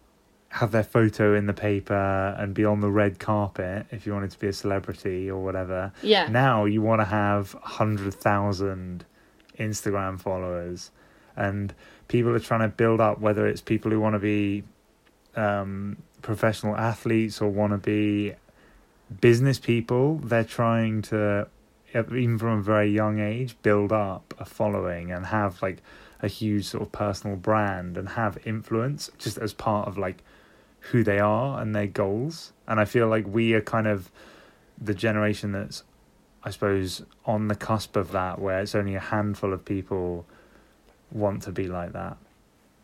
have 0.54 0.70
their 0.70 0.84
photo 0.84 1.34
in 1.34 1.46
the 1.46 1.52
paper 1.52 2.36
and 2.38 2.54
be 2.54 2.64
on 2.64 2.78
the 2.78 2.90
red 2.90 3.18
carpet 3.18 3.84
if 3.90 4.06
you 4.06 4.12
wanted 4.12 4.30
to 4.30 4.38
be 4.38 4.46
a 4.46 4.52
celebrity 4.52 5.28
or 5.28 5.42
whatever. 5.42 5.92
Yeah. 6.00 6.28
Now 6.28 6.64
you 6.64 6.80
want 6.80 7.00
to 7.00 7.06
have 7.06 7.54
100,000 7.54 9.04
Instagram 9.58 10.20
followers 10.20 10.92
and 11.34 11.74
people 12.06 12.30
are 12.30 12.38
trying 12.38 12.60
to 12.60 12.68
build 12.68 13.00
up 13.00 13.18
whether 13.18 13.48
it's 13.48 13.60
people 13.60 13.90
who 13.90 13.98
want 13.98 14.14
to 14.14 14.20
be 14.20 14.62
um, 15.34 15.96
professional 16.22 16.76
athletes 16.76 17.40
or 17.40 17.48
want 17.48 17.72
to 17.72 17.78
be 17.78 18.34
business 19.20 19.58
people. 19.58 20.18
They're 20.18 20.44
trying 20.44 21.02
to, 21.02 21.48
even 21.92 22.38
from 22.38 22.60
a 22.60 22.62
very 22.62 22.92
young 22.92 23.18
age, 23.18 23.56
build 23.62 23.90
up 23.90 24.32
a 24.38 24.44
following 24.44 25.10
and 25.10 25.26
have 25.26 25.60
like 25.62 25.82
a 26.22 26.28
huge 26.28 26.66
sort 26.66 26.84
of 26.84 26.92
personal 26.92 27.36
brand 27.36 27.98
and 27.98 28.10
have 28.10 28.38
influence 28.46 29.10
just 29.18 29.36
as 29.36 29.52
part 29.52 29.88
of 29.88 29.98
like 29.98 30.22
who 30.90 31.02
they 31.02 31.18
are 31.18 31.60
and 31.60 31.74
their 31.74 31.86
goals. 31.86 32.52
And 32.66 32.80
I 32.80 32.84
feel 32.84 33.08
like 33.08 33.26
we 33.26 33.54
are 33.54 33.60
kind 33.60 33.86
of 33.86 34.10
the 34.80 34.94
generation 34.94 35.52
that's, 35.52 35.82
I 36.42 36.50
suppose, 36.50 37.02
on 37.24 37.48
the 37.48 37.54
cusp 37.54 37.96
of 37.96 38.12
that, 38.12 38.40
where 38.40 38.60
it's 38.60 38.74
only 38.74 38.94
a 38.94 39.00
handful 39.00 39.52
of 39.52 39.64
people 39.64 40.26
want 41.10 41.42
to 41.44 41.52
be 41.52 41.68
like 41.68 41.92
that. 41.92 42.16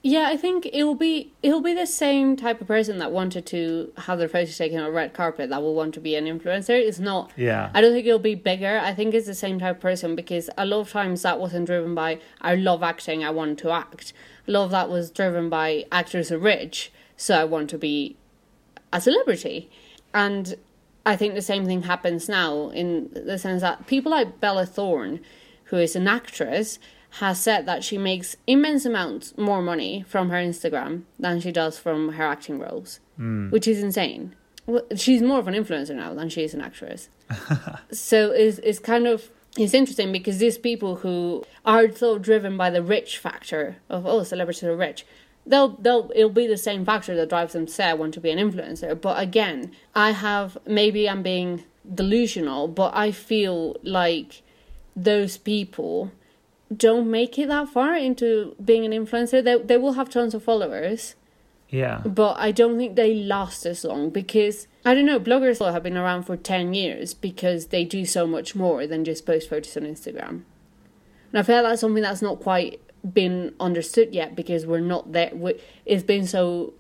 Yeah, 0.03 0.29
I 0.29 0.39
think 0.39 0.67
it'll 0.73 0.95
be 0.95 1.35
it'll 1.43 1.61
be 1.61 1.75
the 1.75 1.87
same 1.87 2.35
type 2.35 2.63
of 2.63 2.67
person 2.67 2.97
that 2.99 3.13
wanted 3.13 3.45
to 3.47 3.93
have 3.99 4.19
their 4.19 4.29
photos 4.29 4.57
taken 4.57 4.81
on 4.81 4.87
a 4.87 4.91
red 4.91 5.13
carpet 5.13 5.51
that 5.51 5.61
will 5.61 5.75
want 5.75 5.93
to 5.93 6.01
be 6.01 6.15
an 6.15 6.25
influencer. 6.25 6.71
It's 6.71 6.99
not 6.99 7.31
Yeah. 7.37 7.71
I 7.75 7.83
don't 7.83 7.93
think 7.93 8.07
it'll 8.07 8.19
be 8.19 8.35
bigger. 8.35 8.81
I 8.83 8.95
think 8.95 9.13
it's 9.13 9.27
the 9.27 9.35
same 9.35 9.59
type 9.59 9.77
of 9.77 9.83
person 9.83 10.17
because 10.17 10.49
a 10.57 10.65
lot 10.65 10.81
of 10.81 10.91
times 10.91 11.21
that 11.21 11.39
wasn't 11.39 11.67
driven 11.67 11.95
by 11.95 12.19
I 12.41 12.55
love 12.55 12.83
acting, 12.83 13.23
I 13.23 13.29
want 13.31 13.59
to 13.59 13.73
act. 13.73 14.15
A 14.49 14.53
lot 14.53 14.65
of 14.65 14.71
that 14.71 14.89
was 14.89 15.11
driven 15.11 15.51
by 15.51 15.85
actors 15.93 16.33
are 16.33 16.39
rich, 16.39 16.91
so 17.21 17.35
I 17.39 17.45
want 17.45 17.69
to 17.71 17.79
be 17.79 18.17
a 18.95 19.01
celebrity. 19.01 19.71
And 20.15 20.57
I 21.05 21.17
think 21.17 21.35
the 21.35 21.43
same 21.43 21.67
thing 21.67 21.83
happens 21.83 22.31
now 22.31 22.71
in 22.71 23.11
the 23.13 23.39
sense 23.39 23.61
that 23.61 23.87
people 23.87 24.11
like 24.11 24.41
Bella 24.41 24.65
Thorne, 24.65 25.21
who 25.65 25.77
is 25.77 25.95
an 25.95 26.09
actress, 26.09 26.79
has 27.19 27.39
said 27.39 27.67
that 27.67 27.85
she 27.85 27.99
makes 27.99 28.37
immense 28.47 28.87
amounts 28.87 29.37
more 29.37 29.61
money 29.61 30.03
from 30.09 30.31
her 30.31 30.37
Instagram 30.37 31.03
than 31.19 31.41
she 31.41 31.53
does 31.53 31.79
from 31.79 32.13
her 32.13 32.25
acting 32.25 32.59
roles, 32.59 33.01
hmm. 33.17 33.51
which 33.51 33.69
is 33.69 33.83
insane. 33.83 34.35
Well, 34.65 34.83
She's 34.97 35.21
more 35.21 35.41
of 35.41 35.49
an 35.49 35.55
influencer 35.55 35.95
now 35.95 36.15
than 36.15 36.31
she 36.31 36.43
is 36.43 36.55
an 36.55 36.63
actress. 36.63 37.11
so 37.93 38.31
it's, 38.31 38.59
it's 38.61 38.79
kind 38.79 39.07
of 39.07 39.31
it's 39.59 39.75
interesting 39.75 40.13
because 40.13 40.39
these 40.39 40.57
people 40.57 40.97
who 40.97 41.45
are 41.67 41.91
so 41.91 42.19
driven 42.19 42.57
by 42.57 42.71
the 42.71 42.83
rich 42.83 43.19
factor 43.19 43.77
of 43.89 44.07
oh 44.07 44.23
celebrities 44.23 44.63
are 44.63 44.77
rich 44.77 45.05
they'll 45.47 45.69
they'll 45.69 46.11
it'll 46.15 46.31
be 46.31 46.47
the 46.47 46.57
same 46.57 46.85
factor 46.85 47.15
that 47.17 47.29
drives 47.29 47.53
them 47.55 47.67
to 47.67 47.73
say 47.73 47.85
I 47.87 47.95
want 47.95 48.15
to 48.15 48.21
be 48.21 48.31
an 48.31 48.39
influencer. 48.39 49.01
But 49.01 49.21
again, 49.23 49.73
I 49.95 50.13
have 50.13 50.59
maybe 50.67 51.09
I'm 51.09 51.23
being 51.23 51.65
delusional, 51.95 52.69
but 52.69 52.95
I 52.95 53.11
feel 53.11 53.77
like 53.83 54.43
those 54.97 55.37
people 55.39 56.13
don't 56.75 57.11
make 57.11 57.39
it 57.39 57.49
that 57.49 57.69
far 57.69 57.97
into 57.97 58.55
being 58.65 58.85
an 58.85 58.93
influencer. 58.93 59.43
They 59.43 59.59
they 59.59 59.77
will 59.77 59.95
have 59.95 60.11
tons 60.11 60.35
of 60.35 60.43
followers, 60.45 61.15
Yeah. 61.69 61.99
but 62.05 62.37
I 62.39 62.53
don't 62.53 62.77
think 62.79 62.97
they 62.97 63.15
last 63.15 63.67
as 63.67 63.85
long 63.85 64.11
because 64.11 64.67
I 64.85 64.95
don't 64.95 65.05
know, 65.07 65.19
bloggers 65.21 65.59
have 65.73 65.83
been 65.83 65.97
around 65.97 66.23
for 66.25 66.37
10 66.37 66.73
years 66.75 67.13
because 67.13 67.67
they 67.67 67.85
do 67.85 68.05
so 68.07 68.27
much 68.27 68.55
more 68.55 68.87
than 68.87 69.05
just 69.05 69.27
post 69.27 69.51
photos 69.51 69.77
on 69.77 69.83
Instagram. 69.83 70.43
And 71.33 71.39
I 71.39 71.43
feel 71.43 71.63
that's 71.63 71.81
something 71.83 72.03
that's 72.03 72.23
not 72.23 72.41
quite 72.41 72.81
been 73.03 73.55
understood 73.61 74.15
yet 74.15 74.35
because 74.35 74.67
we're 74.67 74.81
not 74.81 75.13
there. 75.13 75.31
we 75.35 75.61
it's 75.87 76.03
been 76.03 76.27
so 76.27 76.75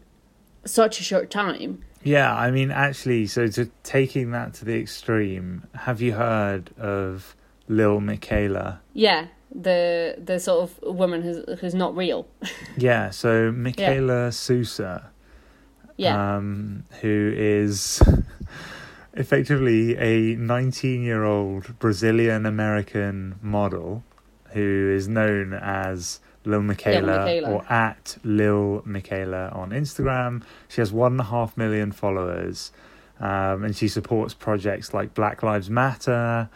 such 0.64 1.00
a 1.00 1.02
short 1.02 1.30
time. 1.30 1.82
Yeah, 2.02 2.34
I 2.34 2.50
mean, 2.50 2.70
actually, 2.70 3.26
so 3.26 3.46
to 3.48 3.70
taking 3.82 4.30
that 4.30 4.54
to 4.54 4.64
the 4.64 4.78
extreme, 4.80 5.66
have 5.74 6.00
you 6.00 6.12
heard 6.14 6.70
of 6.78 7.36
Lil 7.68 8.00
Miquela? 8.00 8.78
Yeah, 8.94 9.26
the 9.54 10.16
the 10.22 10.40
sort 10.40 10.70
of 10.70 10.96
woman 10.96 11.22
who's 11.22 11.60
who's 11.60 11.74
not 11.74 11.96
real. 11.96 12.26
Yeah, 12.76 13.10
so 13.10 13.52
Miquela 13.52 14.32
Sousa, 14.32 15.10
Yeah, 15.96 16.36
um, 16.36 16.84
who 17.00 17.32
is 17.36 18.00
effectively 19.14 19.96
a 19.98 20.36
19 20.36 21.02
year 21.02 21.24
old 21.24 21.78
Brazilian 21.78 22.46
American 22.46 23.38
model 23.42 24.04
who 24.52 24.92
is 24.94 25.08
known 25.08 25.52
as 25.52 26.20
Lil 26.44 26.60
Miquela, 26.62 27.26
Miquela. 27.26 27.48
or 27.48 27.72
at 27.72 28.16
Lil 28.24 28.82
Miquela 28.86 29.54
on 29.54 29.70
Instagram. 29.70 30.42
She 30.68 30.80
has 30.80 30.92
one 30.92 31.12
and 31.12 31.20
a 31.20 31.24
half 31.24 31.56
million 31.56 31.92
followers, 31.92 32.72
um, 33.18 33.64
and 33.64 33.76
she 33.76 33.88
supports 33.88 34.34
projects 34.34 34.94
like 34.94 35.14
Black 35.14 35.42
Lives 35.42 35.68
Matter 35.68 36.48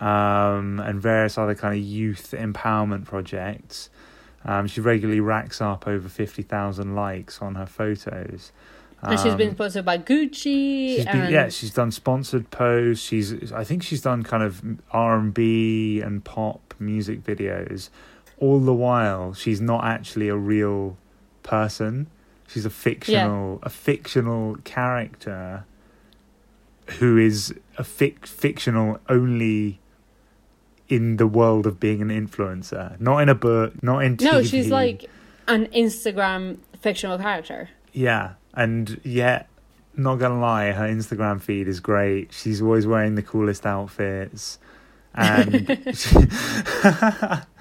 um, 0.00 0.80
and 0.80 1.00
various 1.00 1.38
other 1.38 1.54
kind 1.54 1.74
of 1.74 1.82
youth 1.82 2.34
empowerment 2.36 3.04
projects. 3.04 3.90
Um, 4.44 4.66
she 4.68 4.80
regularly 4.80 5.20
racks 5.20 5.60
up 5.60 5.88
over 5.88 6.08
50,000 6.08 6.94
likes 6.94 7.42
on 7.42 7.56
her 7.56 7.66
photos. 7.66 8.52
And 9.06 9.20
she's 9.20 9.34
been 9.34 9.48
Um, 9.50 9.54
sponsored 9.54 9.84
by 9.84 9.98
Gucci. 9.98 10.96
She's 10.96 11.04
been, 11.06 11.30
yeah, 11.32 11.48
she's 11.48 11.72
done 11.72 11.90
sponsored 11.90 12.50
posts. 12.50 13.04
She's, 13.04 13.52
I 13.52 13.64
think 13.64 13.82
she's 13.82 14.02
done 14.02 14.22
kind 14.22 14.42
of 14.42 14.62
R 14.92 15.18
and 15.18 15.32
B 15.34 16.00
and 16.00 16.24
pop 16.24 16.74
music 16.78 17.22
videos. 17.24 17.88
All 18.38 18.60
the 18.60 18.74
while, 18.74 19.32
she's 19.34 19.60
not 19.60 19.84
actually 19.84 20.28
a 20.28 20.36
real 20.36 20.96
person. 21.42 22.08
She's 22.48 22.66
a 22.66 22.70
fictional, 22.70 23.58
a 23.62 23.70
fictional 23.70 24.56
character 24.64 25.64
who 26.98 27.16
is 27.18 27.52
a 27.78 27.82
fic- 27.82 28.26
fictional 28.26 29.00
only 29.08 29.80
in 30.88 31.16
the 31.16 31.26
world 31.26 31.66
of 31.66 31.80
being 31.80 32.00
an 32.00 32.08
influencer, 32.10 32.98
not 33.00 33.18
in 33.18 33.28
a 33.28 33.34
book, 33.34 33.82
not 33.82 34.04
in 34.04 34.16
TV. 34.16 34.32
no, 34.32 34.42
she's 34.42 34.68
like 34.70 35.10
an 35.48 35.66
Instagram 35.68 36.58
fictional 36.80 37.18
character. 37.18 37.70
Yeah, 37.96 38.34
and 38.52 39.00
yet, 39.04 39.48
not 39.96 40.16
gonna 40.16 40.38
lie, 40.38 40.72
her 40.72 40.86
Instagram 40.86 41.40
feed 41.40 41.66
is 41.66 41.80
great. 41.80 42.30
She's 42.30 42.60
always 42.60 42.86
wearing 42.86 43.14
the 43.14 43.22
coolest 43.22 43.64
outfits, 43.64 44.58
and 45.14 45.66
she, 45.94 46.16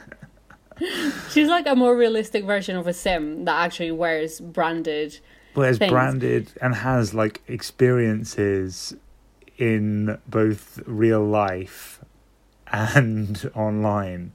She's 1.29 1.47
like 1.47 1.65
a 1.67 1.75
more 1.75 1.95
realistic 1.95 2.43
version 2.43 2.75
of 2.75 2.85
a 2.85 2.93
sim 2.93 3.45
that 3.45 3.55
actually 3.63 3.91
wears 3.91 4.41
branded. 4.41 5.19
wears 5.55 5.77
Things. 5.77 5.89
branded 5.89 6.51
and 6.61 6.75
has 6.75 7.13
like 7.13 7.41
experiences 7.47 8.93
in 9.57 10.17
both 10.27 10.81
real 10.85 11.23
life 11.23 12.01
and 12.73 13.49
online. 13.55 14.33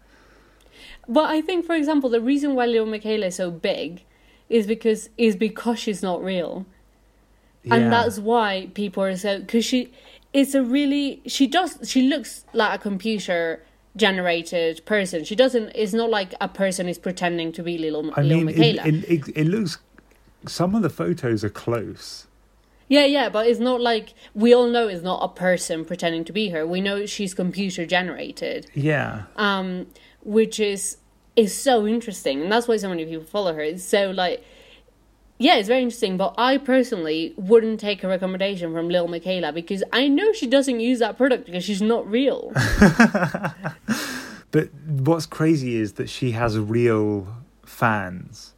But 1.06 1.28
I 1.28 1.42
think, 1.42 1.66
for 1.66 1.74
example, 1.74 2.08
the 2.08 2.22
reason 2.22 2.54
why 2.54 2.64
Lil 2.64 2.86
Miquela 2.86 3.26
is 3.26 3.34
so 3.34 3.50
big 3.50 4.04
is 4.50 4.66
because 4.66 5.08
is 5.16 5.36
because 5.36 5.78
she's 5.78 6.02
not 6.02 6.22
real, 6.22 6.66
and 7.70 7.90
that's 7.90 8.18
why 8.18 8.68
people 8.74 9.02
are 9.02 9.16
so 9.16 9.40
because 9.40 9.64
she 9.64 9.92
is 10.32 10.54
a 10.54 10.62
really 10.62 11.22
she 11.26 11.46
does 11.46 11.78
she 11.84 12.02
looks 12.02 12.44
like 12.52 12.78
a 12.78 12.82
computer 12.82 13.62
generated 13.96 14.84
person. 14.86 15.24
She 15.24 15.34
doesn't. 15.34 15.72
It's 15.74 15.92
not 15.92 16.10
like 16.10 16.34
a 16.40 16.48
person 16.48 16.88
is 16.88 16.98
pretending 16.98 17.52
to 17.52 17.62
be 17.62 17.78
Lil 17.78 18.12
I 18.14 18.22
Lil 18.22 18.44
mean, 18.44 18.48
it, 18.50 18.56
Miquela. 18.56 18.86
it, 18.86 19.04
it, 19.10 19.36
it 19.36 19.46
looks. 19.46 19.78
Some 20.46 20.74
of 20.74 20.82
the 20.82 20.90
photos 20.90 21.44
are 21.44 21.50
close. 21.50 22.26
Yeah, 22.88 23.04
yeah, 23.04 23.28
but 23.28 23.46
it's 23.46 23.60
not 23.60 23.80
like 23.80 24.14
we 24.34 24.52
all 24.52 24.66
know 24.66 24.88
it's 24.88 25.02
not 25.02 25.22
a 25.22 25.28
person 25.28 25.84
pretending 25.84 26.24
to 26.24 26.32
be 26.32 26.48
her. 26.48 26.66
We 26.66 26.80
know 26.80 27.06
she's 27.06 27.34
computer 27.34 27.86
generated. 27.86 28.68
Yeah. 28.74 29.24
Um, 29.36 29.86
which 30.22 30.58
is 30.58 30.96
is 31.36 31.54
so 31.54 31.86
interesting, 31.86 32.42
and 32.42 32.52
that's 32.52 32.66
why 32.68 32.76
so 32.76 32.88
many 32.88 33.04
people 33.04 33.24
follow 33.24 33.54
her. 33.54 33.60
It's 33.60 33.84
so 33.84 34.10
like, 34.10 34.44
yeah, 35.38 35.56
it's 35.56 35.68
very 35.68 35.82
interesting. 35.82 36.16
But 36.16 36.34
I 36.36 36.58
personally 36.58 37.32
wouldn't 37.36 37.80
take 37.80 38.02
a 38.04 38.08
recommendation 38.08 38.72
from 38.72 38.88
Lil 38.88 39.08
Miquela 39.08 39.52
because 39.54 39.82
I 39.92 40.08
know 40.08 40.32
she 40.32 40.46
doesn't 40.46 40.80
use 40.80 40.98
that 40.98 41.16
product 41.16 41.46
because 41.46 41.64
she's 41.64 41.82
not 41.82 42.06
real. 42.10 42.52
But 44.52 44.74
what's 44.74 45.26
crazy 45.26 45.76
is 45.76 45.92
that 45.92 46.08
she 46.08 46.32
has 46.32 46.58
real 46.58 47.28
fans. 47.64 48.52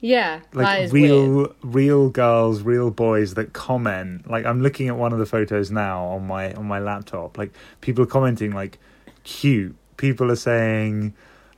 yeah, 0.00 0.40
Like 0.52 0.92
real 0.92 1.34
weird. 1.36 1.50
real 1.62 2.10
girls, 2.10 2.62
real 2.62 2.90
boys 2.92 3.34
that 3.34 3.52
comment. 3.52 4.30
Like 4.30 4.46
I'm 4.46 4.62
looking 4.62 4.86
at 4.88 4.96
one 4.96 5.12
of 5.12 5.18
the 5.18 5.26
photos 5.26 5.70
now 5.72 6.04
on 6.04 6.26
my 6.28 6.52
on 6.52 6.66
my 6.66 6.78
laptop. 6.78 7.36
Like 7.38 7.52
people 7.80 8.04
are 8.04 8.06
commenting 8.06 8.52
like 8.52 8.78
cute. 9.24 9.74
People 9.96 10.30
are 10.30 10.36
saying 10.36 11.12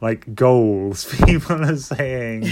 like 0.04 0.34
goals. 0.34 1.04
People 1.26 1.64
are 1.64 1.76
saying 1.76 2.42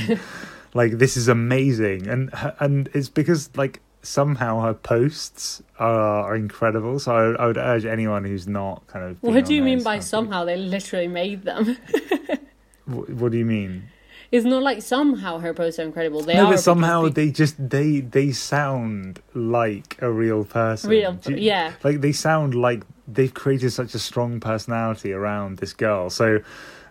like 0.75 0.93
this 1.03 1.17
is 1.17 1.29
amazing. 1.29 2.01
And 2.09 2.31
and 2.65 2.89
it's 2.95 3.09
because 3.21 3.51
like 3.63 3.81
somehow 4.03 4.61
her 4.67 4.75
posts 4.75 5.63
are, 5.79 6.23
are 6.29 6.37
incredible. 6.37 6.99
So 6.99 7.15
I, 7.15 7.43
I 7.43 7.47
would 7.47 7.57
urge 7.73 7.85
anyone 7.85 8.25
who's 8.25 8.49
not 8.49 8.77
kind 8.89 9.05
of 9.05 9.23
What 9.23 9.45
do 9.45 9.55
you 9.55 9.63
mean 9.63 9.83
by 9.83 10.01
somehow? 10.01 10.45
They 10.45 10.57
literally 10.57 11.09
made 11.09 11.41
them. 11.45 11.65
Wh- 12.87 13.09
What 13.21 13.31
do 13.33 13.39
you 13.39 13.45
mean? 13.47 13.89
it's 14.33 14.47
not 14.47 14.63
like 14.63 14.81
somehow 14.81 15.39
her 15.39 15.53
posts 15.53 15.79
are 15.79 15.83
incredible. 15.85 16.23
They 16.23 16.35
no, 16.35 16.47
are 16.47 16.53
but 16.53 16.61
somehow 16.61 17.03
pe- 17.05 17.11
they 17.19 17.31
just 17.31 17.55
they 17.77 18.01
they 18.01 18.33
sound 18.33 19.21
like 19.35 19.91
a 20.01 20.11
real 20.11 20.43
person. 20.45 20.89
Real, 20.91 21.19
you- 21.29 21.37
yeah. 21.37 21.75
Like 21.85 22.01
they 22.01 22.13
sound 22.13 22.55
like 22.55 22.83
they've 23.07 23.35
created 23.43 23.71
such 23.73 23.95
a 23.95 23.99
strong 23.99 24.41
personality 24.41 25.13
around 25.13 25.59
this 25.59 25.75
girl. 25.75 26.09
So, 26.09 26.41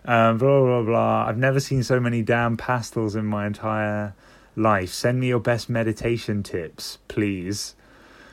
um, 0.04 0.38
blah 0.38 0.60
blah 0.60 0.82
blah. 0.82 1.26
I've 1.26 1.38
never 1.38 1.60
seen 1.60 1.82
so 1.82 2.00
many 2.00 2.22
damn 2.22 2.56
pastels 2.56 3.14
in 3.14 3.24
my 3.24 3.46
entire 3.46 4.14
life. 4.56 4.90
Send 4.92 5.20
me 5.20 5.28
your 5.28 5.40
best 5.40 5.68
meditation 5.68 6.42
tips, 6.42 6.98
please. 7.08 7.74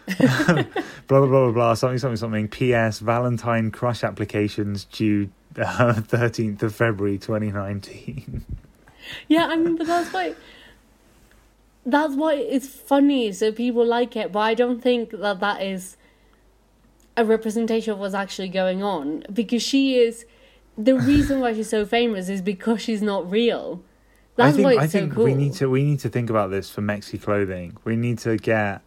blah 0.18 0.66
blah 1.08 1.28
blah 1.28 1.52
blah. 1.52 1.74
Something 1.76 2.00
something 2.00 2.18
something. 2.18 2.48
P.S. 2.48 3.00
Valentine 3.00 3.70
crush 3.70 4.04
applications 4.04 4.86
due 4.86 5.30
thirteenth 5.54 6.64
of 6.64 6.74
February, 6.74 7.18
twenty 7.18 7.52
nineteen. 7.52 8.46
Yeah, 9.28 9.48
I 9.48 9.56
mean, 9.56 9.76
but 9.76 9.88
that's 9.88 10.12
why. 10.12 10.36
That's 11.86 12.14
why 12.16 12.34
it's 12.34 12.68
funny, 12.68 13.32
so 13.32 13.52
people 13.52 13.86
like 13.86 14.16
it. 14.16 14.32
But 14.32 14.40
I 14.40 14.54
don't 14.54 14.82
think 14.82 15.12
that 15.12 15.40
that 15.40 15.62
is 15.62 15.98
a 17.16 17.26
representation 17.26 17.94
of 17.94 18.00
what's 18.00 18.14
actually 18.14 18.50
going 18.50 18.82
on 18.82 19.24
because 19.32 19.62
she 19.62 19.98
is. 19.98 20.26
The 20.80 20.96
reason 20.98 21.42
why 21.42 21.54
she's 21.54 21.70
so 21.70 21.86
famous 21.86 22.30
is 22.30 22.42
because 22.42 22.82
she's 22.82 23.02
not 23.02 23.30
real. 23.30 23.84
That's 24.38 24.54
I 24.54 24.56
think 24.56 24.66
why 24.66 24.72
it's 24.74 24.82
I 24.84 24.88
think 24.88 25.12
so 25.12 25.16
cool. 25.16 25.26
we 25.26 25.34
need 25.34 25.54
to 25.56 25.70
we 25.70 25.84
need 25.84 26.00
to 26.00 26.10
think 26.10 26.30
about 26.30 26.52
this 26.52 26.70
for 26.70 26.82
Mexi 26.82 27.22
Clothing. 27.22 27.76
We 27.84 27.98
need 27.98 28.20
to 28.20 28.38
get 28.38 28.82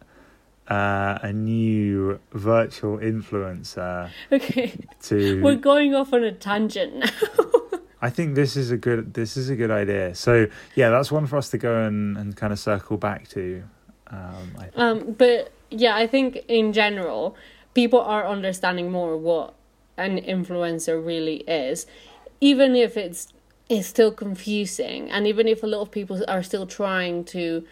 uh, 0.67 1.19
a 1.21 1.31
new 1.31 2.19
virtual 2.31 2.97
influencer 2.97 4.09
Okay, 4.31 4.73
to. 5.03 5.41
we're 5.43 5.55
going 5.55 5.93
off 5.93 6.11
on 6.13 6.23
a 6.23 6.31
tangent 6.31 6.95
now. 6.95 7.09
I 8.01 8.09
think 8.09 8.33
this 8.33 8.57
is 8.57 8.71
a 8.71 8.77
good 8.77 9.13
this 9.13 9.37
is 9.37 9.49
a 9.49 9.55
good 9.55 9.69
idea. 9.69 10.15
So 10.15 10.47
yeah, 10.73 10.89
that's 10.89 11.11
one 11.11 11.27
for 11.27 11.37
us 11.37 11.49
to 11.51 11.59
go 11.59 11.83
and, 11.83 12.17
and 12.17 12.35
kind 12.35 12.51
of 12.51 12.57
circle 12.57 12.97
back 12.97 13.27
to. 13.29 13.63
Um, 14.07 14.51
I 14.57 14.61
think. 14.63 14.77
Um, 14.77 15.11
but 15.13 15.51
yeah, 15.69 15.95
I 15.95 16.07
think 16.07 16.39
in 16.47 16.73
general, 16.73 17.35
people 17.75 18.01
are 18.01 18.25
understanding 18.25 18.91
more 18.91 19.15
what 19.15 19.53
an 19.97 20.19
influencer 20.19 21.03
really 21.03 21.37
is, 21.47 21.85
even 22.41 22.75
if 22.75 22.97
it's 22.97 23.31
it's 23.69 23.87
still 23.87 24.11
confusing, 24.11 25.09
and 25.09 25.25
even 25.25 25.47
if 25.47 25.63
a 25.63 25.67
lot 25.67 25.81
of 25.81 25.91
people 25.91 26.21
are 26.27 26.43
still 26.43 26.65
trying 26.67 27.23
to 27.23 27.65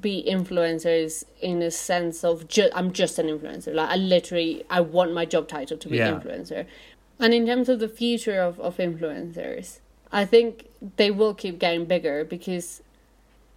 be 0.00 0.24
influencers 0.28 1.24
in 1.40 1.62
a 1.62 1.70
sense 1.70 2.24
of 2.24 2.48
ju- 2.48 2.70
I'm 2.74 2.92
just 2.92 3.18
an 3.18 3.26
influencer. 3.26 3.74
Like 3.74 3.90
I 3.90 3.96
literally 3.96 4.64
I 4.70 4.80
want 4.80 5.12
my 5.14 5.24
job 5.24 5.48
title 5.48 5.76
to 5.78 5.88
be 5.88 5.96
Yeah. 5.98 6.12
influencer. 6.12 6.66
And 7.18 7.32
in 7.32 7.46
terms 7.46 7.68
of 7.68 7.78
the 7.80 7.88
future 7.88 8.40
of, 8.40 8.60
of 8.60 8.76
influencers, 8.76 9.78
I 10.12 10.24
think 10.24 10.66
they 10.96 11.10
will 11.10 11.34
keep 11.34 11.58
getting 11.58 11.86
bigger 11.86 12.24
because 12.24 12.82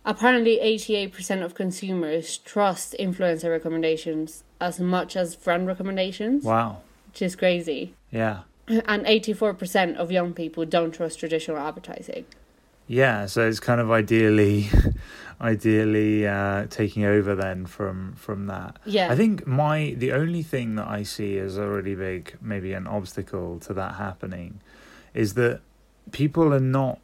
apparently 0.05 0.57
88% 0.59 1.43
of 1.43 1.55
consumers 1.55 2.37
trust 2.37 2.95
influencer 2.99 3.49
recommendations 3.51 4.43
as 4.61 4.79
much 4.79 5.15
as 5.15 5.35
friend 5.35 5.67
recommendations, 5.67 6.43
wow. 6.43 6.77
Which 7.09 7.21
is 7.21 7.35
crazy. 7.35 7.93
Yeah. 8.11 8.41
And 8.67 9.05
84% 9.05 9.95
of 9.95 10.11
young 10.11 10.33
people 10.33 10.65
don't 10.65 10.91
trust 10.91 11.19
traditional 11.19 11.57
advertising. 11.57 12.25
Yeah, 12.87 13.27
so 13.27 13.47
it's 13.47 13.59
kind 13.59 13.79
of 13.79 13.91
ideally, 13.91 14.69
ideally 15.41 16.27
uh, 16.27 16.65
taking 16.71 17.05
over 17.05 17.35
then 17.35 17.67
from 17.67 18.13
from 18.13 18.47
that. 18.47 18.77
Yeah. 18.83 19.11
I 19.11 19.15
think 19.15 19.45
my 19.45 19.93
the 19.95 20.11
only 20.11 20.41
thing 20.41 20.75
that 20.75 20.87
I 20.87 21.03
see 21.03 21.37
as 21.37 21.55
a 21.57 21.67
really 21.67 21.93
big 21.93 22.35
maybe 22.41 22.73
an 22.73 22.87
obstacle 22.87 23.59
to 23.59 23.73
that 23.73 23.95
happening 23.95 24.59
is 25.13 25.35
that 25.35 25.61
people 26.11 26.51
are 26.51 26.59
not, 26.59 26.99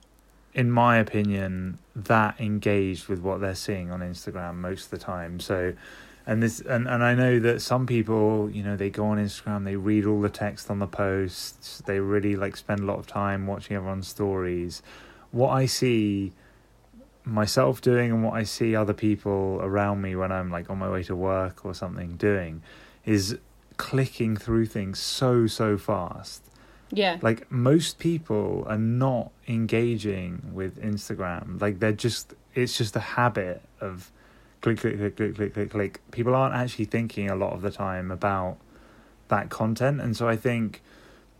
in 0.56 0.72
my 0.72 0.98
opinion, 0.98 1.78
that 1.96 2.40
engaged 2.40 3.08
with 3.08 3.20
what 3.20 3.40
they're 3.40 3.54
seeing 3.54 3.92
on 3.92 4.00
Instagram 4.00 4.56
most 4.56 4.86
of 4.86 4.90
the 4.90 4.98
time. 4.98 5.40
So. 5.40 5.74
And 6.28 6.42
this, 6.42 6.60
and, 6.60 6.88
and 6.88 7.04
I 7.04 7.14
know 7.14 7.40
that 7.40 7.62
some 7.62 7.86
people, 7.86 8.50
you 8.50 8.64
know, 8.64 8.76
they 8.76 8.90
go 8.90 9.06
on 9.06 9.18
Instagram, 9.18 9.64
they 9.64 9.76
read 9.76 10.06
all 10.06 10.22
the 10.22 10.30
text 10.30 10.72
on 10.72 10.80
the 10.80 10.88
posts, 10.88 11.84
they 11.86 12.00
really 12.00 12.36
like 12.36 12.58
spend 12.58 12.80
a 12.80 12.86
lot 12.86 12.98
of 12.98 13.06
time 13.06 13.46
watching 13.46 13.76
everyone's 13.76 14.08
stories, 14.08 14.82
what 15.32 15.50
I 15.50 15.68
see 15.68 16.34
myself 17.26 17.82
doing 17.82 18.12
and 18.12 18.24
what 18.24 18.34
I 18.34 18.44
see 18.44 18.76
other 18.76 18.94
people 18.94 19.60
around 19.62 20.02
me 20.02 20.16
when 20.16 20.32
I'm 20.32 20.50
like 20.52 20.70
on 20.70 20.78
my 20.78 20.90
way 20.90 21.04
to 21.04 21.16
work 21.16 21.66
or 21.66 21.74
something 21.74 22.18
doing 22.18 22.62
is 23.04 23.38
clicking 23.78 24.38
through 24.38 24.68
things 24.68 25.00
so 25.00 25.48
so 25.48 25.78
fast. 25.78 26.44
yeah. 26.92 27.18
Like 27.22 27.52
most 27.52 28.00
people 28.00 28.64
are 28.68 28.78
not 28.78 29.32
engaging 29.48 30.52
with 30.54 30.82
Instagram. 30.82 31.60
Like 31.60 31.80
they're 31.80 31.92
just 31.92 32.34
it's 32.54 32.78
just 32.78 32.96
a 32.96 33.00
habit 33.00 33.62
of 33.82 34.12
click 34.66 34.80
click 34.80 34.98
click 34.98 35.16
click 35.16 35.36
click 35.36 35.54
click 35.54 35.70
click. 35.70 36.02
People 36.12 36.34
aren't 36.34 36.56
actually 36.56 36.86
thinking 36.86 37.30
a 37.30 37.36
lot 37.36 37.54
of 37.54 37.62
the 37.62 37.72
time 37.72 38.10
about 38.10 38.58
that 39.28 39.50
content 39.50 40.02
and 40.02 40.16
so 40.16 40.28
I 40.28 40.36
think 40.36 40.82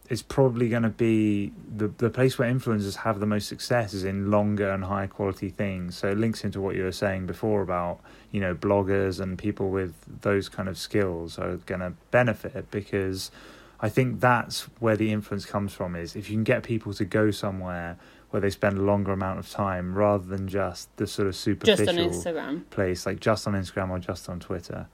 it's 0.08 0.22
probably 0.22 0.70
going 0.70 0.84
to 0.84 0.90
be 0.90 1.52
the 1.76 1.88
the 1.88 2.12
place 2.12 2.38
where 2.38 2.52
influencers 2.52 2.98
have 2.98 3.20
the 3.20 3.26
most 3.26 3.48
success 3.48 3.94
is 3.94 4.04
in 4.04 4.30
longer 4.30 4.70
and 4.70 4.84
higher 4.84 5.08
quality 5.08 5.50
things. 5.50 5.98
So 5.98 6.12
it 6.12 6.18
links 6.18 6.44
into 6.44 6.62
what 6.62 6.76
you 6.76 6.84
were 6.84 6.92
saying 6.92 7.26
before 7.26 7.62
about 7.62 8.00
you 8.32 8.40
know 8.40 8.54
bloggers 8.54 9.20
and 9.20 9.38
people 9.38 9.70
with 9.70 9.94
those 10.22 10.48
kind 10.48 10.70
of 10.70 10.78
skills 10.78 11.40
are 11.40 11.58
going 11.58 11.82
to 11.82 11.94
benefit 12.12 12.70
because 12.70 13.32
I 13.80 13.90
think 13.90 14.20
that's 14.20 14.64
where 14.80 14.96
the 14.96 15.12
influence 15.12 15.46
comes 15.46 15.74
from. 15.74 15.96
Is 15.96 16.16
if 16.16 16.30
you 16.30 16.36
can 16.36 16.44
get 16.44 16.62
people 16.62 16.94
to 16.94 17.06
go 17.06 17.32
somewhere 17.32 17.98
where 18.32 18.42
they 18.42 18.50
spend 18.50 18.78
a 18.78 18.82
longer 18.82 19.12
amount 19.12 19.40
of 19.40 19.50
time 19.50 19.94
rather 19.96 20.26
than 20.26 20.48
just 20.48 20.96
the 20.98 21.08
sort 21.08 21.28
of 21.28 21.34
Just 21.34 21.44
superficial 21.44 21.90
on 21.90 22.10
Instagram. 22.10 22.70
place, 22.70 23.06
like 23.06 23.20
just 23.20 23.48
on 23.48 23.54
Instagram 23.54 23.90
or 23.90 24.00
just 24.00 24.28
on 24.30 24.40
Twitter. 24.40 24.88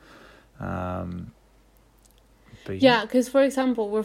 Um, 0.59 1.31
Yeah, 2.69 3.01
because 3.01 3.27
for 3.29 3.41
example, 3.41 3.89
we 3.89 4.03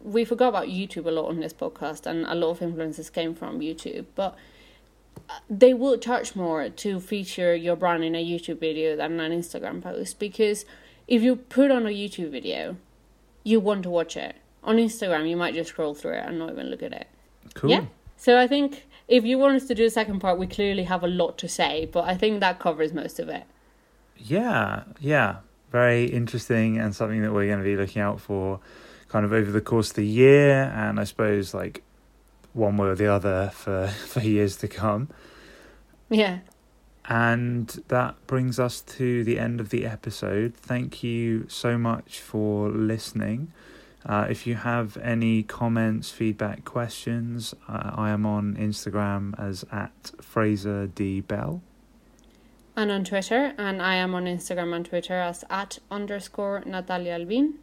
we 0.00 0.24
forgot 0.24 0.48
about 0.48 0.68
YouTube 0.68 1.06
a 1.06 1.10
lot 1.10 1.28
on 1.28 1.40
this 1.40 1.52
podcast, 1.52 2.06
and 2.06 2.24
a 2.26 2.34
lot 2.34 2.50
of 2.50 2.60
influencers 2.60 3.12
came 3.12 3.34
from 3.34 3.60
YouTube, 3.60 4.06
but 4.14 4.34
uh, 5.28 5.34
they 5.50 5.74
will 5.74 5.98
charge 5.98 6.34
more 6.34 6.68
to 6.70 7.00
feature 7.00 7.54
your 7.54 7.76
brand 7.76 8.02
in 8.04 8.14
a 8.14 8.24
YouTube 8.24 8.60
video 8.60 8.96
than 8.96 9.20
an 9.20 9.32
Instagram 9.32 9.82
post 9.82 10.18
because 10.18 10.64
if 11.06 11.22
you 11.22 11.36
put 11.36 11.70
on 11.70 11.86
a 11.86 11.90
YouTube 11.90 12.30
video, 12.30 12.76
you 13.44 13.60
want 13.60 13.82
to 13.82 13.90
watch 13.90 14.16
it. 14.16 14.36
On 14.62 14.76
Instagram, 14.76 15.28
you 15.28 15.36
might 15.36 15.54
just 15.54 15.70
scroll 15.70 15.94
through 15.94 16.12
it 16.12 16.24
and 16.26 16.38
not 16.38 16.50
even 16.52 16.68
look 16.68 16.82
at 16.82 16.92
it. 16.92 17.08
cool. 17.54 17.70
Yeah. 17.70 17.84
So 18.20 18.38
I 18.38 18.46
think 18.46 18.86
if 19.08 19.24
you 19.24 19.38
want 19.38 19.56
us 19.56 19.66
to 19.68 19.74
do 19.74 19.84
the 19.84 19.90
second 19.90 20.20
part, 20.20 20.38
we 20.38 20.46
clearly 20.46 20.82
have 20.82 21.02
a 21.02 21.08
lot 21.08 21.38
to 21.38 21.48
say, 21.48 21.88
but 21.90 22.04
I 22.04 22.14
think 22.14 22.40
that 22.40 22.58
covers 22.58 22.92
most 22.92 23.18
of 23.18 23.30
it. 23.30 23.44
Yeah, 24.18 24.82
yeah. 25.00 25.36
Very 25.72 26.04
interesting 26.04 26.76
and 26.76 26.94
something 26.94 27.22
that 27.22 27.32
we're 27.32 27.46
going 27.46 27.60
to 27.60 27.64
be 27.64 27.76
looking 27.76 28.02
out 28.02 28.20
for 28.20 28.60
kind 29.08 29.24
of 29.24 29.32
over 29.32 29.50
the 29.50 29.62
course 29.62 29.88
of 29.88 29.96
the 29.96 30.06
year 30.06 30.70
and 30.76 31.00
I 31.00 31.04
suppose 31.04 31.54
like 31.54 31.82
one 32.52 32.76
way 32.76 32.88
or 32.88 32.94
the 32.94 33.10
other 33.10 33.52
for, 33.54 33.88
for 34.06 34.20
years 34.20 34.54
to 34.56 34.68
come. 34.68 35.08
Yeah. 36.10 36.40
And 37.06 37.68
that 37.88 38.26
brings 38.26 38.60
us 38.60 38.82
to 38.82 39.24
the 39.24 39.38
end 39.38 39.60
of 39.60 39.70
the 39.70 39.86
episode. 39.86 40.54
Thank 40.56 41.02
you 41.02 41.48
so 41.48 41.78
much 41.78 42.20
for 42.20 42.68
listening. 42.68 43.50
Uh, 44.06 44.26
if 44.30 44.46
you 44.46 44.54
have 44.54 44.96
any 44.98 45.42
comments, 45.42 46.10
feedback, 46.10 46.64
questions, 46.64 47.54
uh, 47.68 47.90
I 47.94 48.10
am 48.10 48.24
on 48.24 48.56
Instagram 48.56 49.38
as 49.38 49.64
at 49.70 50.12
Fraser 50.20 50.86
D 50.86 51.20
Bell. 51.20 51.62
and 52.76 52.90
on 52.90 53.04
Twitter, 53.04 53.52
and 53.58 53.82
I 53.82 53.96
am 53.96 54.14
on 54.14 54.24
Instagram 54.24 54.74
and 54.74 54.86
Twitter 54.86 55.14
as 55.14 55.44
at 55.50 55.78
underscore 55.90 56.62
Natalia 56.64 57.12
Albin. 57.18 57.54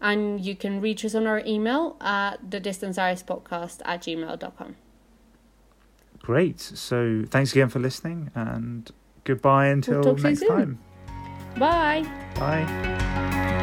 And 0.00 0.40
you 0.40 0.56
can 0.56 0.80
reach 0.80 1.04
us 1.04 1.14
on 1.14 1.26
our 1.26 1.42
email 1.46 1.96
at 2.00 2.50
the 2.50 2.58
Distance 2.58 2.96
Iris 2.96 3.22
podcast 3.22 3.82
at 3.84 4.02
gmail.com. 4.02 4.76
Great. 6.20 6.60
So 6.60 7.24
thanks 7.28 7.52
again 7.52 7.68
for 7.68 7.80
listening 7.80 8.30
and 8.34 8.90
goodbye 9.24 9.66
until 9.66 10.02
you 10.16 10.22
next 10.22 10.46
time. 10.46 10.78
Bye. 11.58 12.04
Bye. 12.36 13.60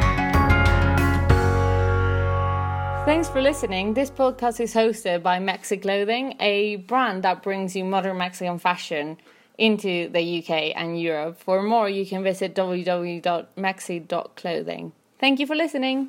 Thanks 3.06 3.28
for 3.28 3.40
listening. 3.42 3.94
This 3.94 4.10
podcast 4.10 4.60
is 4.60 4.74
hosted 4.74 5.22
by 5.22 5.38
Mexi 5.38 5.80
Clothing, 5.82 6.36
a 6.40 6.76
brand 6.76 7.22
that 7.24 7.42
brings 7.42 7.76
you 7.76 7.84
modern 7.84 8.16
Mexican 8.18 8.58
fashion 8.58 9.18
into 9.58 10.08
the 10.08 10.38
UK 10.38 10.72
and 10.74 10.98
Europe. 10.98 11.38
For 11.38 11.62
more, 11.62 11.86
you 11.88 12.06
can 12.06 12.22
visit 12.22 12.54
www.mexi.clothing. 12.54 14.92
Thank 15.18 15.38
you 15.38 15.46
for 15.46 15.54
listening. 15.54 16.08